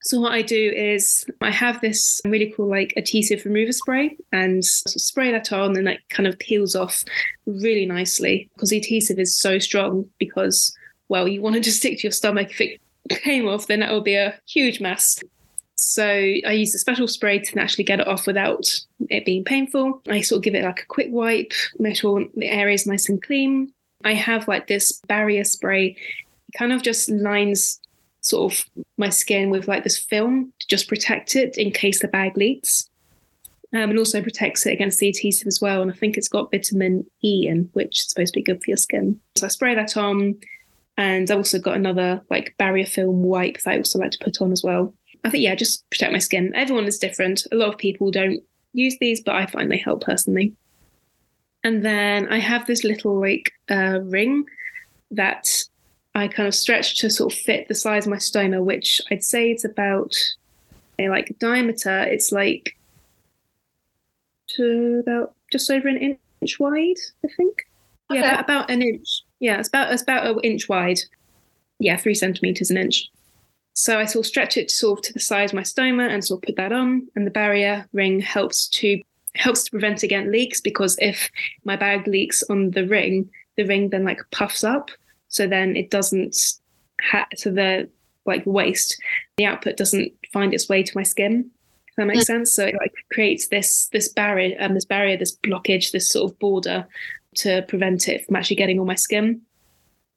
So 0.05 0.21
what 0.21 0.33
I 0.33 0.43
do 0.43 0.73
is 0.75 1.25
I 1.41 1.51
have 1.51 1.81
this 1.81 2.21
really 2.25 2.53
cool 2.57 2.69
like 2.69 2.93
adhesive 2.97 3.45
remover 3.45 3.73
spray 3.73 4.17
and 4.33 4.65
spray 4.65 5.31
that 5.31 5.53
on 5.53 5.77
and 5.77 5.87
that 5.87 5.99
kind 6.09 6.27
of 6.27 6.39
peels 6.39 6.75
off 6.75 7.05
really 7.47 7.87
nicely 7.87 8.51
because 8.55 8.71
the 8.71 8.79
adhesive 8.79 9.19
is 9.19 9.37
so 9.37 9.59
strong 9.61 10.09
because 10.19 10.77
well 11.09 11.29
you 11.29 11.41
want 11.41 11.55
to 11.55 11.61
just 11.61 11.77
stick 11.79 11.99
to 11.99 12.05
your 12.05 12.13
stomach 12.13 12.51
if 12.51 12.61
it 12.61 12.81
came 13.09 13.47
off 13.47 13.69
then 13.69 13.81
that 13.81 13.93
would 13.93 14.05
be 14.05 14.15
a 14.15 14.39
huge 14.47 14.81
mess. 14.81 15.23
So 15.77 16.05
I 16.05 16.53
use 16.53 16.75
a 16.75 16.79
special 16.79 17.09
spray 17.09 17.41
to 17.41 17.59
actually 17.59 17.85
get 17.85 18.01
it 18.01 18.07
off 18.07 18.27
without 18.27 18.69
it 19.11 19.25
being 19.25 19.45
painful. 19.45 20.01
I 20.09 20.21
sort 20.21 20.39
of 20.39 20.45
give 20.45 20.55
it 20.55 20.65
like 20.65 20.83
a 20.83 20.87
quick 20.87 21.09
wipe, 21.11 21.53
make 21.79 21.97
sure 21.97 22.25
the 22.37 22.47
area 22.47 22.75
is 22.75 22.87
nice 22.87 23.09
and 23.09 23.21
clean. 23.21 23.73
I 24.05 24.15
have 24.15 24.47
like 24.47 24.69
this 24.69 25.01
barrier 25.09 25.45
spray, 25.45 25.97
it 26.49 26.59
kind 26.59 26.73
of 26.73 26.83
just 26.83 27.11
lines 27.11 27.81
sort 28.23 28.53
of 28.53 28.65
my 28.97 29.11
skin 29.11 29.51
with 29.51 29.69
like 29.69 29.85
this 29.85 29.99
film 29.99 30.53
to 30.61 30.67
just 30.69 30.89
protect 30.89 31.37
it 31.37 31.59
in 31.59 31.71
case 31.71 32.01
the 32.01 32.09
bag 32.09 32.37
leaks. 32.37 32.89
Um, 33.75 33.89
and 33.89 33.99
also 33.99 34.21
protects 34.21 34.67
it 34.67 34.75
against 34.75 34.99
the 34.99 35.09
adhesive 35.09 35.47
as 35.47 35.63
well. 35.63 35.81
And 35.81 35.91
I 35.91 35.95
think 35.95 36.19
it's 36.19 36.29
got 36.29 36.51
vitamin 36.51 37.07
E 37.25 37.47
in, 37.49 37.71
which 37.73 38.01
is 38.01 38.11
supposed 38.11 38.35
to 38.35 38.41
be 38.41 38.45
good 38.45 38.63
for 38.63 38.69
your 38.69 38.77
skin. 38.77 39.19
So 39.37 39.47
I 39.47 39.49
spray 39.49 39.75
that 39.75 39.97
on. 39.97 40.39
And 40.99 41.31
I've 41.31 41.39
also 41.39 41.59
got 41.59 41.77
another 41.77 42.21
like 42.29 42.55
barrier 42.59 42.85
film 42.85 43.23
wipe 43.23 43.63
that 43.63 43.71
I 43.71 43.79
also 43.79 43.99
like 43.99 44.11
to 44.11 44.19
put 44.23 44.43
on 44.43 44.53
as 44.53 44.63
well. 44.63 44.93
I 45.25 45.31
think, 45.31 45.43
yeah, 45.43 45.55
just 45.55 45.89
protect 45.89 46.13
my 46.13 46.19
skin. 46.19 46.53
Everyone 46.55 46.85
is 46.85 46.99
different. 46.99 47.47
A 47.51 47.55
lot 47.55 47.71
of 47.71 47.79
people 47.79 48.11
don't 48.11 48.43
use 48.75 48.97
these, 49.01 49.23
but 49.23 49.37
I 49.37 49.47
find 49.47 49.71
they 49.71 49.79
help 49.79 50.03
personally. 50.03 50.53
And 51.65 51.83
then 51.83 52.29
I 52.29 52.41
have 52.41 52.67
this 52.67 52.85
little 52.85 53.19
like 53.19 53.53
uh, 53.71 54.01
ring 54.03 54.45
that 55.13 55.49
I 56.15 56.29
kind 56.29 56.47
of 56.47 56.55
stretch 56.55 56.99
to 56.99 57.11
sort 57.11 57.33
of 57.33 57.39
fit 57.39 57.69
the 57.69 57.75
size 57.75 58.07
of 58.07 58.11
my 58.11 58.17
stoma, 58.17 58.63
which 58.63 59.01
I'd 59.11 59.25
say 59.25 59.51
it's 59.51 59.65
about 59.65 60.15
eh, 60.99 61.07
a 61.07 61.09
like 61.09 61.37
diameter. 61.39 62.03
It's 62.03 62.33
like 62.33 62.77
to 64.49 65.03
about 65.03 65.35
just 65.51 65.71
over 65.71 65.89
an 65.89 66.19
inch 66.41 66.61
wide, 66.61 66.97
I 67.25 67.29
think. 67.37 67.67
Okay. 68.11 68.21
Yeah, 68.21 68.35
about, 68.35 68.45
about 68.45 68.71
an 68.71 68.83
inch. 68.83 69.23
Yeah, 69.41 69.59
it's 69.59 69.69
about 69.69 69.93
it's 69.93 70.03
about 70.03 70.27
an 70.27 70.41
inch 70.41 70.69
wide. 70.69 71.01
Yeah, 71.79 71.97
three 71.97 72.15
centimeters 72.15 72.71
an 72.71 72.77
inch. 72.77 73.09
So 73.75 73.99
I 73.99 74.05
sort 74.05 74.27
of 74.27 74.29
stretch 74.29 74.59
it 74.59 74.71
sort 74.71 74.99
of 74.99 75.05
to 75.07 75.13
the 75.15 75.21
size 75.21 75.51
of 75.51 75.57
my 75.57 75.63
stoma 75.63 76.09
and 76.09 76.23
sort 76.23 76.43
of 76.43 76.47
put 76.47 76.57
that 76.57 76.73
on. 76.73 77.09
And 77.17 77.27
the 77.27 77.31
barrier 77.31 77.89
ring 77.93 78.21
helps 78.21 78.69
to 78.69 79.01
helps 79.35 79.65
to 79.65 79.71
prevent 79.71 80.03
against 80.03 80.31
leaks 80.31 80.61
because 80.61 80.95
if 81.01 81.31
my 81.65 81.75
bag 81.75 82.07
leaks 82.07 82.43
on 82.51 82.73
the 82.73 82.87
ring, 82.87 83.31
the 83.57 83.65
ring 83.65 83.89
then 83.89 84.05
like 84.05 84.21
puffs 84.31 84.63
up 84.63 84.91
so 85.33 85.47
then 85.47 85.77
it 85.77 85.91
doesn't 85.91 86.37
ha- 87.01 87.27
so 87.35 87.51
the 87.51 87.89
like 88.27 88.45
waste 88.47 89.01
the 89.37 89.47
output 89.47 89.77
doesn't 89.77 90.13
find 90.33 90.55
its 90.55 90.69
way 90.69 90.83
to 90.83 90.93
my 90.95 91.03
skin. 91.03 91.51
If 91.89 91.97
that 91.97 92.07
makes 92.07 92.19
yeah. 92.21 92.37
sense? 92.37 92.53
So 92.53 92.67
it 92.67 92.77
like 92.79 92.93
creates 93.11 93.49
this 93.49 93.89
this 93.93 94.09
barrier 94.09 94.57
um 94.61 94.75
this 94.75 94.85
barrier 94.85 95.17
this 95.17 95.37
blockage 95.37 95.91
this 95.91 96.09
sort 96.09 96.31
of 96.31 96.39
border 96.39 96.87
to 97.37 97.63
prevent 97.63 98.09
it 98.09 98.27
from 98.27 98.37
actually 98.37 98.57
getting 98.57 98.79
on 98.79 98.87
my 98.87 98.95
skin. 98.95 99.41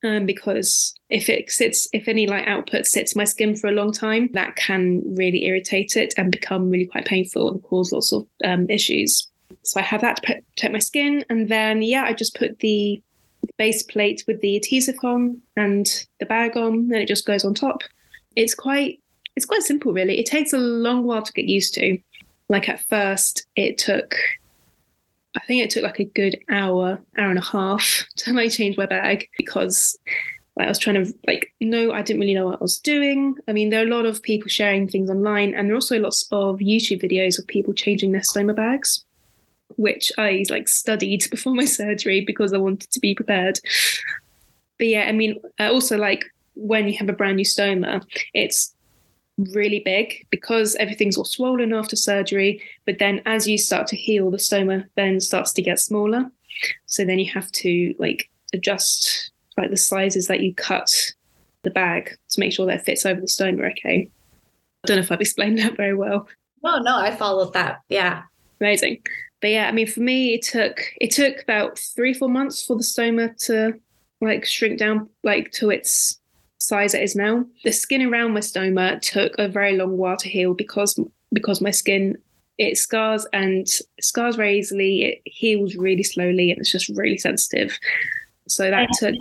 Um, 0.04 0.25
because 0.25 0.93
if 1.10 1.30
it 1.30 1.49
sits 1.49 1.88
if 1.93 2.08
any 2.08 2.28
light 2.28 2.47
output 2.47 2.86
sits 2.86 3.15
my 3.15 3.23
skin 3.23 3.56
for 3.56 3.67
a 3.67 3.71
long 3.71 3.91
time 3.91 4.30
that 4.34 4.58
can 4.58 5.01
really 5.15 5.45
irritate 5.45 5.95
it 5.95 6.13
and 6.17 6.32
become 6.32 6.69
really 6.69 6.86
quite 6.86 7.06
painful 7.06 7.49
and 7.49 7.63
cause 7.63 7.91
lots 7.93 8.12
of 8.12 8.28
um, 8.43 8.69
issues. 8.69 9.28
So 9.63 9.80
i 9.80 9.84
have 9.84 10.01
that 10.01 10.17
to 10.17 10.41
protect 10.51 10.73
my 10.73 10.80
skin 10.80 11.23
and 11.30 11.47
then 11.49 11.82
yeah 11.82 12.04
i 12.04 12.13
just 12.13 12.36
put 12.36 12.60
the 12.60 13.01
base 13.58 13.84
plate 13.84 14.23
with 14.27 14.41
the 14.41 14.55
adhesive 14.55 14.97
on 15.03 15.41
and 15.55 16.05
the 16.19 16.25
bag 16.25 16.58
on, 16.58 16.88
then 16.88 17.01
it 17.01 17.08
just 17.08 17.25
goes 17.25 17.45
on 17.45 17.53
top. 17.53 17.81
It's 18.36 18.55
quite 18.55 18.99
it's 19.36 19.45
quite 19.45 19.63
simple 19.63 19.93
really. 19.93 20.19
It 20.19 20.25
takes 20.25 20.53
a 20.53 20.58
long 20.58 21.03
while 21.03 21.21
to 21.21 21.34
get 21.34 21.45
used 21.45 21.73
to. 21.75 21.97
Like 22.49 22.69
at 22.69 22.81
first 22.88 23.45
it 23.55 23.77
took 23.77 24.15
I 25.36 25.41
think 25.47 25.63
it 25.63 25.69
took 25.69 25.84
like 25.84 25.99
a 25.99 26.05
good 26.05 26.39
hour, 26.49 26.99
hour 27.17 27.29
and 27.29 27.39
a 27.39 27.43
half 27.43 28.05
to 28.17 28.34
like 28.34 28.51
change 28.51 28.77
my 28.77 28.86
bag 28.86 29.27
because 29.38 29.97
like 30.55 30.67
I 30.67 30.69
was 30.69 30.79
trying 30.79 31.03
to 31.03 31.13
like 31.27 31.51
no, 31.60 31.91
I 31.91 32.01
didn't 32.01 32.21
really 32.21 32.34
know 32.34 32.45
what 32.45 32.62
I 32.62 32.63
was 32.63 32.79
doing. 32.79 33.36
I 33.47 33.53
mean, 33.53 33.69
there 33.69 33.81
are 33.81 33.88
a 33.88 33.95
lot 33.95 34.05
of 34.05 34.21
people 34.23 34.47
sharing 34.47 34.88
things 34.88 35.10
online, 35.10 35.53
and 35.53 35.67
there 35.67 35.73
are 35.73 35.77
also 35.77 35.99
lots 35.99 36.25
of 36.31 36.60
YouTube 36.60 37.03
videos 37.03 37.38
of 37.38 37.45
people 37.47 37.73
changing 37.73 38.13
their 38.13 38.21
stoma 38.21 38.55
bags 38.55 39.03
which 39.75 40.12
I 40.17 40.45
like 40.49 40.67
studied 40.67 41.28
before 41.32 41.54
my 41.54 41.65
surgery 41.65 42.21
because 42.21 42.54
I 42.54 42.58
wanted 42.58 42.91
to 42.91 42.99
be 42.99 43.15
prepared. 43.15 43.60
But 44.78 44.88
yeah, 44.88 45.06
I 45.08 45.12
mean, 45.12 45.39
also 45.60 45.97
like 45.97 46.25
when 46.56 46.88
you 46.88 46.97
have 46.97 47.10
a 47.10 47.13
brand 47.13 47.38
new 47.38 47.45
stoma, 47.45 48.04
it's 48.34 48.73
really 49.38 49.80
big 49.80 50.25
because 50.30 50.75
everything's 50.75 51.17
all 51.17 51.25
swollen 51.25 51.73
after 51.73 51.95
surgery. 51.95 52.62
But 52.86 52.99
then 52.99 53.21
as 53.25 53.47
you 53.47 53.58
start 53.58 53.88
to 53.88 53.95
heal, 53.95 54.32
the 54.32 54.38
stoma 54.38 54.86
then 54.95 55.19
starts 55.19 55.51
to 55.54 55.62
get 55.62 55.80
smaller. 55.80 56.30
So 56.86 57.04
then 57.06 57.19
you 57.19 57.32
have 57.32 57.51
to 57.54 57.95
like 57.99 58.30
adjust 58.54 59.32
like 59.58 59.69
the 59.69 59.78
sizes 59.78 60.28
that 60.28 60.41
you 60.41 60.54
cut 60.54 60.89
the 61.63 61.69
bag 61.69 62.12
to 62.30 62.39
make 62.39 62.54
sure 62.54 62.65
that 62.67 62.86
fits 62.86 63.06
over 63.06 63.19
the 63.19 63.28
stoma 63.28 63.71
okay. 63.71 64.10
I 64.84 64.88
don't 64.88 64.97
know 64.97 65.04
if 65.04 65.12
I've 65.12 65.21
explained 65.21 65.58
that 65.60 65.78
very 65.78 65.95
well. 65.95 66.28
No, 66.63 66.80
no, 66.80 66.97
I 66.97 67.15
followed 67.15 67.54
that. 67.54 67.82
Yeah. 67.89 68.23
Amazing 68.62 69.01
but 69.45 69.51
yeah, 69.51 69.67
I 69.67 69.71
mean, 69.73 69.86
for 69.86 69.99
me, 69.99 70.34
it 70.34 70.41
took 70.41 70.81
it 70.99 71.12
took 71.12 71.39
about 71.43 71.77
three 71.77 72.15
four 72.15 72.27
months 72.27 72.65
for 72.65 72.75
the 72.75 72.81
stoma 72.81 73.38
to 73.45 73.79
like 74.19 74.43
shrink 74.43 74.79
down 74.79 75.08
like 75.23 75.51
to 75.51 75.69
its 75.69 76.19
size 76.58 76.95
it 76.95 77.03
is 77.03 77.15
now. 77.15 77.45
The 77.63 77.71
skin 77.71 78.01
around 78.01 78.34
my 78.34 78.39
stoma 78.39 78.99
took 79.01 79.36
a 79.38 79.47
very 79.47 79.77
long 79.77 79.97
while 79.97 80.17
to 80.17 80.27
heal 80.27 80.55
because 80.55 80.99
because 81.31 81.62
my 81.62 81.69
skin 81.69 82.17
it 82.58 82.79
scars 82.79 83.27
and 83.34 83.67
scars 84.01 84.36
very 84.36 84.58
easily. 84.58 85.03
It 85.03 85.21
heals 85.25 85.75
really 85.75 86.01
slowly 86.01 86.49
and 86.49 86.60
it's 86.60 86.71
just 86.71 86.89
really 86.89 87.19
sensitive. 87.19 87.77
So 88.47 88.71
that 88.71 88.89
took. 88.97 89.13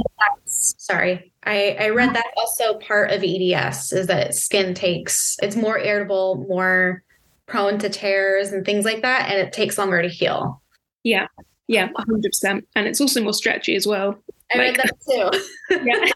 Sorry, 0.47 1.35
I 1.43 1.77
I 1.79 1.89
read 1.91 2.15
that 2.15 2.33
also 2.39 2.79
part 2.79 3.11
of 3.11 3.23
EDS 3.23 3.93
is 3.93 4.07
that 4.07 4.35
skin 4.35 4.73
takes 4.73 5.37
it's 5.43 5.55
more 5.55 5.79
irritable, 5.79 6.47
more 6.49 7.04
prone 7.47 7.79
to 7.79 7.89
tears 7.89 8.53
and 8.53 8.65
things 8.65 8.85
like 8.85 9.03
that, 9.03 9.31
and 9.31 9.39
it 9.39 9.53
takes 9.53 9.79
longer 9.79 10.03
to 10.03 10.09
heal. 10.09 10.63
Yeah, 11.03 11.27
yeah, 11.67 11.89
hundred 11.97 12.23
percent, 12.23 12.67
and 12.75 12.87
it's 12.87 13.01
also 13.01 13.23
more 13.23 13.33
stretchy 13.33 13.75
as 13.77 13.87
well. 13.87 14.17
I 14.53 14.59
like, 14.59 14.77
read 14.77 14.77
that 14.77 15.41
too. 15.71 15.81
yeah. 15.85 16.11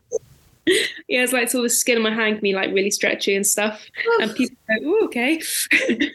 Yeah, 1.09 1.23
it's 1.23 1.33
like 1.33 1.55
all 1.55 1.63
the 1.63 1.71
skin 1.71 1.97
on 1.97 2.03
my 2.03 2.13
hand 2.13 2.37
can 2.37 2.43
be 2.43 2.53
like 2.53 2.71
really 2.73 2.91
stretchy 2.91 3.35
and 3.35 3.47
stuff, 3.47 3.87
and 4.21 4.35
people 4.35 4.57
go, 4.69 4.75
"Oh, 4.85 5.05
okay." 5.07 5.41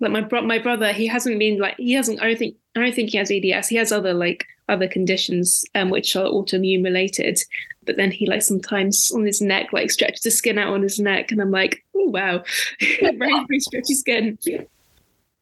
like 0.00 0.10
my 0.10 0.22
bro- 0.22 0.42
my 0.42 0.58
brother, 0.58 0.92
he 0.92 1.06
hasn't 1.06 1.38
been 1.38 1.58
like 1.58 1.76
he 1.76 1.92
hasn't. 1.92 2.22
I 2.22 2.28
don't 2.28 2.38
think 2.38 2.56
I 2.76 2.80
don't 2.80 2.94
think 2.94 3.10
he 3.10 3.18
has 3.18 3.30
EDS. 3.30 3.68
He 3.68 3.76
has 3.76 3.92
other 3.92 4.14
like 4.14 4.46
other 4.70 4.88
conditions 4.88 5.64
um, 5.74 5.90
which 5.90 6.16
are 6.16 6.24
autoimmune 6.24 6.82
related, 6.82 7.38
but 7.84 7.96
then 7.96 8.10
he 8.10 8.26
like 8.26 8.42
sometimes 8.42 9.12
on 9.12 9.24
his 9.24 9.40
neck 9.40 9.72
like 9.72 9.90
stretches 9.90 10.20
the 10.20 10.30
skin 10.30 10.58
out 10.58 10.72
on 10.72 10.82
his 10.82 10.98
neck 10.98 11.30
and 11.30 11.40
i'm 11.40 11.50
like 11.50 11.84
oh 11.96 12.08
wow. 12.08 12.42
Very 13.00 13.16
very 13.18 13.60
stretchy 13.60 13.94
skin. 13.94 14.38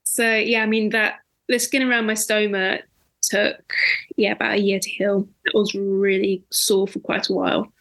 So 0.04 0.36
yeah 0.36 0.62
i 0.62 0.66
mean 0.66 0.90
that 0.90 1.20
the 1.48 1.58
skin 1.58 1.82
around 1.82 2.06
my 2.06 2.14
stoma 2.14 2.80
took 3.22 3.72
yeah 4.16 4.32
about 4.32 4.54
a 4.54 4.60
year 4.60 4.78
to 4.78 4.90
heal. 4.90 5.28
It 5.44 5.54
was 5.54 5.74
really 5.74 6.42
sore 6.50 6.88
for 6.88 7.00
quite 7.00 7.28
a 7.28 7.32
while. 7.32 7.72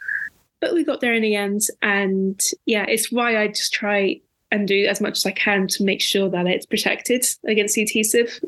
But 0.60 0.74
we 0.74 0.84
got 0.84 1.00
there 1.00 1.14
in 1.14 1.22
the 1.22 1.36
end 1.36 1.62
and 1.82 2.40
yeah 2.66 2.86
it's 2.88 3.12
why 3.12 3.38
i 3.38 3.48
just 3.48 3.74
try 3.74 4.20
and 4.52 4.68
do 4.68 4.86
as 4.88 5.00
much 5.00 5.18
as 5.18 5.26
i 5.26 5.32
can 5.32 5.68
to 5.68 5.84
make 5.84 6.02
sure 6.02 6.30
that 6.30 6.48
it's 6.48 6.66
protected 6.66 7.26
against 7.48 7.76
the 7.76 7.84
adhesive 7.84 8.40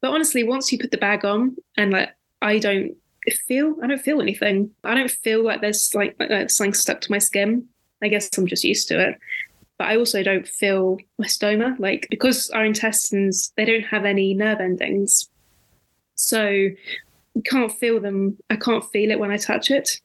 but 0.00 0.10
honestly 0.10 0.42
once 0.42 0.72
you 0.72 0.78
put 0.78 0.90
the 0.90 0.96
bag 0.96 1.24
on 1.24 1.54
and 1.76 1.90
like 1.90 2.10
i 2.40 2.58
don't 2.58 2.96
feel 3.32 3.76
I 3.82 3.86
don't 3.86 4.00
feel 4.00 4.20
anything. 4.20 4.70
I 4.84 4.94
don't 4.94 5.10
feel 5.10 5.44
like 5.44 5.60
there's 5.60 5.94
like, 5.94 6.16
like 6.18 6.50
something 6.50 6.74
stuck 6.74 7.00
to 7.02 7.10
my 7.10 7.18
skin. 7.18 7.66
I 8.02 8.08
guess 8.08 8.30
I'm 8.36 8.46
just 8.46 8.64
used 8.64 8.88
to 8.88 9.00
it. 9.00 9.18
But 9.78 9.88
I 9.88 9.96
also 9.96 10.22
don't 10.22 10.46
feel 10.46 10.98
my 11.18 11.26
stoma, 11.26 11.78
like 11.78 12.06
because 12.10 12.50
our 12.50 12.64
intestines 12.64 13.52
they 13.56 13.64
don't 13.64 13.86
have 13.86 14.04
any 14.04 14.34
nerve 14.34 14.60
endings, 14.60 15.28
so 16.14 16.48
you 16.48 17.42
can't 17.44 17.72
feel 17.72 18.00
them. 18.00 18.36
I 18.50 18.56
can't 18.56 18.84
feel 18.84 19.10
it 19.10 19.18
when 19.18 19.30
I 19.30 19.38
touch 19.38 19.70
it. 19.70 20.00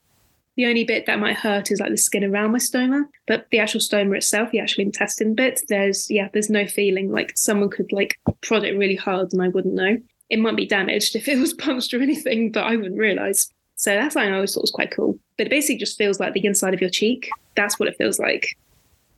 The 0.56 0.68
only 0.68 0.86
bit 0.86 1.06
that 1.06 1.20
might 1.20 1.36
hurt 1.36 1.72
is 1.72 1.82
like 1.82 1.92
the 1.92 1.98
skin 1.98 2.24
around 2.24 2.54
my 2.54 2.60
stoma, 2.60 3.04
but 3.28 3.48
the 3.52 3.60
actual 3.60 3.82
stoma 3.82 4.16
itself, 4.16 4.52
the 4.52 4.60
actual 4.60 4.84
intestine 4.84 5.36
bit, 5.36 5.62
there's 5.68 6.10
yeah, 6.10 6.30
there's 6.32 6.50
no 6.50 6.66
feeling. 6.66 7.12
Like 7.12 7.34
someone 7.38 7.70
could 7.70 7.92
like 7.92 8.18
prod 8.42 8.64
it 8.64 8.78
really 8.78 8.96
hard 8.96 9.34
and 9.34 9.42
I 9.42 9.50
wouldn't 9.50 9.76
know 9.76 9.98
it 10.30 10.40
might 10.40 10.56
be 10.56 10.66
damaged 10.66 11.16
if 11.16 11.28
it 11.28 11.38
was 11.38 11.54
punched 11.54 11.94
or 11.94 12.02
anything, 12.02 12.52
but 12.52 12.66
I 12.66 12.76
wouldn't 12.76 12.98
realize. 12.98 13.50
So 13.76 13.94
that's 13.94 14.14
something 14.14 14.32
I 14.32 14.36
always 14.36 14.54
thought 14.54 14.64
was 14.64 14.72
quite 14.72 14.92
cool. 14.92 15.20
But 15.38 15.48
it 15.48 15.50
basically 15.50 15.78
just 15.78 15.98
feels 15.98 16.20
like 16.20 16.34
the 16.34 16.46
inside 16.46 16.74
of 16.74 16.82
your 16.82 16.90
cheek. 16.90 17.30
That's 17.56 17.80
what 17.80 17.90
it 17.90 17.98
feels 17.98 18.20
like. 18.20 18.58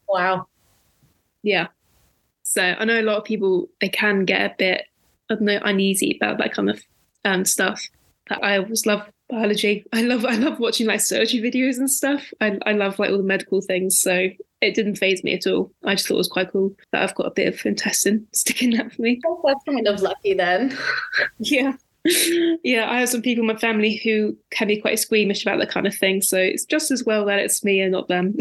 Wow. 0.07 0.47
Yeah. 1.43 1.67
So 2.43 2.61
I 2.61 2.85
know 2.85 2.99
a 2.99 3.03
lot 3.03 3.17
of 3.17 3.23
people 3.23 3.69
they 3.81 3.89
can 3.89 4.25
get 4.25 4.51
a 4.51 4.55
bit 4.57 4.85
I 5.29 5.35
don't 5.35 5.43
know 5.43 5.59
uneasy 5.63 6.17
about 6.19 6.37
that 6.37 6.53
kind 6.53 6.69
of 6.69 6.81
um, 7.25 7.45
stuff. 7.45 7.81
But 8.27 8.43
I 8.43 8.57
always 8.57 8.85
love 8.85 9.07
biology. 9.29 9.85
I 9.93 10.01
love 10.01 10.25
I 10.25 10.35
love 10.35 10.59
watching 10.59 10.87
like 10.87 11.01
surgery 11.01 11.41
videos 11.41 11.77
and 11.77 11.89
stuff. 11.89 12.31
I 12.41 12.57
I 12.65 12.73
love 12.73 12.99
like 12.99 13.11
all 13.11 13.17
the 13.17 13.23
medical 13.23 13.61
things. 13.61 13.99
So 13.99 14.29
it 14.61 14.73
didn't 14.75 14.95
phase 14.95 15.23
me 15.23 15.33
at 15.33 15.47
all. 15.47 15.71
I 15.83 15.95
just 15.95 16.07
thought 16.07 16.15
it 16.15 16.17
was 16.17 16.27
quite 16.27 16.51
cool 16.51 16.75
that 16.91 17.03
I've 17.03 17.15
got 17.15 17.27
a 17.27 17.31
bit 17.31 17.53
of 17.53 17.65
intestine 17.65 18.27
sticking 18.33 18.79
out 18.79 18.91
for 18.93 19.01
me. 19.01 19.21
That's 19.45 19.63
kind 19.65 19.87
of 19.87 20.01
lucky 20.01 20.33
then. 20.33 20.77
yeah. 21.39 21.73
Yeah, 22.63 22.89
I 22.89 23.01
have 23.01 23.09
some 23.09 23.21
people 23.21 23.41
in 23.41 23.47
my 23.47 23.59
family 23.59 23.97
who 23.97 24.37
can 24.49 24.69
be 24.69 24.79
quite 24.79 24.97
squeamish 24.97 25.41
about 25.41 25.59
that 25.59 25.69
kind 25.69 25.85
of 25.85 25.93
thing. 25.93 26.21
So 26.21 26.37
it's 26.37 26.63
just 26.63 26.89
as 26.89 27.03
well 27.03 27.25
that 27.25 27.39
it's 27.39 27.65
me 27.65 27.81
and 27.81 27.91
not 27.91 28.07
them. 28.07 28.37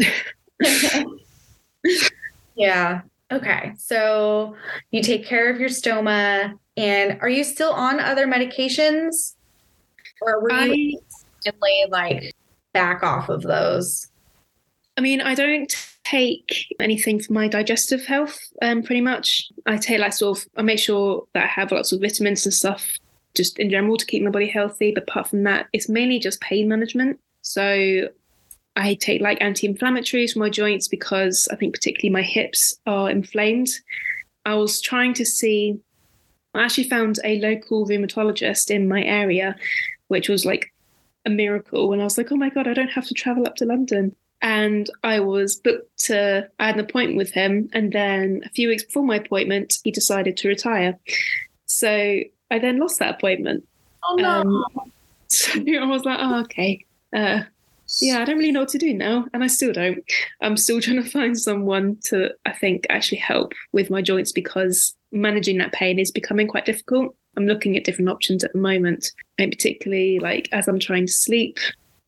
yeah. 2.55 3.01
Okay. 3.29 3.73
So 3.77 4.55
you 4.91 5.03
take 5.03 5.25
care 5.25 5.51
of 5.51 5.59
your 5.59 5.69
stoma. 5.69 6.57
And 6.77 7.17
are 7.21 7.29
you 7.29 7.43
still 7.43 7.73
on 7.73 7.99
other 7.99 8.25
medications? 8.25 9.33
Or 10.21 10.41
were 10.41 10.51
you 10.51 10.99
I, 11.45 11.85
like 11.89 12.33
back 12.73 13.03
off 13.03 13.29
of 13.29 13.43
those? 13.43 14.07
I 14.97 15.01
mean, 15.01 15.21
I 15.21 15.35
don't 15.35 15.73
take 16.03 16.73
anything 16.79 17.19
for 17.19 17.33
my 17.33 17.47
digestive 17.47 18.05
health, 18.05 18.39
um, 18.61 18.81
pretty 18.81 19.01
much. 19.01 19.49
I 19.65 19.77
take 19.77 19.99
like 19.99 20.13
sort 20.13 20.39
of, 20.39 20.47
I 20.57 20.61
make 20.63 20.79
sure 20.79 21.25
that 21.33 21.43
I 21.43 21.47
have 21.47 21.71
lots 21.71 21.91
of 21.91 22.01
vitamins 22.01 22.45
and 22.45 22.53
stuff 22.53 22.87
just 23.35 23.59
in 23.59 23.69
general 23.69 23.97
to 23.97 24.05
keep 24.05 24.23
my 24.23 24.31
body 24.31 24.47
healthy. 24.47 24.91
But 24.91 25.03
apart 25.03 25.27
from 25.27 25.43
that, 25.43 25.67
it's 25.73 25.89
mainly 25.89 26.19
just 26.19 26.41
pain 26.41 26.67
management. 26.67 27.19
So 27.41 28.07
I 28.75 28.95
take 28.95 29.21
like 29.21 29.37
anti-inflammatories 29.41 30.33
for 30.33 30.39
my 30.39 30.49
joints 30.49 30.87
because 30.87 31.47
I 31.51 31.55
think 31.55 31.73
particularly 31.73 32.11
my 32.11 32.23
hips 32.23 32.79
are 32.85 33.09
inflamed. 33.09 33.69
I 34.45 34.55
was 34.55 34.81
trying 34.81 35.13
to 35.15 35.25
see 35.25 35.79
I 36.53 36.63
actually 36.63 36.89
found 36.89 37.19
a 37.23 37.39
local 37.39 37.85
rheumatologist 37.85 38.71
in 38.71 38.87
my 38.87 39.03
area, 39.03 39.55
which 40.07 40.29
was 40.29 40.45
like 40.45 40.73
a 41.25 41.29
miracle. 41.29 41.93
And 41.93 42.01
I 42.01 42.05
was 42.05 42.17
like, 42.17 42.31
oh 42.31 42.35
my 42.35 42.49
God, 42.49 42.67
I 42.67 42.73
don't 42.73 42.91
have 42.91 43.07
to 43.07 43.13
travel 43.13 43.45
up 43.45 43.55
to 43.57 43.65
London. 43.65 44.15
And 44.41 44.89
I 45.03 45.19
was 45.19 45.55
booked 45.55 46.05
to, 46.05 46.47
I 46.59 46.67
had 46.67 46.75
an 46.75 46.81
appointment 46.81 47.17
with 47.17 47.31
him. 47.31 47.69
And 47.73 47.91
then 47.91 48.41
a 48.45 48.49
few 48.49 48.69
weeks 48.69 48.83
before 48.83 49.03
my 49.03 49.17
appointment, 49.17 49.77
he 49.83 49.91
decided 49.91 50.37
to 50.37 50.47
retire. 50.47 50.97
So 51.65 51.89
I 52.51 52.59
then 52.59 52.79
lost 52.79 52.99
that 52.99 53.15
appointment. 53.15 53.67
Oh 54.03 54.15
no. 54.15 54.29
Um, 54.29 54.65
so 55.27 55.59
I 55.59 55.85
was 55.85 56.05
like, 56.05 56.19
oh, 56.21 56.41
okay. 56.41 56.85
Uh, 57.15 57.41
yeah, 58.01 58.19
I 58.19 58.25
don't 58.25 58.37
really 58.37 58.51
know 58.51 58.61
what 58.61 58.69
to 58.69 58.77
do 58.77 58.93
now, 58.93 59.25
and 59.33 59.43
I 59.43 59.47
still 59.47 59.71
don't. 59.71 60.03
I'm 60.41 60.57
still 60.57 60.81
trying 60.81 61.01
to 61.01 61.09
find 61.09 61.39
someone 61.39 61.97
to, 62.05 62.31
I 62.45 62.53
think, 62.53 62.85
actually 62.89 63.19
help 63.19 63.53
with 63.71 63.89
my 63.89 64.01
joints 64.01 64.31
because 64.31 64.95
managing 65.11 65.57
that 65.59 65.71
pain 65.71 65.99
is 65.99 66.11
becoming 66.11 66.47
quite 66.47 66.65
difficult. 66.65 67.15
I'm 67.37 67.47
looking 67.47 67.77
at 67.77 67.85
different 67.85 68.09
options 68.09 68.43
at 68.43 68.51
the 68.51 68.59
moment, 68.59 69.11
and 69.37 69.51
particularly 69.51 70.19
like 70.19 70.49
as 70.51 70.67
I'm 70.67 70.79
trying 70.79 71.05
to 71.05 71.11
sleep. 71.11 71.59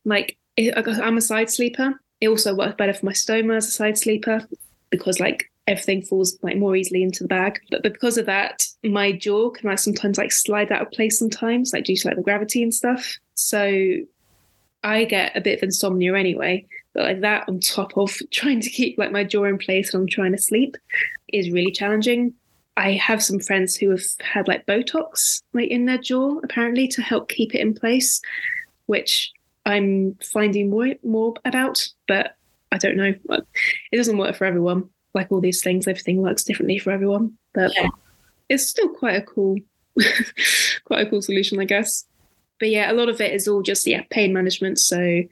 Like 0.05 0.37
I'm 0.57 1.17
a 1.17 1.21
side 1.21 1.49
sleeper. 1.49 1.93
It 2.19 2.27
also 2.27 2.53
works 2.53 2.75
better 2.77 2.93
for 2.93 3.05
my 3.05 3.13
stoma 3.13 3.55
as 3.55 3.67
a 3.67 3.71
side 3.71 3.97
sleeper 3.97 4.41
because 4.89 5.19
like 5.19 5.49
everything 5.67 6.01
falls 6.01 6.37
like 6.41 6.57
more 6.57 6.75
easily 6.75 7.03
into 7.03 7.23
the 7.23 7.27
bag. 7.27 7.59
But 7.69 7.83
because 7.83 8.17
of 8.17 8.25
that, 8.25 8.65
my 8.83 9.11
jaw 9.11 9.51
can 9.51 9.69
like 9.69 9.79
sometimes 9.79 10.17
like 10.17 10.31
slide 10.31 10.71
out 10.71 10.81
of 10.81 10.91
place 10.91 11.19
sometimes, 11.19 11.71
like 11.71 11.85
due 11.85 11.95
to 11.95 12.07
like 12.07 12.17
the 12.17 12.23
gravity 12.23 12.63
and 12.63 12.73
stuff. 12.73 13.17
So 13.35 13.97
I 14.83 15.05
get 15.05 15.37
a 15.37 15.41
bit 15.41 15.59
of 15.59 15.63
insomnia 15.63 16.15
anyway, 16.15 16.65
but 16.93 17.03
like 17.03 17.21
that 17.21 17.47
on 17.47 17.59
top 17.59 17.97
of 17.97 18.17
trying 18.31 18.61
to 18.61 18.69
keep 18.69 18.97
like 18.97 19.11
my 19.11 19.23
jaw 19.23 19.43
in 19.45 19.57
place 19.57 19.93
when 19.93 20.01
I'm 20.01 20.07
trying 20.07 20.31
to 20.31 20.41
sleep 20.41 20.75
is 21.31 21.51
really 21.51 21.71
challenging. 21.71 22.33
I 22.79 22.93
have 22.93 23.23
some 23.23 23.39
friends 23.39 23.75
who 23.75 23.89
have 23.91 24.03
had 24.21 24.47
like 24.47 24.65
Botox 24.65 25.41
like 25.53 25.69
in 25.69 25.85
their 25.85 25.97
jaw 25.97 26.39
apparently 26.43 26.87
to 26.89 27.01
help 27.01 27.29
keep 27.29 27.53
it 27.53 27.61
in 27.61 27.73
place, 27.73 28.21
which 28.85 29.31
I'm 29.65 30.15
finding 30.23 30.69
more 30.69 30.95
more 31.03 31.33
about, 31.45 31.87
but 32.07 32.35
I 32.71 32.77
don't 32.77 32.97
know. 32.97 33.13
It 33.29 33.95
doesn't 33.95 34.17
work 34.17 34.35
for 34.35 34.45
everyone. 34.45 34.89
Like 35.13 35.31
all 35.31 35.41
these 35.41 35.63
things, 35.63 35.87
everything 35.87 36.21
works 36.21 36.43
differently 36.43 36.77
for 36.77 36.91
everyone. 36.91 37.37
But 37.53 37.71
yeah. 37.75 37.89
it's 38.47 38.67
still 38.67 38.89
quite 38.89 39.15
a 39.15 39.21
cool, 39.21 39.57
quite 40.85 41.05
a 41.05 41.09
cool 41.09 41.21
solution, 41.21 41.59
I 41.59 41.65
guess 41.65 42.05
but 42.59 42.69
yeah, 42.69 42.91
a 42.91 42.93
lot 42.93 43.09
of 43.09 43.19
it 43.21 43.33
is 43.33 43.47
all 43.47 43.61
just 43.61 43.87
yeah 43.87 44.03
pain 44.09 44.33
management. 44.33 44.79
So 44.79 45.23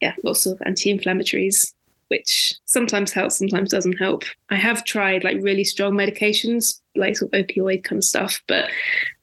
yeah, 0.00 0.14
lots 0.24 0.46
of 0.46 0.60
anti-inflammatories, 0.64 1.74
which 2.12 2.56
sometimes 2.66 3.10
helps, 3.10 3.38
sometimes 3.38 3.70
doesn't 3.70 3.96
help. 3.96 4.24
I 4.50 4.56
have 4.56 4.84
tried 4.84 5.24
like 5.24 5.38
really 5.40 5.64
strong 5.64 5.94
medications, 5.94 6.78
like 6.94 7.16
sort 7.16 7.32
of 7.32 7.46
opioid 7.46 7.84
kind 7.84 7.98
of 8.00 8.04
stuff, 8.04 8.42
but 8.46 8.68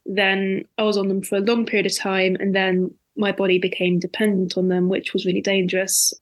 then 0.04 0.64
I 0.76 0.82
was 0.82 0.96
on 0.96 1.06
them 1.06 1.22
for 1.22 1.36
a 1.36 1.40
long 1.40 1.66
period 1.66 1.86
of 1.86 1.96
time, 1.96 2.36
and 2.40 2.52
then 2.52 2.92
my 3.14 3.30
body 3.30 3.60
became 3.60 4.00
dependent 4.00 4.58
on 4.58 4.66
them, 4.66 4.88
which 4.88 5.12
was 5.12 5.24
really 5.24 5.40
dangerous. 5.40 6.12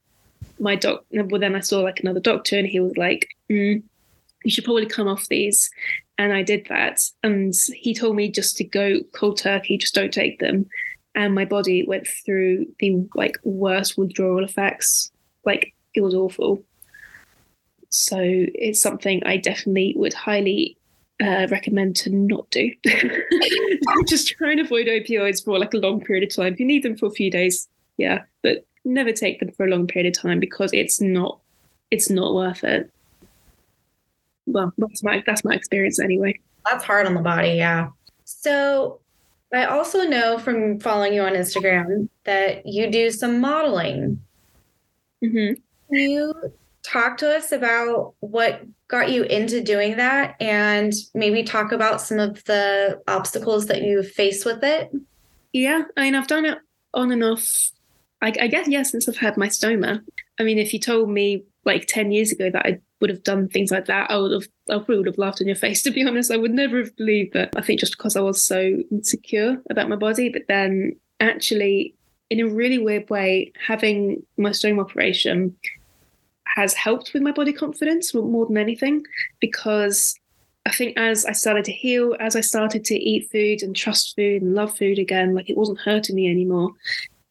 My 0.61 0.77
doc, 0.77 1.07
well, 1.11 1.41
then 1.41 1.55
I 1.55 1.61
saw 1.61 1.81
like 1.81 2.01
another 2.01 2.21
doctor, 2.21 2.59
and 2.59 2.69
he 2.69 2.81
was 2.81 2.95
like, 2.99 3.27
mm, 3.51 3.83
"You 4.45 4.51
should 4.51 4.65
probably 4.65 4.85
come 4.85 5.09
off 5.09 5.29
these." 5.29 5.71
And 6.19 6.35
I 6.35 6.43
did 6.43 6.67
that. 6.69 7.01
And 7.23 7.55
he 7.73 7.95
told 7.95 8.15
me 8.15 8.31
just 8.31 8.59
to 8.59 8.65
go 8.65 9.01
cold 9.13 9.39
turkey, 9.39 9.79
just 9.79 9.95
don't 9.95 10.13
take 10.13 10.39
them. 10.39 10.67
And 11.15 11.35
my 11.35 11.47
body 11.47 11.87
went 11.87 12.07
through 12.07 12.67
the 12.79 13.09
like 13.15 13.39
worst 13.43 13.97
withdrawal 13.97 14.45
effects. 14.45 15.11
Like 15.47 15.73
it 15.99 16.03
was 16.03 16.15
awful. 16.15 16.63
So 17.91 18.19
it's 18.21 18.81
something 18.81 19.23
I 19.25 19.37
definitely 19.37 19.95
would 19.97 20.15
highly 20.15 20.77
uh, 21.23 21.47
recommend 21.51 21.97
to 21.97 22.11
not 22.11 22.49
do. 22.51 22.71
just 24.07 24.29
try 24.29 24.53
and 24.53 24.61
avoid 24.61 24.87
opioids 24.87 25.45
for 25.45 25.59
like 25.59 25.75
a 25.75 25.79
long 25.79 26.01
period 26.01 26.25
of 26.29 26.35
time. 26.35 26.53
If 26.53 26.61
you 26.61 26.67
need 26.67 26.83
them 26.83 26.97
for 26.97 27.07
a 27.07 27.11
few 27.11 27.31
days, 27.31 27.69
yeah, 27.97 28.23
but 28.43 28.67
never 28.85 29.13
take 29.13 29.41
them 29.41 29.53
for 29.53 29.67
a 29.67 29.71
long 29.71 29.87
period 29.87 30.15
of 30.15 30.21
time 30.21 30.41
because 30.41 30.71
it's 30.73 31.01
not 31.01 31.41
it's 31.91 32.11
not 32.11 32.35
worth 32.35 32.65
it 32.65 32.91
well, 34.49 34.73
that's 34.79 35.03
my 35.03 35.23
that's 35.27 35.45
my 35.45 35.55
experience 35.55 36.01
anyway. 36.01 36.39
That's 36.65 36.85
hard 36.85 37.07
on 37.07 37.15
the 37.15 37.21
body, 37.21 37.53
yeah. 37.53 37.89
So 38.25 39.01
I 39.53 39.67
also 39.67 40.05
know 40.05 40.39
from 40.39 40.81
following 40.81 41.15
you 41.15 41.23
on 41.23 41.35
Instagram 41.35 42.09
that 42.25 42.67
you 42.67 42.91
do 42.91 43.11
some 43.11 43.41
modeling. 43.41 44.21
Mm-hmm. 45.23 45.61
Can 45.91 46.11
you 46.11 46.35
talk 46.83 47.19
to 47.19 47.37
us 47.37 47.53
about 47.53 48.15
what 48.21 48.63
got 48.89 49.11
you 49.11 49.25
into 49.25 49.63
doing 49.63 49.97
that 49.97 50.37
and 50.41 50.93
maybe 51.15 51.43
talk 51.43 51.73
about 51.73 52.01
some 52.01 52.19
of 52.19 52.43
the 52.45 53.01
obstacles 53.07 53.67
that 53.67 53.83
you 53.83 54.03
face 54.03 54.45
with 54.45 54.65
it? 54.65 54.91
Yeah, 55.53 55.83
I 55.97 56.03
mean, 56.03 56.15
I've 56.15 56.27
done 56.27 56.47
it 56.47 56.59
on 56.95 57.13
and 57.13 57.23
off. 57.23 57.47
I, 58.23 58.33
I 58.41 58.47
guess, 58.49 58.69
yeah, 58.69 58.83
since 58.83 59.09
I've 59.09 59.17
had 59.17 59.37
my 59.37 59.49
stoma. 59.49 60.03
I 60.39 60.43
mean, 60.43 60.59
if 60.59 60.73
you 60.73 60.81
told 60.81 61.11
me 61.11 61.45
like 61.65 61.87
10 61.87 62.11
years 62.11 62.33
ago 62.33 62.51
that 62.51 62.67
I 62.67 62.81
would 63.01 63.11
have 63.11 63.23
done 63.23 63.49
things 63.49 63.71
like 63.71 63.87
that, 63.87 64.11
I 64.11 64.17
would 64.17 64.33
have, 64.33 64.49
I 64.71 64.77
probably 64.77 64.99
would 64.99 65.07
have 65.07 65.19
laughed 65.19 65.41
in 65.41 65.47
your 65.47 65.57
face, 65.57 65.83
to 65.85 65.91
be 65.91 66.07
honest. 66.07 66.31
I 66.31 66.37
would 66.37 66.53
never 66.53 66.79
have 66.79 66.97
believed 66.97 67.35
that. 67.35 67.51
I 67.57 67.61
think 67.61 67.81
just 67.81 67.97
because 67.97 68.17
I 68.17 68.21
was 68.21 68.43
so 68.43 68.77
insecure 68.91 69.63
about 69.71 69.89
my 69.89 69.97
body, 69.97 70.31
but 70.31 70.43
then 70.49 70.93
actually, 71.21 71.95
in 72.31 72.41
a 72.41 72.49
really 72.49 72.79
weird 72.79 73.09
way, 73.11 73.53
having 73.67 74.23
my 74.37 74.51
stoma 74.51 74.81
operation 74.81 75.55
has 76.55 76.75
helped 76.75 77.13
with 77.13 77.23
my 77.23 77.33
body 77.33 77.53
confidence 77.53 78.15
more 78.15 78.47
than 78.47 78.57
anything 78.57 79.05
because 79.41 80.15
I 80.67 80.71
think 80.71 80.99
as 80.99 81.25
I 81.25 81.33
started 81.33 81.65
to 81.65 81.73
heal, 81.73 82.15
as 82.21 82.37
I 82.37 82.41
started 82.41 82.85
to 82.87 82.95
eat 82.95 83.31
food 83.31 83.63
and 83.63 83.75
trust 83.75 84.15
food 84.17 84.43
and 84.43 84.55
love 84.55 84.77
food 84.77 84.99
again, 84.99 85.35
like 85.35 85.49
it 85.49 85.57
wasn't 85.57 85.81
hurting 85.81 86.15
me 86.17 86.31
anymore. 86.31 86.71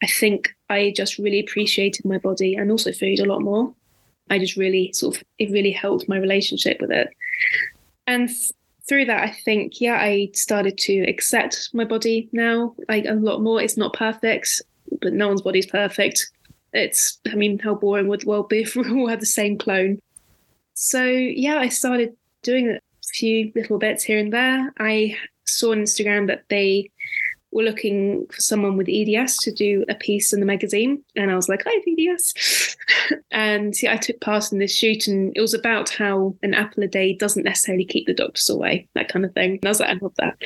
I 0.01 0.07
think 0.07 0.55
I 0.69 0.93
just 0.95 1.17
really 1.17 1.39
appreciated 1.39 2.05
my 2.05 2.17
body 2.17 2.55
and 2.55 2.71
also 2.71 2.91
food 2.91 3.19
a 3.19 3.25
lot 3.25 3.41
more. 3.41 3.73
I 4.29 4.39
just 4.39 4.57
really 4.57 4.91
sort 4.93 5.17
of, 5.17 5.23
it 5.39 5.51
really 5.51 5.71
helped 5.71 6.09
my 6.09 6.17
relationship 6.17 6.81
with 6.81 6.91
it. 6.91 7.09
And 8.07 8.29
through 8.87 9.05
that, 9.05 9.23
I 9.23 9.31
think, 9.31 9.81
yeah, 9.81 9.95
I 9.95 10.29
started 10.33 10.77
to 10.79 11.01
accept 11.07 11.69
my 11.73 11.83
body 11.83 12.29
now, 12.31 12.75
like 12.89 13.05
a 13.05 13.13
lot 13.13 13.41
more. 13.41 13.61
It's 13.61 13.77
not 13.77 13.93
perfect, 13.93 14.61
but 15.01 15.13
no 15.13 15.27
one's 15.27 15.41
body 15.41 15.59
is 15.59 15.65
perfect. 15.65 16.31
It's, 16.77 17.19
I 17.31 17.35
mean, 17.35 17.59
how 17.59 17.75
boring 17.75 18.07
would 18.07 18.21
the 18.21 18.27
world 18.27 18.49
be 18.49 18.61
if 18.61 18.75
we 18.75 18.89
all 18.89 19.07
had 19.07 19.21
the 19.21 19.25
same 19.25 19.57
clone? 19.57 19.99
So, 20.73 21.03
yeah, 21.03 21.57
I 21.57 21.69
started 21.69 22.15
doing 22.43 22.69
a 22.69 22.79
few 23.13 23.51
little 23.55 23.79
bits 23.79 24.03
here 24.03 24.19
and 24.19 24.31
there. 24.31 24.73
I 24.79 25.17
saw 25.45 25.71
on 25.71 25.79
Instagram 25.79 26.27
that 26.27 26.43
they 26.49 26.91
were 27.51 27.63
looking 27.63 28.27
for 28.27 28.41
someone 28.41 28.77
with 28.77 28.89
EDS 28.89 29.37
to 29.37 29.51
do 29.51 29.85
a 29.89 29.95
piece 29.95 30.33
in 30.33 30.39
the 30.39 30.45
magazine. 30.45 31.03
And 31.15 31.31
I 31.31 31.35
was 31.35 31.49
like, 31.49 31.63
I 31.65 31.71
have 31.71 31.83
EDS. 31.87 32.75
and 33.31 33.73
yeah, 33.81 33.93
I 33.93 33.97
took 33.97 34.19
part 34.21 34.51
in 34.51 34.59
this 34.59 34.75
shoot, 34.75 35.07
and 35.07 35.33
it 35.35 35.41
was 35.41 35.53
about 35.53 35.89
how 35.89 36.35
an 36.43 36.53
apple 36.53 36.83
a 36.83 36.87
day 36.87 37.15
doesn't 37.15 37.43
necessarily 37.43 37.85
keep 37.85 38.05
the 38.05 38.13
doctors 38.13 38.49
away, 38.49 38.87
that 38.95 39.09
kind 39.09 39.25
of 39.25 39.33
thing. 39.33 39.53
And 39.53 39.65
I 39.65 39.69
was 39.69 39.79
like, 39.79 39.89
I 39.89 39.99
love 40.01 40.13
that. 40.17 40.37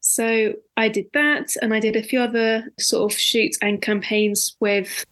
So 0.00 0.52
I 0.76 0.88
did 0.88 1.06
that, 1.14 1.54
and 1.62 1.72
I 1.72 1.80
did 1.80 1.96
a 1.96 2.02
few 2.02 2.20
other 2.20 2.64
sort 2.78 3.12
of 3.12 3.18
shoots 3.18 3.56
and 3.62 3.80
campaigns 3.80 4.56
with 4.60 5.06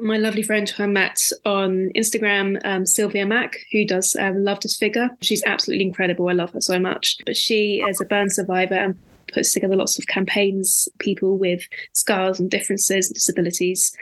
my 0.00 0.16
lovely 0.16 0.42
friend 0.42 0.68
who 0.68 0.82
I 0.82 0.86
met 0.86 1.30
on 1.44 1.90
Instagram, 1.94 2.60
um, 2.64 2.86
Sylvia 2.86 3.26
Mac, 3.26 3.58
who 3.72 3.84
does 3.84 4.16
um, 4.16 4.44
Love 4.44 4.60
Disfigure. 4.60 5.10
She's 5.20 5.44
absolutely 5.44 5.86
incredible. 5.86 6.28
I 6.28 6.32
love 6.32 6.52
her 6.52 6.60
so 6.60 6.78
much. 6.78 7.18
But 7.26 7.36
she 7.36 7.82
is 7.88 8.00
a 8.00 8.04
burn 8.04 8.30
survivor 8.30 8.74
and 8.74 8.98
puts 9.32 9.52
together 9.52 9.76
lots 9.76 9.98
of 9.98 10.06
campaigns, 10.06 10.88
people 10.98 11.38
with 11.38 11.62
scars 11.92 12.40
and 12.40 12.50
differences 12.50 13.08
and 13.08 13.14
disabilities. 13.14 13.94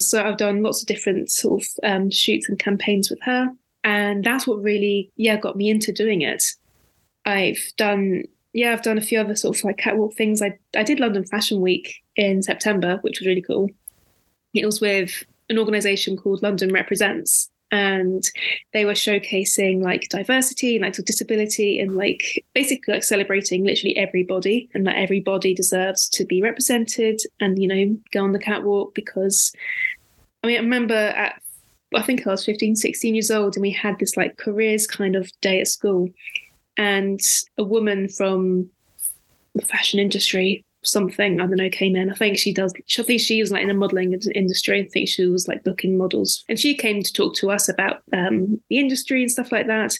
So 0.00 0.22
I've 0.22 0.36
done 0.36 0.62
lots 0.62 0.82
of 0.82 0.88
different 0.88 1.30
sort 1.30 1.62
of 1.62 1.68
um, 1.82 2.10
shoots 2.10 2.48
and 2.48 2.58
campaigns 2.58 3.10
with 3.10 3.20
her. 3.22 3.48
And 3.84 4.24
that's 4.24 4.46
what 4.46 4.62
really, 4.62 5.10
yeah, 5.16 5.36
got 5.36 5.56
me 5.56 5.70
into 5.70 5.92
doing 5.92 6.22
it. 6.22 6.42
I've 7.24 7.62
done, 7.76 8.24
yeah, 8.52 8.72
I've 8.72 8.82
done 8.82 8.98
a 8.98 9.02
few 9.02 9.20
other 9.20 9.36
sort 9.36 9.56
of 9.56 9.64
like 9.64 9.78
catwalk 9.78 10.14
things. 10.14 10.42
I, 10.42 10.58
I 10.76 10.82
did 10.82 11.00
London 11.00 11.24
Fashion 11.24 11.60
Week 11.60 12.02
in 12.16 12.42
September, 12.42 12.98
which 13.02 13.20
was 13.20 13.26
really 13.26 13.42
cool. 13.42 13.70
It 14.54 14.64
was 14.64 14.80
with 14.80 15.24
an 15.48 15.58
organization 15.58 16.16
called 16.16 16.42
London 16.42 16.72
Represents, 16.72 17.48
and 17.72 18.22
they 18.72 18.84
were 18.84 18.92
showcasing 18.92 19.82
like 19.82 20.08
diversity 20.08 20.76
and 20.76 20.84
like 20.84 20.94
disability 21.04 21.80
and 21.80 21.96
like 21.96 22.44
basically 22.54 22.94
like 22.94 23.02
celebrating 23.02 23.64
literally 23.64 23.96
everybody 23.96 24.68
and 24.72 24.86
that 24.86 24.96
everybody 24.96 25.52
deserves 25.52 26.08
to 26.08 26.24
be 26.24 26.40
represented 26.40 27.20
and 27.40 27.60
you 27.60 27.66
know 27.66 27.98
go 28.12 28.22
on 28.22 28.32
the 28.32 28.38
catwalk 28.38 28.94
because 28.94 29.52
i 30.44 30.46
mean 30.46 30.56
i 30.56 30.60
remember 30.60 30.94
at 30.94 31.42
i 31.94 32.02
think 32.02 32.24
i 32.24 32.30
was 32.30 32.44
15 32.44 32.76
16 32.76 33.14
years 33.16 33.32
old 33.32 33.56
and 33.56 33.62
we 33.62 33.72
had 33.72 33.98
this 33.98 34.16
like 34.16 34.36
careers 34.36 34.86
kind 34.86 35.16
of 35.16 35.28
day 35.40 35.60
at 35.60 35.66
school 35.66 36.08
and 36.78 37.20
a 37.58 37.64
woman 37.64 38.08
from 38.08 38.70
the 39.56 39.62
fashion 39.62 39.98
industry 39.98 40.64
something. 40.86 41.40
I 41.40 41.46
don't 41.46 41.56
know, 41.56 41.70
came 41.70 41.96
in. 41.96 42.10
I 42.10 42.14
think 42.14 42.38
she 42.38 42.52
does. 42.52 42.72
I 42.98 43.02
think 43.02 43.20
she 43.20 43.40
was 43.40 43.50
like 43.50 43.62
in 43.62 43.68
the 43.68 43.74
modeling 43.74 44.12
industry. 44.34 44.80
I 44.80 44.88
think 44.88 45.08
she 45.08 45.26
was 45.26 45.48
like 45.48 45.64
booking 45.64 45.96
models, 45.96 46.44
and 46.48 46.58
she 46.58 46.74
came 46.74 47.02
to 47.02 47.12
talk 47.12 47.34
to 47.36 47.50
us 47.50 47.68
about 47.68 48.02
um, 48.12 48.60
the 48.68 48.78
industry 48.78 49.22
and 49.22 49.30
stuff 49.30 49.52
like 49.52 49.66
that. 49.66 49.96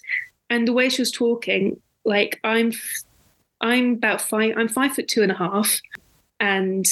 And 0.48 0.66
the 0.66 0.72
way 0.72 0.88
she 0.88 1.02
was 1.02 1.10
talking, 1.10 1.80
like 2.04 2.38
I'm, 2.44 2.72
I'm 3.60 3.94
about 3.94 4.20
five. 4.20 4.54
I'm 4.56 4.68
five 4.68 4.94
foot 4.94 5.08
two 5.08 5.22
and 5.22 5.32
a 5.32 5.36
half, 5.36 5.80
and 6.40 6.86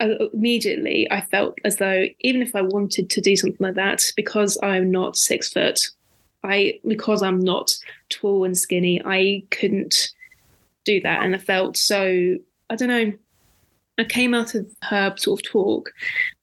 uh, 0.00 0.28
immediately 0.32 1.10
I 1.10 1.20
felt 1.20 1.58
as 1.64 1.76
though 1.76 2.06
even 2.20 2.42
if 2.42 2.54
I 2.54 2.62
wanted 2.62 3.10
to 3.10 3.20
do 3.20 3.36
something 3.36 3.64
like 3.64 3.74
that, 3.74 4.04
because 4.16 4.58
I'm 4.62 4.90
not 4.90 5.16
six 5.16 5.48
foot, 5.48 5.80
I 6.44 6.80
because 6.86 7.22
I'm 7.22 7.40
not 7.40 7.74
tall 8.08 8.44
and 8.44 8.56
skinny, 8.56 9.02
I 9.04 9.42
couldn't 9.50 10.12
do 10.84 11.00
that, 11.00 11.22
and 11.24 11.34
I 11.34 11.38
felt 11.38 11.76
so 11.76 12.36
I 12.70 12.76
don't 12.76 12.88
know. 12.88 13.12
I 13.98 14.04
came 14.04 14.34
out 14.34 14.54
of 14.54 14.66
her 14.82 15.14
sort 15.16 15.40
of 15.40 15.50
talk, 15.50 15.90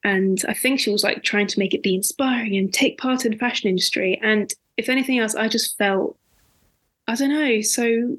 and 0.04 0.44
I 0.48 0.54
think 0.54 0.80
she 0.80 0.92
was 0.92 1.04
like 1.04 1.24
trying 1.24 1.48
to 1.48 1.60
make 1.60 1.74
it 1.74 1.84
be 1.84 1.94
inspiring 1.94 2.58
and 2.58 2.74
take 2.74 2.98
part 2.98 3.26
in 3.26 3.32
the 3.32 3.38
fashion 3.38 3.70
industry. 3.70 4.20
And 4.24 4.52
if 4.78 4.90
anything 4.90 5.20
else, 5.20 5.36
I 5.36 5.48
just 5.48 5.78
felt, 5.78 6.18
I 7.08 7.16
don't 7.16 7.30
know. 7.30 7.62
So 7.62 8.18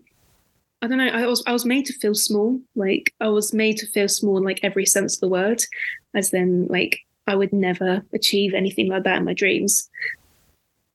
I 0.82 0.86
don't 0.86 0.98
know. 0.98 1.08
I 1.08 1.26
was 1.26 1.42
I 1.46 1.52
was 1.52 1.64
made 1.64 1.86
to 1.86 1.94
feel 1.94 2.14
small. 2.14 2.60
Like 2.76 3.12
I 3.20 3.28
was 3.28 3.52
made 3.54 3.78
to 3.78 3.86
feel 3.86 4.08
small 4.08 4.36
in 4.36 4.44
like 4.44 4.60
every 4.62 4.86
sense 4.86 5.14
of 5.14 5.20
the 5.20 5.28
word, 5.28 5.62
as 6.14 6.30
then 6.30 6.66
like 6.68 7.00
I 7.26 7.34
would 7.34 7.52
never 7.52 8.04
achieve 8.12 8.54
anything 8.54 8.88
like 8.88 9.04
that 9.04 9.18
in 9.18 9.24
my 9.24 9.34
dreams. 9.34 9.88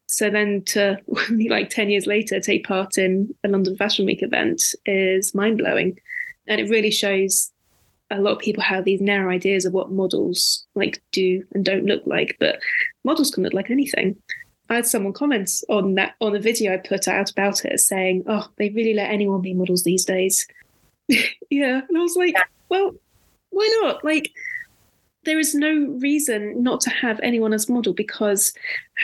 So 0.05 0.29
then 0.29 0.63
to 0.67 0.99
like 1.49 1.69
10 1.69 1.89
years 1.89 2.05
later 2.05 2.39
take 2.39 2.67
part 2.67 2.97
in 2.97 3.33
a 3.43 3.47
London 3.47 3.75
Fashion 3.75 4.05
Week 4.05 4.21
event 4.21 4.61
is 4.85 5.33
mind 5.33 5.57
blowing 5.57 5.97
and 6.49 6.59
it 6.59 6.69
really 6.69 6.91
shows 6.91 7.51
a 8.11 8.19
lot 8.19 8.33
of 8.33 8.39
people 8.39 8.63
have 8.63 8.83
these 8.83 9.01
narrow 9.01 9.31
ideas 9.31 9.65
of 9.65 9.73
what 9.73 9.91
models 9.91 10.65
like 10.75 11.01
do 11.11 11.43
and 11.53 11.63
don't 11.63 11.85
look 11.85 12.01
like 12.05 12.35
but 12.39 12.59
models 13.03 13.31
can 13.31 13.43
look 13.43 13.53
like 13.53 13.69
anything. 13.69 14.15
I 14.71 14.75
had 14.75 14.85
someone 14.85 15.13
comment 15.13 15.49
on 15.69 15.95
that 15.95 16.15
on 16.19 16.33
the 16.33 16.39
video 16.39 16.73
i 16.73 16.77
put 16.77 17.07
out 17.07 17.31
about 17.31 17.65
it 17.65 17.79
saying 17.79 18.23
oh 18.27 18.47
they 18.57 18.69
really 18.69 18.93
let 18.93 19.09
anyone 19.09 19.41
be 19.41 19.53
models 19.53 19.83
these 19.83 20.05
days. 20.05 20.45
Yeah 21.49 21.81
and 21.87 21.97
i 21.97 22.01
was 22.01 22.15
like 22.15 22.35
well 22.69 22.93
why 23.51 23.79
not? 23.81 24.03
Like 24.03 24.31
there 25.25 25.39
is 25.39 25.53
no 25.53 25.97
reason 25.99 26.63
not 26.63 26.81
to 26.81 26.89
have 26.89 27.19
anyone 27.21 27.53
as 27.53 27.69
model 27.69 27.93
because 27.93 28.53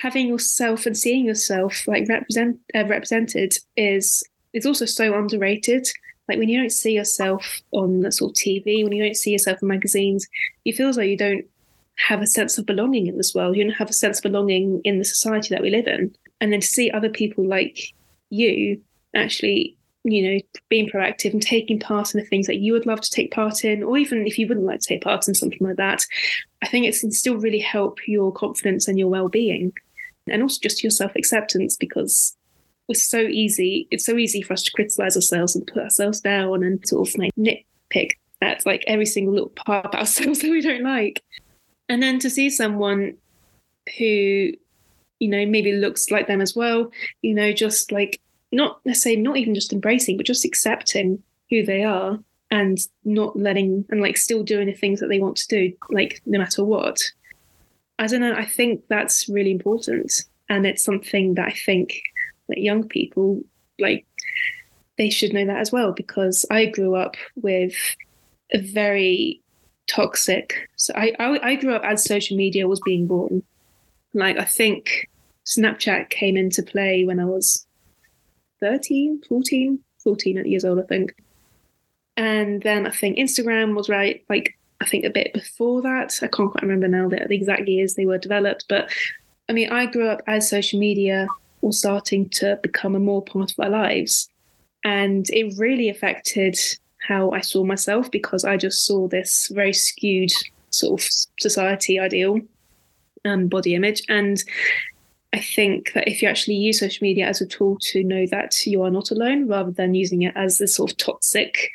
having 0.02 0.28
yourself 0.28 0.86
and 0.86 0.98
seeing 0.98 1.26
yourself 1.26 1.88
like 1.88 2.08
represent 2.08 2.58
uh, 2.74 2.86
represented 2.86 3.58
is 3.76 4.24
is 4.54 4.66
also 4.66 4.86
so 4.86 5.14
underrated 5.14 5.88
like 6.28 6.38
when 6.38 6.50
you 6.50 6.60
don't 6.60 6.72
see 6.72 6.94
yourself 6.94 7.62
on 7.72 8.12
sort 8.12 8.32
of 8.32 8.36
TV, 8.36 8.84
when 8.84 8.94
you 8.94 9.04
don't 9.04 9.16
see 9.16 9.32
yourself 9.32 9.62
in 9.62 9.68
magazines, 9.68 10.28
you 10.64 10.74
feel 10.74 10.90
as 10.90 10.96
though 10.96 11.02
you 11.02 11.18
don't 11.18 11.46
have 11.98 12.22
a 12.22 12.28
sense 12.28 12.58
of 12.58 12.66
belonging 12.66 13.08
in 13.08 13.18
this 13.18 13.34
world. 13.34 13.56
You 13.56 13.64
don't 13.64 13.74
have 13.74 13.90
a 13.90 13.94
sense 13.94 14.20
of 14.20 14.24
belonging 14.24 14.82
in 14.84 15.00
the 15.00 15.06
society 15.06 15.54
that 15.54 15.62
we 15.62 15.70
live 15.70 15.88
in. 15.88 16.14
And 16.42 16.52
then 16.52 16.62
to 16.62 16.68
see 16.68 16.92
other 16.92 17.10
people 17.10 17.48
like 17.48 17.80
you 18.30 18.82
actually, 19.16 19.78
you 20.04 20.22
know, 20.22 20.40
being 20.70 20.90
proactive 20.90 21.32
and 21.32 21.42
taking 21.42 21.80
part 21.80 22.14
in 22.14 22.20
the 22.20 22.26
things 22.26 22.48
that 22.48 22.58
you 22.58 22.74
would 22.74 22.86
love 22.86 23.02
to 23.02 23.10
take 23.10 23.32
part 23.32 23.64
in, 23.64 23.84
or 23.84 23.98
even 23.98 24.28
if 24.28 24.38
you 24.38 24.48
wouldn't 24.48 24.66
like 24.66 24.82
to 24.82 24.88
take 24.88 25.04
part 25.04 25.28
in 25.28 25.36
something 25.36 25.60
like 25.62 25.78
that, 25.78 26.06
I 26.62 26.68
think 26.68 26.86
it 26.86 27.00
can 27.00 27.12
still 27.12 27.38
really 27.38 27.60
help 27.60 28.00
your 28.08 28.32
confidence 28.32 28.88
and 28.88 29.00
your 29.00 29.08
well-being. 29.08 29.72
And 30.28 30.42
also 30.42 30.60
just 30.62 30.84
your 30.84 30.92
self-acceptance 30.92 31.78
because 31.78 32.36
was 32.88 33.04
so 33.04 33.20
easy. 33.20 33.88
It's 33.92 34.06
so 34.06 34.18
easy 34.18 34.42
for 34.42 34.54
us 34.54 34.64
to 34.64 34.72
criticize 34.72 35.16
ourselves 35.16 35.56
and 35.56 35.68
put 35.68 35.84
ourselves 35.84 36.22
down 36.22 36.64
and 36.64 36.86
sort 36.88 37.08
of 37.08 37.18
like 37.18 37.32
nitpick 37.36 38.12
at 38.42 38.66
like 38.66 38.84
every 38.88 39.06
single 39.06 39.34
little 39.34 39.50
part 39.50 39.86
of 39.86 39.96
ourselves 40.00 40.40
that 40.40 40.52
we 40.52 40.62
don't 40.62 40.84
like. 40.84 41.24
And 41.90 42.02
then 42.02 42.20
to 42.20 42.30
see 42.30 42.50
someone 42.50 43.16
who, 43.98 44.52
you 45.20 45.28
know, 45.28 45.46
maybe 45.46 45.72
looks 45.72 46.12
like 46.12 46.28
them 46.28 46.42
as 46.42 46.56
well, 46.56 46.92
you 47.22 47.34
know, 47.34 47.54
just 47.54 47.92
like 47.92 48.20
not 48.52 48.80
necessarily 48.86 49.22
not 49.22 49.38
even 49.38 49.56
just 49.56 49.74
embracing, 49.74 50.18
but 50.18 50.26
just 50.26 50.46
accepting 50.46 51.22
who 51.50 51.64
they 51.64 51.84
are 51.84 52.20
and 52.52 52.80
not 53.04 53.38
letting 53.38 53.86
and 53.90 54.02
like 54.02 54.18
still 54.18 54.44
doing 54.44 54.68
the 54.68 54.74
things 54.74 55.00
that 55.00 55.08
they 55.08 55.20
want 55.20 55.38
to 55.38 55.48
do, 55.48 55.74
like 55.90 56.22
no 56.26 56.40
matter 56.40 56.64
what. 56.64 57.00
I 58.00 58.08
don't 58.08 58.22
know. 58.22 58.34
I 58.34 58.46
think 58.46 58.84
that's 58.90 59.30
really 59.30 59.52
important. 59.52 60.12
And 60.50 60.66
it's 60.66 60.84
something 60.84 61.36
that 61.36 61.48
I 61.48 61.56
think 61.66 62.02
like 62.48 62.60
young 62.60 62.88
people 62.88 63.42
like 63.80 64.06
they 64.98 65.10
should 65.10 65.34
know 65.34 65.46
that 65.46 65.58
as 65.58 65.72
well 65.72 65.92
because 65.92 66.46
I 66.50 66.66
grew 66.68 66.96
up 66.96 67.16
with 67.36 67.76
a 68.54 68.60
very 68.60 69.42
toxic. 69.88 70.70
So 70.76 70.94
I, 70.96 71.14
I, 71.20 71.52
I 71.52 71.56
grew 71.56 71.76
up 71.76 71.84
as 71.84 72.04
social 72.04 72.38
media 72.38 72.68
was 72.68 72.80
being 72.86 73.08
born. 73.08 73.44
Like 74.14 74.38
I 74.38 74.46
think 74.46 75.10
Snapchat 75.46 76.10
came 76.10 76.38
into 76.38 76.64
play 76.64 77.04
when 77.04 77.20
I 77.20 77.26
was 77.26 77.68
13, 78.62 79.22
14, 79.28 79.80
14 80.04 80.46
years 80.46 80.64
old, 80.64 80.80
I 80.80 80.84
think. 80.84 81.16
And 82.18 82.62
then 82.64 82.88
I 82.88 82.92
think 82.92 83.18
Instagram 83.18 83.76
was 83.76 83.90
right, 83.90 84.24
like 84.30 84.58
I 84.80 84.86
think 84.86 85.04
a 85.04 85.10
bit 85.10 85.34
before 85.34 85.82
that. 85.82 86.18
I 86.22 86.28
can't 86.28 86.52
quite 86.52 86.64
remember 86.64 86.88
now 86.88 87.10
the, 87.10 87.26
the 87.28 87.36
exact 87.36 87.68
years 87.68 87.96
they 87.96 88.06
were 88.06 88.18
developed. 88.18 88.66
But 88.70 88.90
I 89.50 89.54
mean, 89.54 89.70
I 89.72 89.86
grew 89.86 90.08
up 90.08 90.22
as 90.28 90.50
social 90.50 90.80
media 90.80 91.28
was 91.66 91.80
starting 91.80 92.30
to 92.30 92.60
become 92.62 92.96
a 92.96 93.00
more 93.00 93.24
part 93.24 93.52
of 93.52 93.60
our 93.60 93.70
lives. 93.70 94.30
And 94.84 95.28
it 95.32 95.58
really 95.58 95.90
affected 95.90 96.58
how 97.00 97.32
I 97.32 97.42
saw 97.42 97.64
myself 97.64 98.12
because 98.12 98.46
I 98.46 98.56
just 98.56 98.86
saw 98.86 99.08
this 99.08 99.52
very 99.54 99.74
skewed 99.74 100.32
sort 100.70 101.02
of 101.02 101.10
society 101.40 102.00
ideal 102.00 102.40
and 103.24 103.50
body 103.50 103.74
image. 103.74 104.04
And 104.10 104.44
I 105.34 105.40
think 105.40 105.94
that 105.94 106.08
if 106.08 106.22
you 106.22 106.28
actually 106.28 106.56
use 106.56 106.80
social 106.80 107.04
media 107.04 107.26
as 107.26 107.42
a 107.42 107.48
tool 107.48 107.78
to 107.82 108.04
know 108.04 108.28
that 108.28 108.66
you 108.68 108.84
are 108.84 108.92
not 108.92 109.10
alone 109.10 109.48
rather 109.48 109.72
than 109.72 109.96
using 109.96 110.22
it 110.22 110.34
as 110.36 110.62
a 110.62 110.68
sort 110.68 110.92
of 110.92 110.98
toxic 110.98 111.72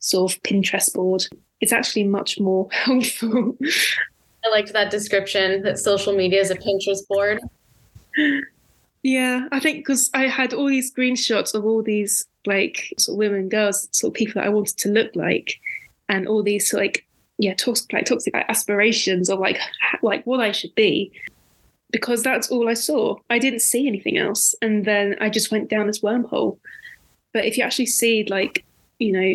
sort 0.00 0.32
of 0.34 0.42
Pinterest 0.42 0.92
board, 0.92 1.26
it's 1.62 1.72
actually 1.72 2.04
much 2.04 2.38
more 2.38 2.68
helpful. 2.72 3.56
I 4.44 4.48
liked 4.50 4.74
that 4.74 4.90
description 4.90 5.62
that 5.62 5.78
social 5.78 6.14
media 6.14 6.40
is 6.40 6.50
a 6.50 6.56
Pinterest 6.56 7.06
board. 7.08 7.40
Yeah, 9.02 9.48
I 9.50 9.60
think 9.60 9.78
because 9.78 10.10
I 10.12 10.26
had 10.26 10.52
all 10.52 10.68
these 10.68 10.92
screenshots 10.92 11.54
of 11.54 11.64
all 11.64 11.82
these 11.82 12.26
like 12.46 12.92
sort 12.98 13.14
of 13.14 13.18
women, 13.18 13.48
girls, 13.48 13.88
sort 13.92 14.10
of 14.10 14.14
people 14.14 14.34
that 14.40 14.46
I 14.46 14.50
wanted 14.50 14.76
to 14.78 14.90
look 14.90 15.14
like, 15.16 15.58
and 16.08 16.28
all 16.28 16.42
these 16.42 16.72
like 16.74 17.06
yeah 17.38 17.54
toxic 17.54 17.92
like 17.92 18.04
toxic 18.04 18.34
aspirations 18.34 19.30
of 19.30 19.38
like 19.38 19.58
like 20.02 20.26
what 20.26 20.40
I 20.40 20.52
should 20.52 20.74
be, 20.74 21.12
because 21.90 22.22
that's 22.22 22.50
all 22.50 22.68
I 22.68 22.74
saw. 22.74 23.16
I 23.30 23.38
didn't 23.38 23.60
see 23.60 23.86
anything 23.86 24.18
else, 24.18 24.54
and 24.60 24.84
then 24.84 25.16
I 25.20 25.30
just 25.30 25.50
went 25.50 25.70
down 25.70 25.86
this 25.86 26.00
wormhole. 26.00 26.58
But 27.32 27.46
if 27.46 27.56
you 27.56 27.64
actually 27.64 27.86
see 27.86 28.24
like 28.24 28.64
you 28.98 29.12
know 29.12 29.34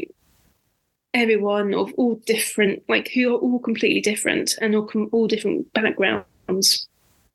everyone 1.16 1.74
of 1.74 1.92
all 1.98 2.16
different 2.28 2.84
like 2.88 3.08
who 3.08 3.34
are 3.34 3.40
all 3.40 3.58
completely 3.58 4.02
different 4.02 4.54
and 4.62 4.76
all 4.76 4.88
all 5.12 5.28
different 5.28 5.74
backgrounds, 5.74 6.88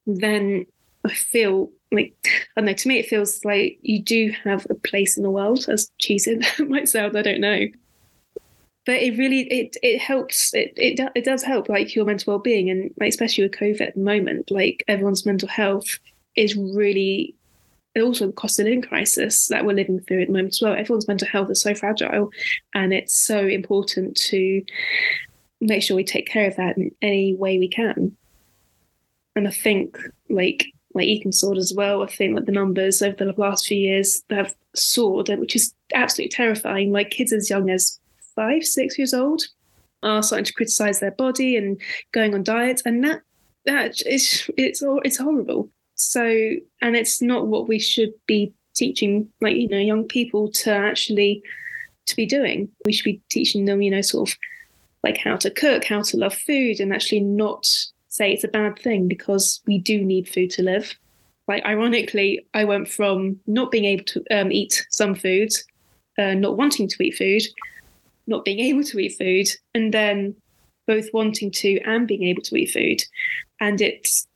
then 0.06 0.66
I 1.04 1.12
feel 1.12 1.72
like 1.92 2.14
I 2.56 2.60
don't 2.60 2.66
know. 2.66 2.72
To 2.74 2.88
me, 2.88 2.98
it 2.98 3.06
feels 3.08 3.44
like 3.44 3.78
you 3.82 4.02
do 4.02 4.32
have 4.44 4.66
a 4.70 4.74
place 4.74 5.16
in 5.16 5.22
the 5.22 5.30
world. 5.30 5.66
As 5.68 5.90
cheesy 5.98 6.34
that 6.58 6.68
might 6.68 6.88
sound, 6.88 7.16
I 7.16 7.22
don't 7.22 7.40
know. 7.40 7.66
but 8.86 8.96
it 8.96 9.16
really 9.18 9.42
it 9.52 9.76
it 9.82 9.98
helps 10.00 10.54
it 10.54 10.72
it, 10.76 10.98
it 11.14 11.24
does 11.24 11.42
help 11.42 11.68
like 11.68 11.94
your 11.94 12.04
mental 12.04 12.32
well-being 12.34 12.70
and 12.70 12.90
like 12.98 13.08
especially 13.10 13.44
with 13.44 13.52
covid 13.52 13.80
at 13.80 13.94
the 13.94 14.00
moment 14.00 14.50
like 14.50 14.82
everyone's 14.88 15.26
mental 15.26 15.48
health 15.48 15.98
is 16.36 16.56
really 16.56 17.34
also 18.00 18.26
the 18.26 18.32
cost 18.32 18.58
of 18.58 18.64
living 18.64 18.82
crisis 18.82 19.48
that 19.48 19.64
we're 19.64 19.74
living 19.74 20.00
through 20.00 20.22
at 20.22 20.28
the 20.28 20.32
moment 20.32 20.54
as 20.54 20.62
well 20.62 20.72
everyone's 20.72 21.08
mental 21.08 21.28
health 21.28 21.50
is 21.50 21.60
so 21.60 21.74
fragile 21.74 22.30
and 22.74 22.92
it's 22.92 23.14
so 23.14 23.46
important 23.46 24.16
to 24.16 24.62
make 25.60 25.82
sure 25.82 25.96
we 25.96 26.04
take 26.04 26.26
care 26.26 26.48
of 26.48 26.56
that 26.56 26.76
in 26.78 26.90
any 27.02 27.34
way 27.34 27.58
we 27.58 27.68
can 27.68 28.16
and 29.36 29.46
i 29.46 29.50
think 29.50 29.98
like 30.30 30.66
like 30.94 31.06
eating 31.06 31.30
disorders 31.30 31.70
as 31.70 31.76
well 31.76 32.02
i 32.02 32.06
think 32.06 32.34
like 32.34 32.46
the 32.46 32.52
numbers 32.52 33.00
over 33.00 33.24
the 33.24 33.34
last 33.36 33.66
few 33.66 33.78
years 33.78 34.22
have 34.30 34.54
soared 34.74 35.28
which 35.28 35.54
is 35.54 35.72
absolutely 35.94 36.30
terrifying 36.30 36.92
like 36.92 37.10
kids 37.10 37.32
as 37.32 37.48
young 37.48 37.70
as 37.70 38.00
five, 38.40 38.64
six 38.64 38.98
years 38.98 39.14
old 39.14 39.42
are 40.02 40.22
starting 40.22 40.46
to 40.46 40.52
criticize 40.54 41.00
their 41.00 41.10
body 41.10 41.56
and 41.56 41.80
going 42.12 42.34
on 42.34 42.42
diets, 42.42 42.82
and 42.84 43.04
that 43.04 43.20
that 43.66 44.00
is 44.06 44.50
it's 44.56 44.82
it's 45.04 45.18
horrible. 45.18 45.68
So, 45.94 46.24
and 46.80 46.96
it's 46.96 47.20
not 47.20 47.48
what 47.48 47.68
we 47.68 47.78
should 47.78 48.12
be 48.26 48.52
teaching, 48.74 49.28
like 49.40 49.56
you 49.56 49.68
know, 49.68 49.78
young 49.78 50.04
people 50.04 50.50
to 50.52 50.72
actually 50.72 51.42
to 52.06 52.16
be 52.16 52.24
doing. 52.24 52.68
We 52.86 52.92
should 52.92 53.04
be 53.04 53.20
teaching 53.30 53.66
them, 53.66 53.82
you 53.82 53.90
know, 53.90 54.00
sort 54.00 54.30
of 54.30 54.36
like 55.04 55.18
how 55.18 55.36
to 55.36 55.50
cook, 55.50 55.84
how 55.84 56.02
to 56.02 56.16
love 56.16 56.34
food, 56.34 56.80
and 56.80 56.92
actually 56.92 57.20
not 57.20 57.66
say 58.10 58.32
it's 58.32 58.44
a 58.44 58.48
bad 58.48 58.78
thing 58.78 59.08
because 59.08 59.60
we 59.66 59.78
do 59.78 60.04
need 60.04 60.28
food 60.28 60.50
to 60.50 60.62
live. 60.62 60.94
Like 61.48 61.64
ironically, 61.64 62.46
I 62.54 62.64
went 62.64 62.88
from 62.88 63.40
not 63.46 63.70
being 63.70 63.86
able 63.86 64.04
to 64.04 64.24
um, 64.30 64.52
eat 64.52 64.86
some 64.90 65.14
food, 65.14 65.50
uh, 66.18 66.34
not 66.34 66.56
wanting 66.56 66.88
to 66.88 67.02
eat 67.02 67.16
food, 67.16 67.42
not 68.26 68.44
being 68.44 68.60
able 68.70 68.84
to 68.84 68.98
eat 68.98 69.16
food 69.16 69.48
and 69.74 69.94
then 69.94 70.34
both 70.86 71.06
wanting 71.14 71.50
to 71.52 71.80
and 71.80 72.06
being 72.06 72.24
able 72.24 72.42
to 72.42 72.56
eat 72.56 72.70
food. 72.70 73.02
And 73.60 73.80
it's 73.80 74.26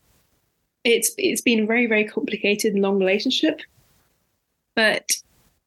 it's 0.84 1.12
it's 1.18 1.40
been 1.40 1.60
a 1.60 1.66
very 1.66 1.86
very 1.86 2.04
complicated 2.04 2.74
and 2.74 2.82
long 2.82 2.98
relationship 2.98 3.60
but 4.74 5.10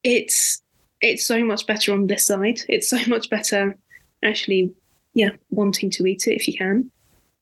it's 0.04 0.62
it's 1.00 1.26
so 1.26 1.44
much 1.44 1.66
better 1.66 1.92
on 1.92 2.06
this 2.06 2.26
side. 2.26 2.60
It's 2.68 2.88
so 2.88 2.98
much 3.08 3.28
better 3.30 3.76
actually 4.24 4.72
yeah 5.14 5.30
wanting 5.50 5.90
to 5.90 6.06
eat 6.06 6.26
it 6.26 6.34
if 6.34 6.46
you 6.46 6.56
can 6.56 6.90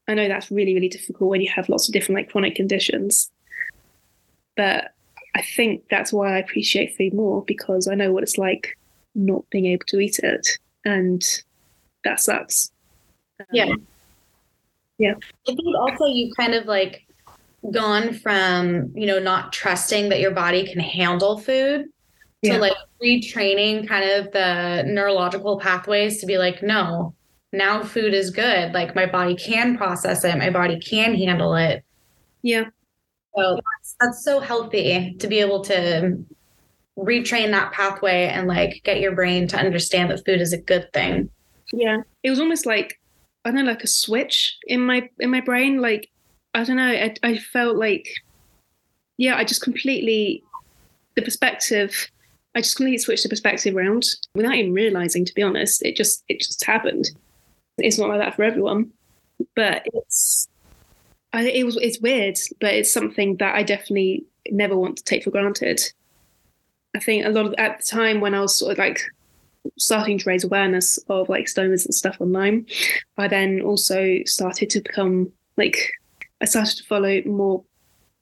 i 0.09 0.15
know 0.15 0.29
that's 0.29 0.51
really 0.51 0.75
really 0.75 0.89
difficult 0.89 1.31
when 1.31 1.41
you 1.41 1.51
have 1.51 1.69
lots 1.69 1.89
of 1.89 1.93
different 1.93 2.17
like 2.17 2.31
chronic 2.31 2.55
conditions 2.55 3.31
but 4.57 4.93
i 5.35 5.43
think 5.43 5.85
that's 5.91 6.13
why 6.13 6.35
i 6.35 6.39
appreciate 6.39 6.97
food 6.97 7.15
more 7.15 7.45
because 7.45 7.89
i 7.89 7.95
know 7.95 8.13
what 8.13 8.23
it's 8.23 8.39
like 8.39 8.77
not 9.15 9.43
being 9.51 9.67
able 9.67 9.85
to 9.87 9.99
eat 9.99 10.19
it 10.19 10.47
and 10.85 11.43
that 12.07 12.21
sucks. 12.21 12.71
Um, 13.41 13.47
yeah. 13.53 13.67
Yeah. 14.99 15.15
I 15.47 15.55
think 15.55 15.77
also 15.77 16.07
you 16.07 16.33
kind 16.35 16.55
of 16.55 16.67
like 16.67 17.05
gone 17.71 18.15
from, 18.15 18.93
you 18.95 19.07
know, 19.07 19.19
not 19.19 19.53
trusting 19.53 20.09
that 20.09 20.21
your 20.21 20.31
body 20.31 20.67
can 20.67 20.81
handle 20.81 21.37
food 21.39 21.87
yeah. 22.41 22.55
to 22.55 22.61
like 22.61 22.77
retraining 23.03 23.87
kind 23.87 24.09
of 24.09 24.33
the 24.33 24.85
neurological 24.87 25.59
pathways 25.59 26.21
to 26.21 26.27
be 26.27 26.39
like, 26.39 26.63
no, 26.63 27.13
now 27.57 27.83
food 27.83 28.15
is 28.15 28.31
good. 28.31 28.73
Like 28.73 28.95
my 28.95 29.07
body 29.07 29.35
can 29.35 29.77
process 29.77 30.25
it, 30.25 30.37
my 30.39 30.51
body 30.51 30.79
can 30.79 31.15
handle 31.15 31.55
it. 31.55 31.85
Yeah. 32.43 32.65
So 33.37 33.55
that's, 33.55 33.97
that's 34.01 34.25
so 34.25 34.41
healthy 34.41 35.15
to 35.19 35.27
be 35.27 35.41
able 35.41 35.63
to 35.65 36.25
retrain 36.99 37.51
that 37.51 37.73
pathway 37.73 38.27
and 38.29 38.49
like 38.49 38.81
get 38.85 39.01
your 39.01 39.15
brain 39.15 39.47
to 39.49 39.59
understand 39.59 40.11
that 40.11 40.25
food 40.25 40.41
is 40.41 40.53
a 40.53 40.59
good 40.59 40.93
thing. 40.93 41.29
Yeah. 41.73 41.99
It 42.23 42.31
was 42.31 42.41
almost 42.41 42.67
like 42.67 43.01
I 43.45 43.51
don't 43.51 43.65
know, 43.65 43.71
like 43.71 43.85
a 43.85 43.89
switch 43.89 44.57
in 44.67 44.81
my 44.81 45.09
in 45.21 45.31
my 45.31 45.41
brain. 45.41 45.81
Like 45.81 46.11
I 46.55 46.65
don't 46.65 46.77
know, 46.77 46.89
I, 46.89 47.15
I 47.23 47.39
felt 47.39 47.77
like 47.77 48.09
yeah, 49.19 49.37
I 49.37 49.45
just 49.45 49.63
completely 49.63 50.43
the 51.15 51.23
perspective 51.23 52.11
I 52.57 52.63
just 52.63 52.77
completely 52.77 52.99
switched 52.99 53.23
the 53.23 53.29
perspective 53.29 53.77
around 53.77 54.05
without 54.35 54.55
even 54.55 54.73
realizing, 54.73 55.27
to 55.27 55.35
be 55.35 55.43
honest. 55.43 55.83
It 55.85 55.95
just 55.95 56.25
it 56.29 56.41
just 56.41 56.65
happened. 56.65 57.11
It's 57.79 57.99
not 57.99 58.09
like 58.09 58.21
that 58.21 58.35
for 58.35 58.43
everyone. 58.43 58.93
But 59.55 59.87
it's 59.93 60.49
I, 61.33 61.43
it 61.49 61.65
was 61.65 61.77
it's 61.77 62.01
weird, 62.01 62.39
but 62.61 62.75
it's 62.75 62.93
something 62.93 63.37
that 63.37 63.55
I 63.55 63.63
definitely 63.63 64.25
never 64.51 64.77
want 64.77 64.97
to 64.99 65.05
take 65.05 65.25
for 65.25 65.31
granted. 65.31 65.81
I 66.95 67.01
think 67.01 67.27
a 67.27 67.31
lot 67.31 67.47
of 67.47 67.55
at 67.59 67.79
the 67.79 67.85
time 67.85 68.21
when 68.21 68.35
I 68.35 68.41
was 68.41 68.57
sort 68.57 68.73
of 68.73 68.79
like 68.79 69.03
starting 69.79 70.19
to 70.19 70.29
raise 70.29 70.45
awareness 70.45 70.99
of 71.09 71.29
like 71.29 71.47
stomas 71.47 71.85
and 71.85 71.95
stuff 71.95 72.17
online, 72.21 72.67
I 73.19 73.29
then 73.29 73.61
also 73.61 74.21
started 74.25 74.71
to 74.71 74.81
become 74.81 75.31
like 75.57 75.91
I 76.41 76.47
started 76.47 76.77
to 76.79 76.85
follow 76.85 77.21
more 77.27 77.65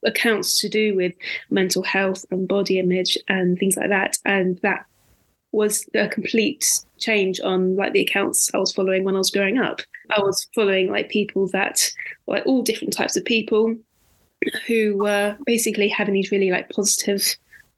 accounts 0.05 0.59
to 0.61 0.69
do 0.69 0.95
with 0.95 1.13
mental 1.49 1.83
health 1.83 2.25
and 2.31 2.47
body 2.47 2.79
image 2.79 3.17
and 3.27 3.57
things 3.57 3.77
like 3.77 3.89
that. 3.89 4.17
And 4.25 4.59
that 4.59 4.85
was 5.55 5.87
a 5.95 6.07
complete 6.09 6.81
change 6.97 7.39
on 7.39 7.77
like 7.77 7.93
the 7.93 8.01
accounts 8.01 8.53
I 8.53 8.57
was 8.57 8.73
following 8.73 9.05
when 9.05 9.15
I 9.15 9.19
was 9.19 9.31
growing 9.31 9.57
up. 9.57 9.79
I 10.11 10.19
was 10.19 10.47
following 10.53 10.91
like 10.91 11.09
people 11.09 11.47
that 11.49 11.89
like 12.27 12.45
all 12.45 12.61
different 12.61 12.93
types 12.93 13.15
of 13.15 13.23
people 13.23 13.73
who 14.67 14.97
were 14.97 15.37
basically 15.45 15.87
having 15.87 16.13
these 16.13 16.29
really 16.29 16.51
like 16.51 16.69
positive 16.69 17.35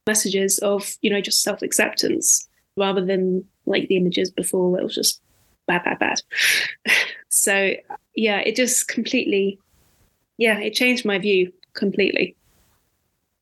messages 0.08 0.58
of 0.60 0.92
you 1.02 1.10
know 1.12 1.22
just 1.22 1.44
self 1.44 1.62
acceptance 1.62 2.50
rather 2.78 3.06
than 3.06 3.46
like 3.68 3.88
the 3.88 3.98
images 3.98 4.32
before 4.32 4.72
where 4.72 4.82
it 4.82 4.86
was 4.86 4.96
just 4.96 5.22
bad 5.68 5.84
bad 5.84 6.00
bad. 6.00 6.22
So 7.30 7.74
yeah 8.16 8.40
it 8.40 8.56
just 8.56 8.88
completely 8.88 9.60
yeah 10.38 10.58
it 10.60 10.74
changed 10.74 11.06
my 11.06 11.20
view 11.20 11.52
completely 11.74 12.36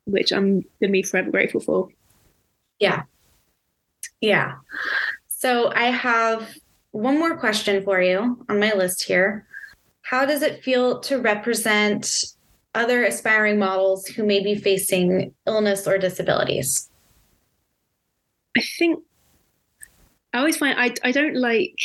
which 0.05 0.31
i'm 0.31 0.61
gonna 0.81 0.91
be 0.91 1.03
forever 1.03 1.31
grateful 1.31 1.61
for. 1.61 1.87
Yeah 2.79 3.03
yeah 4.21 4.53
so 5.27 5.71
i 5.75 5.85
have 5.85 6.55
one 6.91 7.19
more 7.19 7.37
question 7.37 7.83
for 7.83 8.01
you 8.01 8.43
on 8.49 8.59
my 8.59 8.73
list 8.73 9.03
here 9.03 9.45
how 10.05 10.23
does 10.25 10.43
it 10.43 10.63
feel 10.63 10.99
to 10.99 11.19
represent 11.19 12.35
other 12.75 13.05
aspiring 13.05 13.57
models 13.57 14.05
who 14.05 14.23
may 14.23 14.43
be 14.43 14.53
facing 14.53 15.33
illness 15.47 15.87
or 15.87 15.97
disabilities? 15.97 16.89
I 18.55 18.61
think 18.77 19.03
I 20.33 20.39
always 20.39 20.57
find 20.57 20.79
I 20.79 20.93
I 21.03 21.11
don't 21.11 21.35
like 21.35 21.79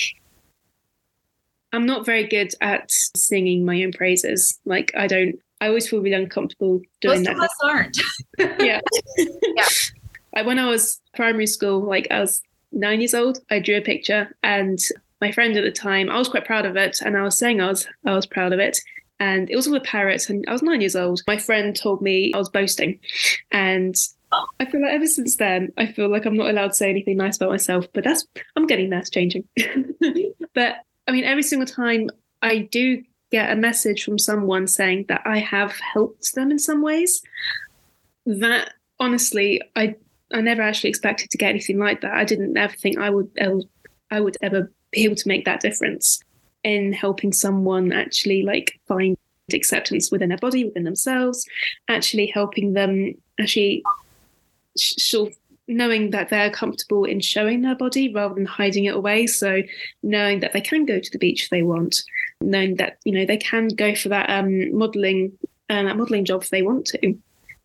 I'm 1.73 1.87
not 1.87 2.05
very 2.05 2.27
good 2.27 2.53
at 2.61 2.91
singing 3.17 3.65
my 3.65 3.83
own 3.83 3.93
praises. 3.93 4.61
Like 4.67 4.93
I 4.95 5.07
don't 5.07 5.37
I 5.61 5.69
always 5.69 5.89
feel 5.89 6.01
really 6.01 6.15
uncomfortable 6.15 6.83
doing 7.01 7.23
Most 7.23 7.27
that. 7.27 7.37
Most 7.37 7.45
of 7.45 7.45
us 7.45 7.57
aren't. 7.65 8.01
yeah. 8.61 8.81
yeah. 9.57 9.69
When 10.33 10.59
I 10.59 10.67
was 10.67 11.01
primary 11.15 11.47
school, 11.47 11.81
like 11.81 12.07
I 12.11 12.21
was 12.21 12.43
nine 12.73 13.01
years 13.01 13.15
old, 13.15 13.39
I 13.51 13.59
drew 13.59 13.77
a 13.77 13.83
picture 13.83 14.35
and 14.43 14.79
my 15.21 15.33
friend 15.33 15.57
at 15.57 15.65
the 15.65 15.71
time, 15.71 16.09
I 16.09 16.19
was 16.19 16.29
quite 16.29 16.47
proud 16.47 16.65
of 16.65 16.77
it 16.77 17.01
and 17.03 17.17
I 17.17 17.23
was 17.23 17.37
saying 17.37 17.61
I 17.61 17.69
was 17.69 17.87
I 18.07 18.15
was 18.15 18.27
proud 18.27 18.53
of 18.53 18.59
it 18.59 18.79
and 19.19 19.51
it 19.51 19.57
was 19.57 19.69
with 19.69 19.85
parrots 19.85 20.31
and 20.31 20.45
I 20.49 20.53
was 20.53 20.63
nine 20.63 20.81
years 20.81 20.97
old. 20.97 21.23
My 21.27 21.37
friend 21.37 21.77
told 21.77 22.01
me 22.01 22.33
I 22.33 22.39
was 22.39 22.49
boasting 22.49 22.99
and 23.51 23.95
I 24.59 24.65
feel 24.65 24.81
like 24.81 24.93
ever 24.93 25.07
since 25.07 25.37
then, 25.37 25.73
I 25.77 25.87
feel 25.87 26.09
like 26.09 26.25
I'm 26.25 26.37
not 26.37 26.51
allowed 26.51 26.69
to 26.69 26.75
say 26.75 26.89
anything 26.89 27.17
nice 27.17 27.37
about 27.37 27.51
myself, 27.51 27.87
but 27.93 28.05
that's, 28.05 28.27
I'm 28.57 28.67
getting 28.67 28.91
there, 28.91 29.01
it's 29.01 29.11
changing. 29.11 29.45
but 30.55 30.77
I 31.09 31.13
mean, 31.13 31.25
every 31.25 31.43
single 31.43 31.67
time 31.67 32.09
I 32.41 32.59
do 32.59 33.03
get 33.33 33.53
a 33.53 33.57
message 33.57 34.05
from 34.05 34.19
someone 34.19 34.67
saying 34.67 35.07
that 35.09 35.23
I 35.25 35.39
have 35.39 35.73
helped 35.73 36.35
them 36.35 36.51
in 36.51 36.59
some 36.59 36.83
ways, 36.83 37.23
that 38.25 38.75
honestly, 39.01 39.61
I, 39.75 39.97
I 40.33 40.41
never 40.41 40.63
actually 40.63 40.91
expected 40.91 41.31
to 41.31 41.39
get 41.39 41.51
anything 41.51 41.79
like 41.79 42.01
that. 42.03 42.15
I 42.15 42.25
didn't 42.25 42.57
ever 42.57 42.75
think 42.75 42.99
I 42.99 43.11
would, 43.11 43.29
I 44.11 44.21
would 44.21 44.37
ever 44.43 44.71
be 44.91 45.05
able 45.05 45.17
to 45.17 45.29
make 45.29 45.45
that 45.45 45.61
difference 45.61 46.21
in 46.63 46.93
helping 46.93 47.33
someone 47.33 47.93
actually 47.93 48.43
like 48.43 48.79
find 48.87 49.17
acceptance 49.53 50.11
within 50.11 50.29
their 50.29 50.39
body, 50.39 50.65
within 50.65 50.85
themselves, 50.85 51.47
actually 51.89 52.27
helping 52.27 52.75
them 52.75 53.15
actually 53.41 53.83
sort 54.77 55.31
of 55.31 55.37
knowing 55.67 56.11
that 56.11 56.29
they're 56.29 56.51
comfortable 56.51 57.05
in 57.05 57.21
showing 57.21 57.63
their 57.63 57.77
body 57.77 58.13
rather 58.13 58.35
than 58.35 58.45
hiding 58.45 58.85
it 58.85 58.95
away. 58.95 59.27
So 59.27 59.63
knowing 60.03 60.41
that 60.41 60.53
they 60.53 60.61
can 60.61 60.85
go 60.85 60.99
to 60.99 61.11
the 61.11 61.19
beach 61.19 61.45
if 61.45 61.51
they 61.51 61.63
want, 61.63 62.03
knowing 62.41 62.77
that 62.77 62.99
you 63.05 63.13
know 63.13 63.25
they 63.25 63.37
can 63.37 63.69
go 63.69 63.95
for 63.95 64.09
that 64.11 64.29
um, 64.31 64.77
modeling 64.77 65.33
uh, 65.69 65.83
that 65.83 65.97
modeling 65.97 66.25
job 66.25 66.43
if 66.43 66.51
they 66.51 66.63
want 66.63 66.87
to, 66.87 67.15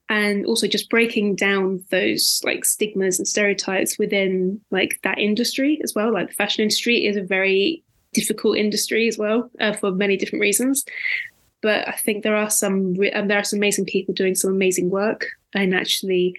and 0.10 0.45
also 0.45 0.68
just 0.68 0.89
breaking 0.89 1.36
down 1.36 1.84
those 1.89 2.41
like 2.43 2.64
stigmas 2.64 3.18
and 3.18 3.28
stereotypes 3.28 3.97
within 3.97 4.62
like 4.70 4.99
that 5.03 5.18
industry 5.18 5.80
as 5.84 5.93
well. 5.95 6.14
Like 6.14 6.28
the 6.28 6.36
fashion 6.36 6.62
industry 6.62 7.06
is 7.06 7.18
a 7.18 7.24
very 7.24 7.84
difficult 8.14 8.58
industry 8.58 9.08
as 9.08 9.18
well 9.18 9.49
uh, 9.60 9.74
for 9.74 9.91
many 9.91 10.16
different 10.16 10.41
reasons. 10.41 10.86
But 11.62 11.88
I 11.88 11.93
think 11.93 12.24
there 12.24 12.36
are 12.36 12.49
some 12.49 12.95
um, 13.14 13.28
there 13.28 13.39
are 13.39 13.43
some 13.43 13.58
amazing 13.58 13.86
people 13.86 14.14
doing 14.14 14.36
some 14.36 14.51
amazing 14.51 14.89
work 14.89 15.26
and 15.53 15.74
actually 15.74 16.36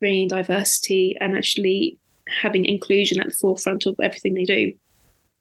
bringing 0.00 0.28
diversity 0.28 1.16
and 1.20 1.36
actually 1.36 1.98
having 2.28 2.66
inclusion 2.66 3.20
at 3.20 3.28
the 3.28 3.34
forefront 3.34 3.86
of 3.86 3.96
everything 4.02 4.34
they 4.34 4.44
do. 4.44 4.72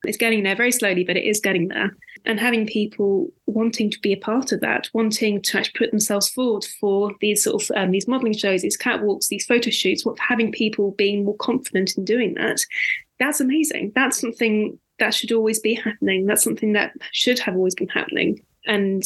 It's 0.06 0.18
getting 0.18 0.44
there 0.44 0.56
very 0.56 0.72
slowly, 0.72 1.04
but 1.04 1.18
it 1.18 1.26
is 1.26 1.42
getting 1.42 1.68
there. 1.68 1.96
And 2.26 2.40
having 2.40 2.66
people 2.66 3.32
wanting 3.46 3.92
to 3.92 4.00
be 4.00 4.14
a 4.14 4.18
part 4.18 4.52
of 4.52 4.62
that, 4.62 4.90
wanting 4.94 5.42
to 5.44 5.58
actually 5.60 5.78
put 5.78 5.92
themselves 5.92 6.28
forward 6.28 6.66
for 6.80 7.12
these 7.22 7.44
sort 7.44 7.64
of 7.64 7.72
um, 7.76 7.92
these 7.92 8.08
modeling 8.08 8.36
shows, 8.36 8.62
these 8.62 8.78
catwalks, 8.78 9.28
these 9.28 9.46
photo 9.46 9.70
shoots, 9.70 10.06
what 10.06 10.18
having 10.20 10.52
people 10.52 10.92
being 10.92 11.24
more 11.24 11.38
confident 11.38 11.96
in 11.98 12.04
doing 12.04 12.34
that, 12.34 12.62
that's 13.20 13.40
amazing. 13.40 13.92
That's 13.96 14.20
something 14.20 14.80
that 15.00 15.14
should 15.14 15.32
always 15.32 15.60
be 15.60 15.76
happening. 15.76 16.26
That's 16.26 16.44
something 16.44 16.74
that 16.74 16.94
should 17.12 17.40
have 17.40 17.56
always 17.56 17.76
been 17.76 17.90
happening. 17.90 18.42
And 18.66 19.04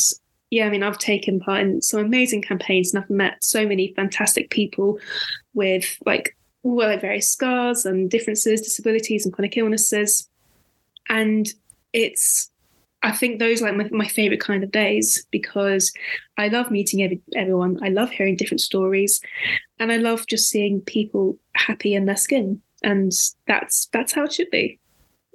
yeah, 0.49 0.65
I 0.65 0.69
mean, 0.69 0.83
I've 0.83 0.97
taken 0.97 1.39
part 1.39 1.61
in 1.61 1.81
some 1.81 1.99
amazing 1.99 2.41
campaigns 2.41 2.93
and 2.93 3.03
I've 3.03 3.09
met 3.09 3.43
so 3.43 3.67
many 3.67 3.93
fantastic 3.95 4.49
people 4.49 4.99
with 5.53 5.97
like 6.05 6.35
well, 6.63 6.89
like 6.89 7.01
various 7.01 7.29
scars 7.29 7.85
and 7.85 8.09
differences, 8.09 8.61
disabilities 8.61 9.25
and 9.25 9.33
chronic 9.33 9.57
illnesses. 9.57 10.29
And 11.07 11.47
it's 11.93 12.51
I 13.01 13.11
think 13.11 13.39
those 13.39 13.61
are 13.61 13.71
like 13.71 13.91
my, 13.91 13.97
my 13.97 14.07
favorite 14.07 14.41
kind 14.41 14.63
of 14.63 14.71
days 14.71 15.25
because 15.31 15.91
I 16.37 16.49
love 16.49 16.69
meeting 16.69 17.01
every, 17.01 17.21
everyone. 17.35 17.79
I 17.81 17.89
love 17.89 18.11
hearing 18.11 18.35
different 18.35 18.61
stories, 18.61 19.21
and 19.79 19.91
I 19.91 19.97
love 19.97 20.27
just 20.27 20.49
seeing 20.49 20.81
people 20.81 21.37
happy 21.55 21.95
in 21.95 22.05
their 22.05 22.17
skin. 22.17 22.61
And 22.83 23.11
that's 23.47 23.87
that's 23.93 24.13
how 24.13 24.25
it 24.25 24.33
should 24.33 24.49
be. 24.51 24.79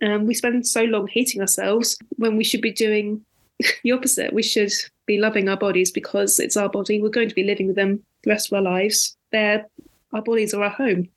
Um, 0.02 0.26
we 0.26 0.34
spend 0.34 0.66
so 0.66 0.84
long 0.84 1.06
hating 1.06 1.40
ourselves 1.40 1.96
when 2.16 2.36
we 2.36 2.44
should 2.44 2.60
be 2.60 2.72
doing 2.72 3.24
the 3.82 3.92
opposite. 3.92 4.32
We 4.32 4.42
should 4.42 4.72
be 5.06 5.18
loving 5.18 5.48
our 5.48 5.56
bodies 5.56 5.90
because 5.90 6.38
it's 6.40 6.56
our 6.56 6.68
body. 6.68 7.00
We're 7.00 7.08
going 7.08 7.28
to 7.28 7.34
be 7.34 7.44
living 7.44 7.66
with 7.66 7.76
them 7.76 8.02
the 8.24 8.30
rest 8.30 8.48
of 8.48 8.56
our 8.56 8.62
lives. 8.62 9.16
They're 9.32 9.66
our 10.12 10.22
bodies 10.22 10.54
are 10.54 10.62
our 10.62 10.70
home, 10.70 11.08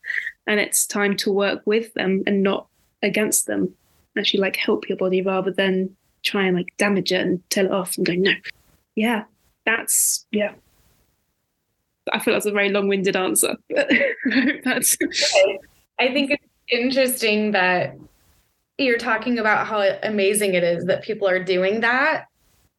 and 0.48 0.60
it's 0.60 0.86
time 0.86 1.18
to 1.18 1.32
work 1.32 1.62
with 1.66 1.94
them 1.94 2.24
and 2.26 2.42
not 2.42 2.68
against 3.04 3.48
them. 3.48 3.74
Actually, 4.18 4.40
like 4.40 4.56
help 4.56 4.90
your 4.90 4.98
body 4.98 5.22
rather 5.22 5.52
than 5.52 5.96
try 6.28 6.46
and 6.46 6.56
like 6.56 6.76
damage 6.78 7.12
it 7.12 7.22
and 7.22 7.50
tell 7.50 7.66
it 7.66 7.72
off 7.72 7.98
and 7.98 8.06
go 8.06 8.14
no. 8.14 8.32
Yeah, 8.96 9.24
that's 9.66 10.26
yeah. 10.32 10.54
I 12.12 12.20
feel 12.20 12.34
that's 12.34 12.46
a 12.46 12.52
very 12.52 12.70
long-winded 12.70 13.16
answer, 13.16 13.56
but 13.70 13.90
that's. 14.64 14.98
I 16.00 16.08
think 16.14 16.32
it's 16.32 16.44
interesting 16.70 17.52
that 17.52 17.98
you're 18.78 18.98
talking 18.98 19.40
about 19.40 19.68
how 19.68 19.82
amazing 20.04 20.54
it 20.54 20.64
is 20.64 20.86
that 20.86 21.04
people 21.04 21.28
are 21.28 21.44
doing 21.44 21.82
that 21.82 22.28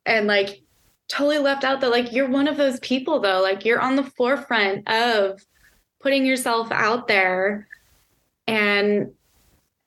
and 0.06 0.26
like 0.26 0.62
totally 1.08 1.38
left 1.38 1.64
out 1.64 1.80
that 1.80 1.90
like 1.90 2.12
you're 2.12 2.28
one 2.28 2.46
of 2.46 2.56
those 2.56 2.78
people 2.80 3.18
though 3.18 3.40
like 3.40 3.64
you're 3.64 3.80
on 3.80 3.96
the 3.96 4.04
forefront 4.04 4.88
of 4.88 5.44
putting 6.00 6.24
yourself 6.24 6.70
out 6.70 7.08
there 7.08 7.66
and 8.46 9.10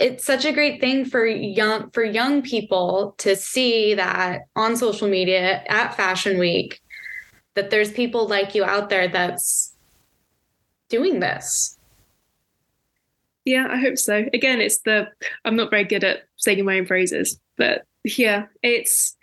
it's 0.01 0.25
such 0.25 0.45
a 0.45 0.51
great 0.51 0.81
thing 0.81 1.05
for 1.05 1.25
young 1.25 1.89
for 1.91 2.03
young 2.03 2.41
people 2.41 3.15
to 3.19 3.35
see 3.35 3.93
that 3.93 4.41
on 4.55 4.75
social 4.75 5.07
media 5.07 5.63
at 5.69 5.95
fashion 5.95 6.37
week 6.39 6.81
that 7.53 7.69
there's 7.69 7.91
people 7.91 8.27
like 8.27 8.55
you 8.55 8.63
out 8.63 8.89
there 8.89 9.07
that's 9.07 9.75
doing 10.89 11.19
this 11.19 11.77
yeah, 13.45 13.67
I 13.71 13.77
hope 13.77 13.97
so. 13.97 14.25
Again, 14.33 14.61
it's 14.61 14.81
the 14.81 15.07
I'm 15.45 15.55
not 15.55 15.71
very 15.71 15.83
good 15.83 16.03
at 16.03 16.23
saying 16.37 16.63
my 16.63 16.77
own 16.77 16.85
phrases, 16.85 17.39
but 17.57 17.83
yeah, 18.03 18.45
it's 18.61 19.17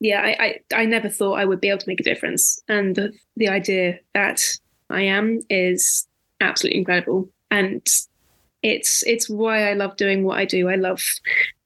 yeah, 0.00 0.20
I, 0.20 0.60
I, 0.74 0.82
I 0.82 0.84
never 0.86 1.08
thought 1.08 1.38
I 1.38 1.44
would 1.44 1.60
be 1.60 1.68
able 1.68 1.78
to 1.78 1.88
make 1.88 2.00
a 2.00 2.04
difference. 2.04 2.60
And 2.68 2.94
the, 2.94 3.12
the 3.36 3.48
idea 3.48 4.00
that 4.12 4.42
I 4.90 5.02
am 5.02 5.40
is 5.48 6.06
absolutely 6.40 6.80
incredible. 6.80 7.30
And 7.50 7.86
it's 8.64 9.02
it's 9.02 9.28
why 9.28 9.68
I 9.68 9.74
love 9.74 9.96
doing 9.96 10.24
what 10.24 10.38
I 10.38 10.46
do. 10.46 10.70
I 10.70 10.76
love 10.76 11.02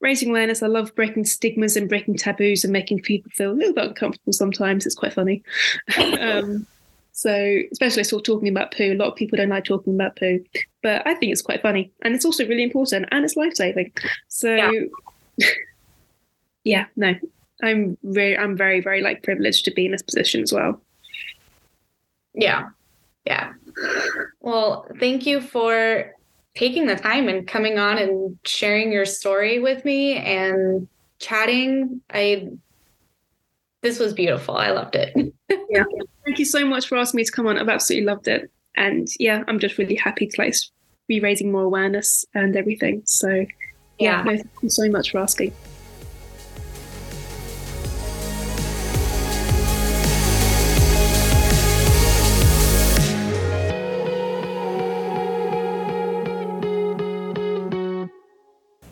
raising 0.00 0.30
awareness. 0.30 0.64
I 0.64 0.66
love 0.66 0.94
breaking 0.96 1.26
stigmas 1.26 1.76
and 1.76 1.88
breaking 1.88 2.16
taboos 2.16 2.64
and 2.64 2.72
making 2.72 3.02
people 3.02 3.30
feel 3.34 3.52
a 3.52 3.54
little 3.54 3.72
bit 3.72 3.86
uncomfortable 3.86 4.32
sometimes. 4.32 4.84
It's 4.84 4.96
quite 4.96 5.12
funny. 5.14 5.44
um, 6.20 6.66
so, 7.12 7.58
especially 7.70 8.02
sort 8.02 8.22
of 8.22 8.24
talking 8.26 8.48
about 8.48 8.74
poo, 8.74 8.92
a 8.92 8.96
lot 8.96 9.08
of 9.08 9.14
people 9.14 9.36
don't 9.36 9.48
like 9.48 9.64
talking 9.64 9.94
about 9.94 10.16
poo, 10.16 10.44
but 10.82 11.06
I 11.06 11.14
think 11.14 11.30
it's 11.30 11.42
quite 11.42 11.62
funny, 11.62 11.92
and 12.02 12.14
it's 12.14 12.24
also 12.24 12.46
really 12.46 12.64
important, 12.64 13.06
and 13.12 13.24
it's 13.24 13.36
life 13.36 13.54
saving. 13.54 13.92
So, 14.26 14.54
yeah. 15.36 15.48
yeah, 16.64 16.86
no, 16.96 17.14
I'm 17.62 17.96
very, 18.02 18.36
I'm 18.36 18.56
very, 18.56 18.80
very 18.80 19.02
like 19.02 19.22
privileged 19.22 19.64
to 19.66 19.70
be 19.70 19.86
in 19.86 19.92
this 19.92 20.02
position 20.02 20.42
as 20.42 20.52
well. 20.52 20.80
Yeah, 22.34 22.70
yeah. 23.24 23.52
Well, 24.40 24.86
thank 24.98 25.26
you 25.26 25.40
for 25.40 26.12
taking 26.58 26.86
the 26.86 26.96
time 26.96 27.28
and 27.28 27.46
coming 27.46 27.78
on 27.78 27.98
and 27.98 28.36
sharing 28.44 28.90
your 28.90 29.06
story 29.06 29.60
with 29.60 29.84
me 29.84 30.16
and 30.16 30.88
chatting. 31.20 32.00
I 32.12 32.48
this 33.80 34.00
was 34.00 34.12
beautiful. 34.12 34.56
I 34.56 34.70
loved 34.70 34.96
it. 34.96 35.14
yeah. 35.70 35.84
Thank 36.24 36.40
you 36.40 36.44
so 36.44 36.66
much 36.66 36.88
for 36.88 36.98
asking 36.98 37.18
me 37.18 37.24
to 37.24 37.30
come 37.30 37.46
on. 37.46 37.58
I've 37.58 37.68
absolutely 37.68 38.06
loved 38.06 38.26
it. 38.26 38.50
And 38.74 39.06
yeah, 39.20 39.44
I'm 39.46 39.60
just 39.60 39.78
really 39.78 39.94
happy 39.94 40.26
to 40.26 40.40
like 40.40 40.54
be 41.06 41.20
raising 41.20 41.52
more 41.52 41.62
awareness 41.62 42.24
and 42.34 42.56
everything. 42.56 43.02
So 43.06 43.28
yeah, 43.28 43.46
yeah. 43.98 44.22
No, 44.24 44.36
thank 44.36 44.50
you 44.62 44.70
so 44.70 44.90
much 44.90 45.12
for 45.12 45.18
asking. 45.18 45.52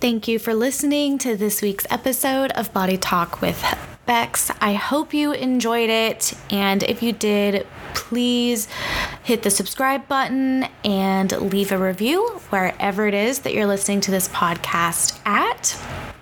Thank 0.07 0.29
you 0.29 0.39
for 0.39 0.55
listening 0.55 1.19
to 1.19 1.37
this 1.37 1.61
week's 1.61 1.85
episode 1.91 2.53
of 2.53 2.73
Body 2.73 2.97
Talk 2.97 3.41
with 3.41 3.61
Becks. 4.07 4.53
I 4.61 4.75
hope 4.75 5.13
you 5.13 5.33
enjoyed 5.33 5.91
it. 5.91 6.33
And 6.49 6.85
if 6.85 7.03
you 7.03 7.11
did, 7.11 7.67
please 7.93 8.69
hit 9.25 9.43
the 9.43 9.51
subscribe 9.51 10.07
button 10.07 10.69
and 10.85 11.33
leave 11.51 11.73
a 11.73 11.77
review 11.77 12.25
wherever 12.51 13.09
it 13.09 13.15
is 13.15 13.41
that 13.41 13.53
you're 13.53 13.67
listening 13.67 14.01
to 14.03 14.13
this 14.13 14.29
podcast 14.29 15.19
at. 15.27 15.77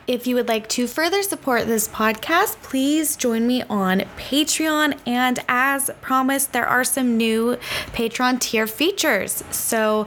If 0.06 0.26
you 0.26 0.34
would 0.34 0.48
like 0.48 0.68
to 0.70 0.86
further 0.86 1.22
support 1.22 1.66
this 1.66 1.88
podcast, 1.88 2.60
please 2.60 3.16
join 3.16 3.46
me 3.46 3.62
on 3.70 4.00
Patreon. 4.18 4.98
And 5.06 5.38
as 5.48 5.90
promised, 6.02 6.52
there 6.52 6.66
are 6.66 6.84
some 6.84 7.16
new 7.16 7.56
Patreon 7.92 8.38
tier 8.40 8.66
features. 8.66 9.42
So, 9.50 10.06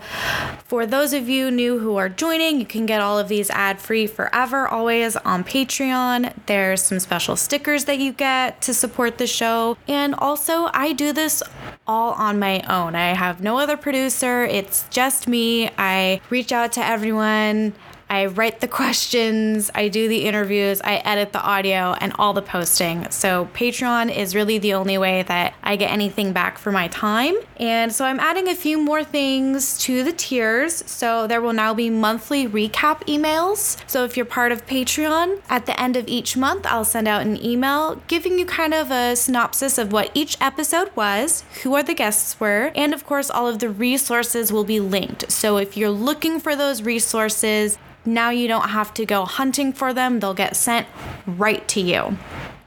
for 0.65 0.85
those 0.85 1.13
of 1.13 1.27
you 1.27 1.49
new 1.49 1.79
who 1.79 1.95
are 1.95 2.09
joining, 2.09 2.59
you 2.59 2.65
can 2.67 2.85
get 2.85 3.01
all 3.01 3.17
of 3.17 3.27
these 3.27 3.49
ad 3.49 3.79
free 3.79 4.05
forever, 4.05 4.67
always 4.67 5.15
on 5.15 5.43
Patreon. 5.43 6.31
There's 6.45 6.83
some 6.83 6.99
special 6.99 7.35
stickers 7.35 7.85
that 7.85 7.97
you 7.97 8.13
get 8.13 8.61
to 8.61 8.75
support 8.75 9.17
the 9.17 9.25
show. 9.25 9.77
And 9.87 10.13
also, 10.13 10.69
I 10.73 10.93
do 10.93 11.11
this 11.11 11.41
all 11.87 12.11
on 12.13 12.37
my 12.37 12.61
own. 12.69 12.93
I 12.93 13.15
have 13.15 13.41
no 13.41 13.57
other 13.57 13.77
producer, 13.77 14.43
it's 14.43 14.85
just 14.89 15.27
me. 15.27 15.71
I 15.77 16.21
reach 16.29 16.51
out 16.51 16.73
to 16.73 16.85
everyone. 16.85 17.73
I 18.09 18.27
write 18.27 18.61
the 18.61 18.67
questions, 18.67 19.69
I 19.75 19.89
do 19.89 20.07
the 20.07 20.25
interviews, 20.25 20.81
I 20.81 20.97
edit 20.97 21.33
the 21.33 21.41
audio, 21.41 21.93
and 21.99 22.13
all 22.17 22.33
the 22.33 22.41
posting. 22.41 23.09
So, 23.11 23.49
Patreon 23.53 24.15
is 24.15 24.33
really 24.33 24.59
the 24.59 24.75
only 24.75 24.97
way 24.97 25.23
that 25.23 25.53
I 25.61 25.75
get 25.75 25.91
anything 25.91 26.31
back 26.31 26.57
for 26.57 26.71
my 26.71 26.87
time. 26.87 27.35
And 27.57 27.91
so, 27.91 28.05
I'm 28.05 28.19
adding 28.19 28.47
a 28.47 28.55
few 28.55 28.77
more 28.77 29.03
things 29.03 29.77
to 29.79 30.03
the 30.03 30.13
tiers. 30.13 30.83
So, 30.85 31.27
there 31.27 31.41
will 31.41 31.53
now 31.53 31.73
be 31.73 31.89
monthly 31.89 32.47
recap 32.47 33.05
emails. 33.07 33.77
So, 33.87 34.05
if 34.05 34.15
you're 34.15 34.25
part 34.25 34.53
of 34.53 34.65
Patreon, 34.65 35.41
at 35.49 35.65
the 35.65 35.77
end 35.79 35.97
of 35.97 36.07
each 36.07 36.37
month, 36.37 36.65
I'll 36.65 36.85
send 36.85 37.07
out 37.09 37.23
an 37.23 37.43
email 37.43 38.01
giving 38.07 38.39
you 38.39 38.45
kind 38.45 38.73
of 38.73 38.89
a 38.89 39.17
synopsis 39.17 39.77
of 39.77 39.91
what 39.91 40.11
each 40.13 40.37
episode 40.39 40.95
was, 40.95 41.43
who 41.63 41.73
our 41.73 41.83
the 41.83 41.93
guests 41.93 42.39
were, 42.39 42.71
and 42.75 42.93
of 42.93 43.05
course, 43.05 43.29
all 43.29 43.47
of 43.47 43.59
the 43.59 43.69
resources 43.69 44.51
will 44.51 44.63
be 44.63 44.79
linked. 44.79 45.29
So, 45.31 45.57
if 45.57 45.75
you're 45.75 45.89
looking 45.89 46.39
for 46.39 46.55
those 46.55 46.81
resources, 46.81 47.77
now 48.07 48.29
you 48.29 48.47
don't 48.47 48.69
have 48.69 48.93
to 48.95 49.05
go 49.05 49.25
hunting 49.25 49.73
for 49.73 49.93
them, 49.93 50.19
they'll 50.19 50.33
get 50.33 50.55
sent 50.55 50.87
right 51.27 51.67
to 51.67 51.81
you. 51.81 52.17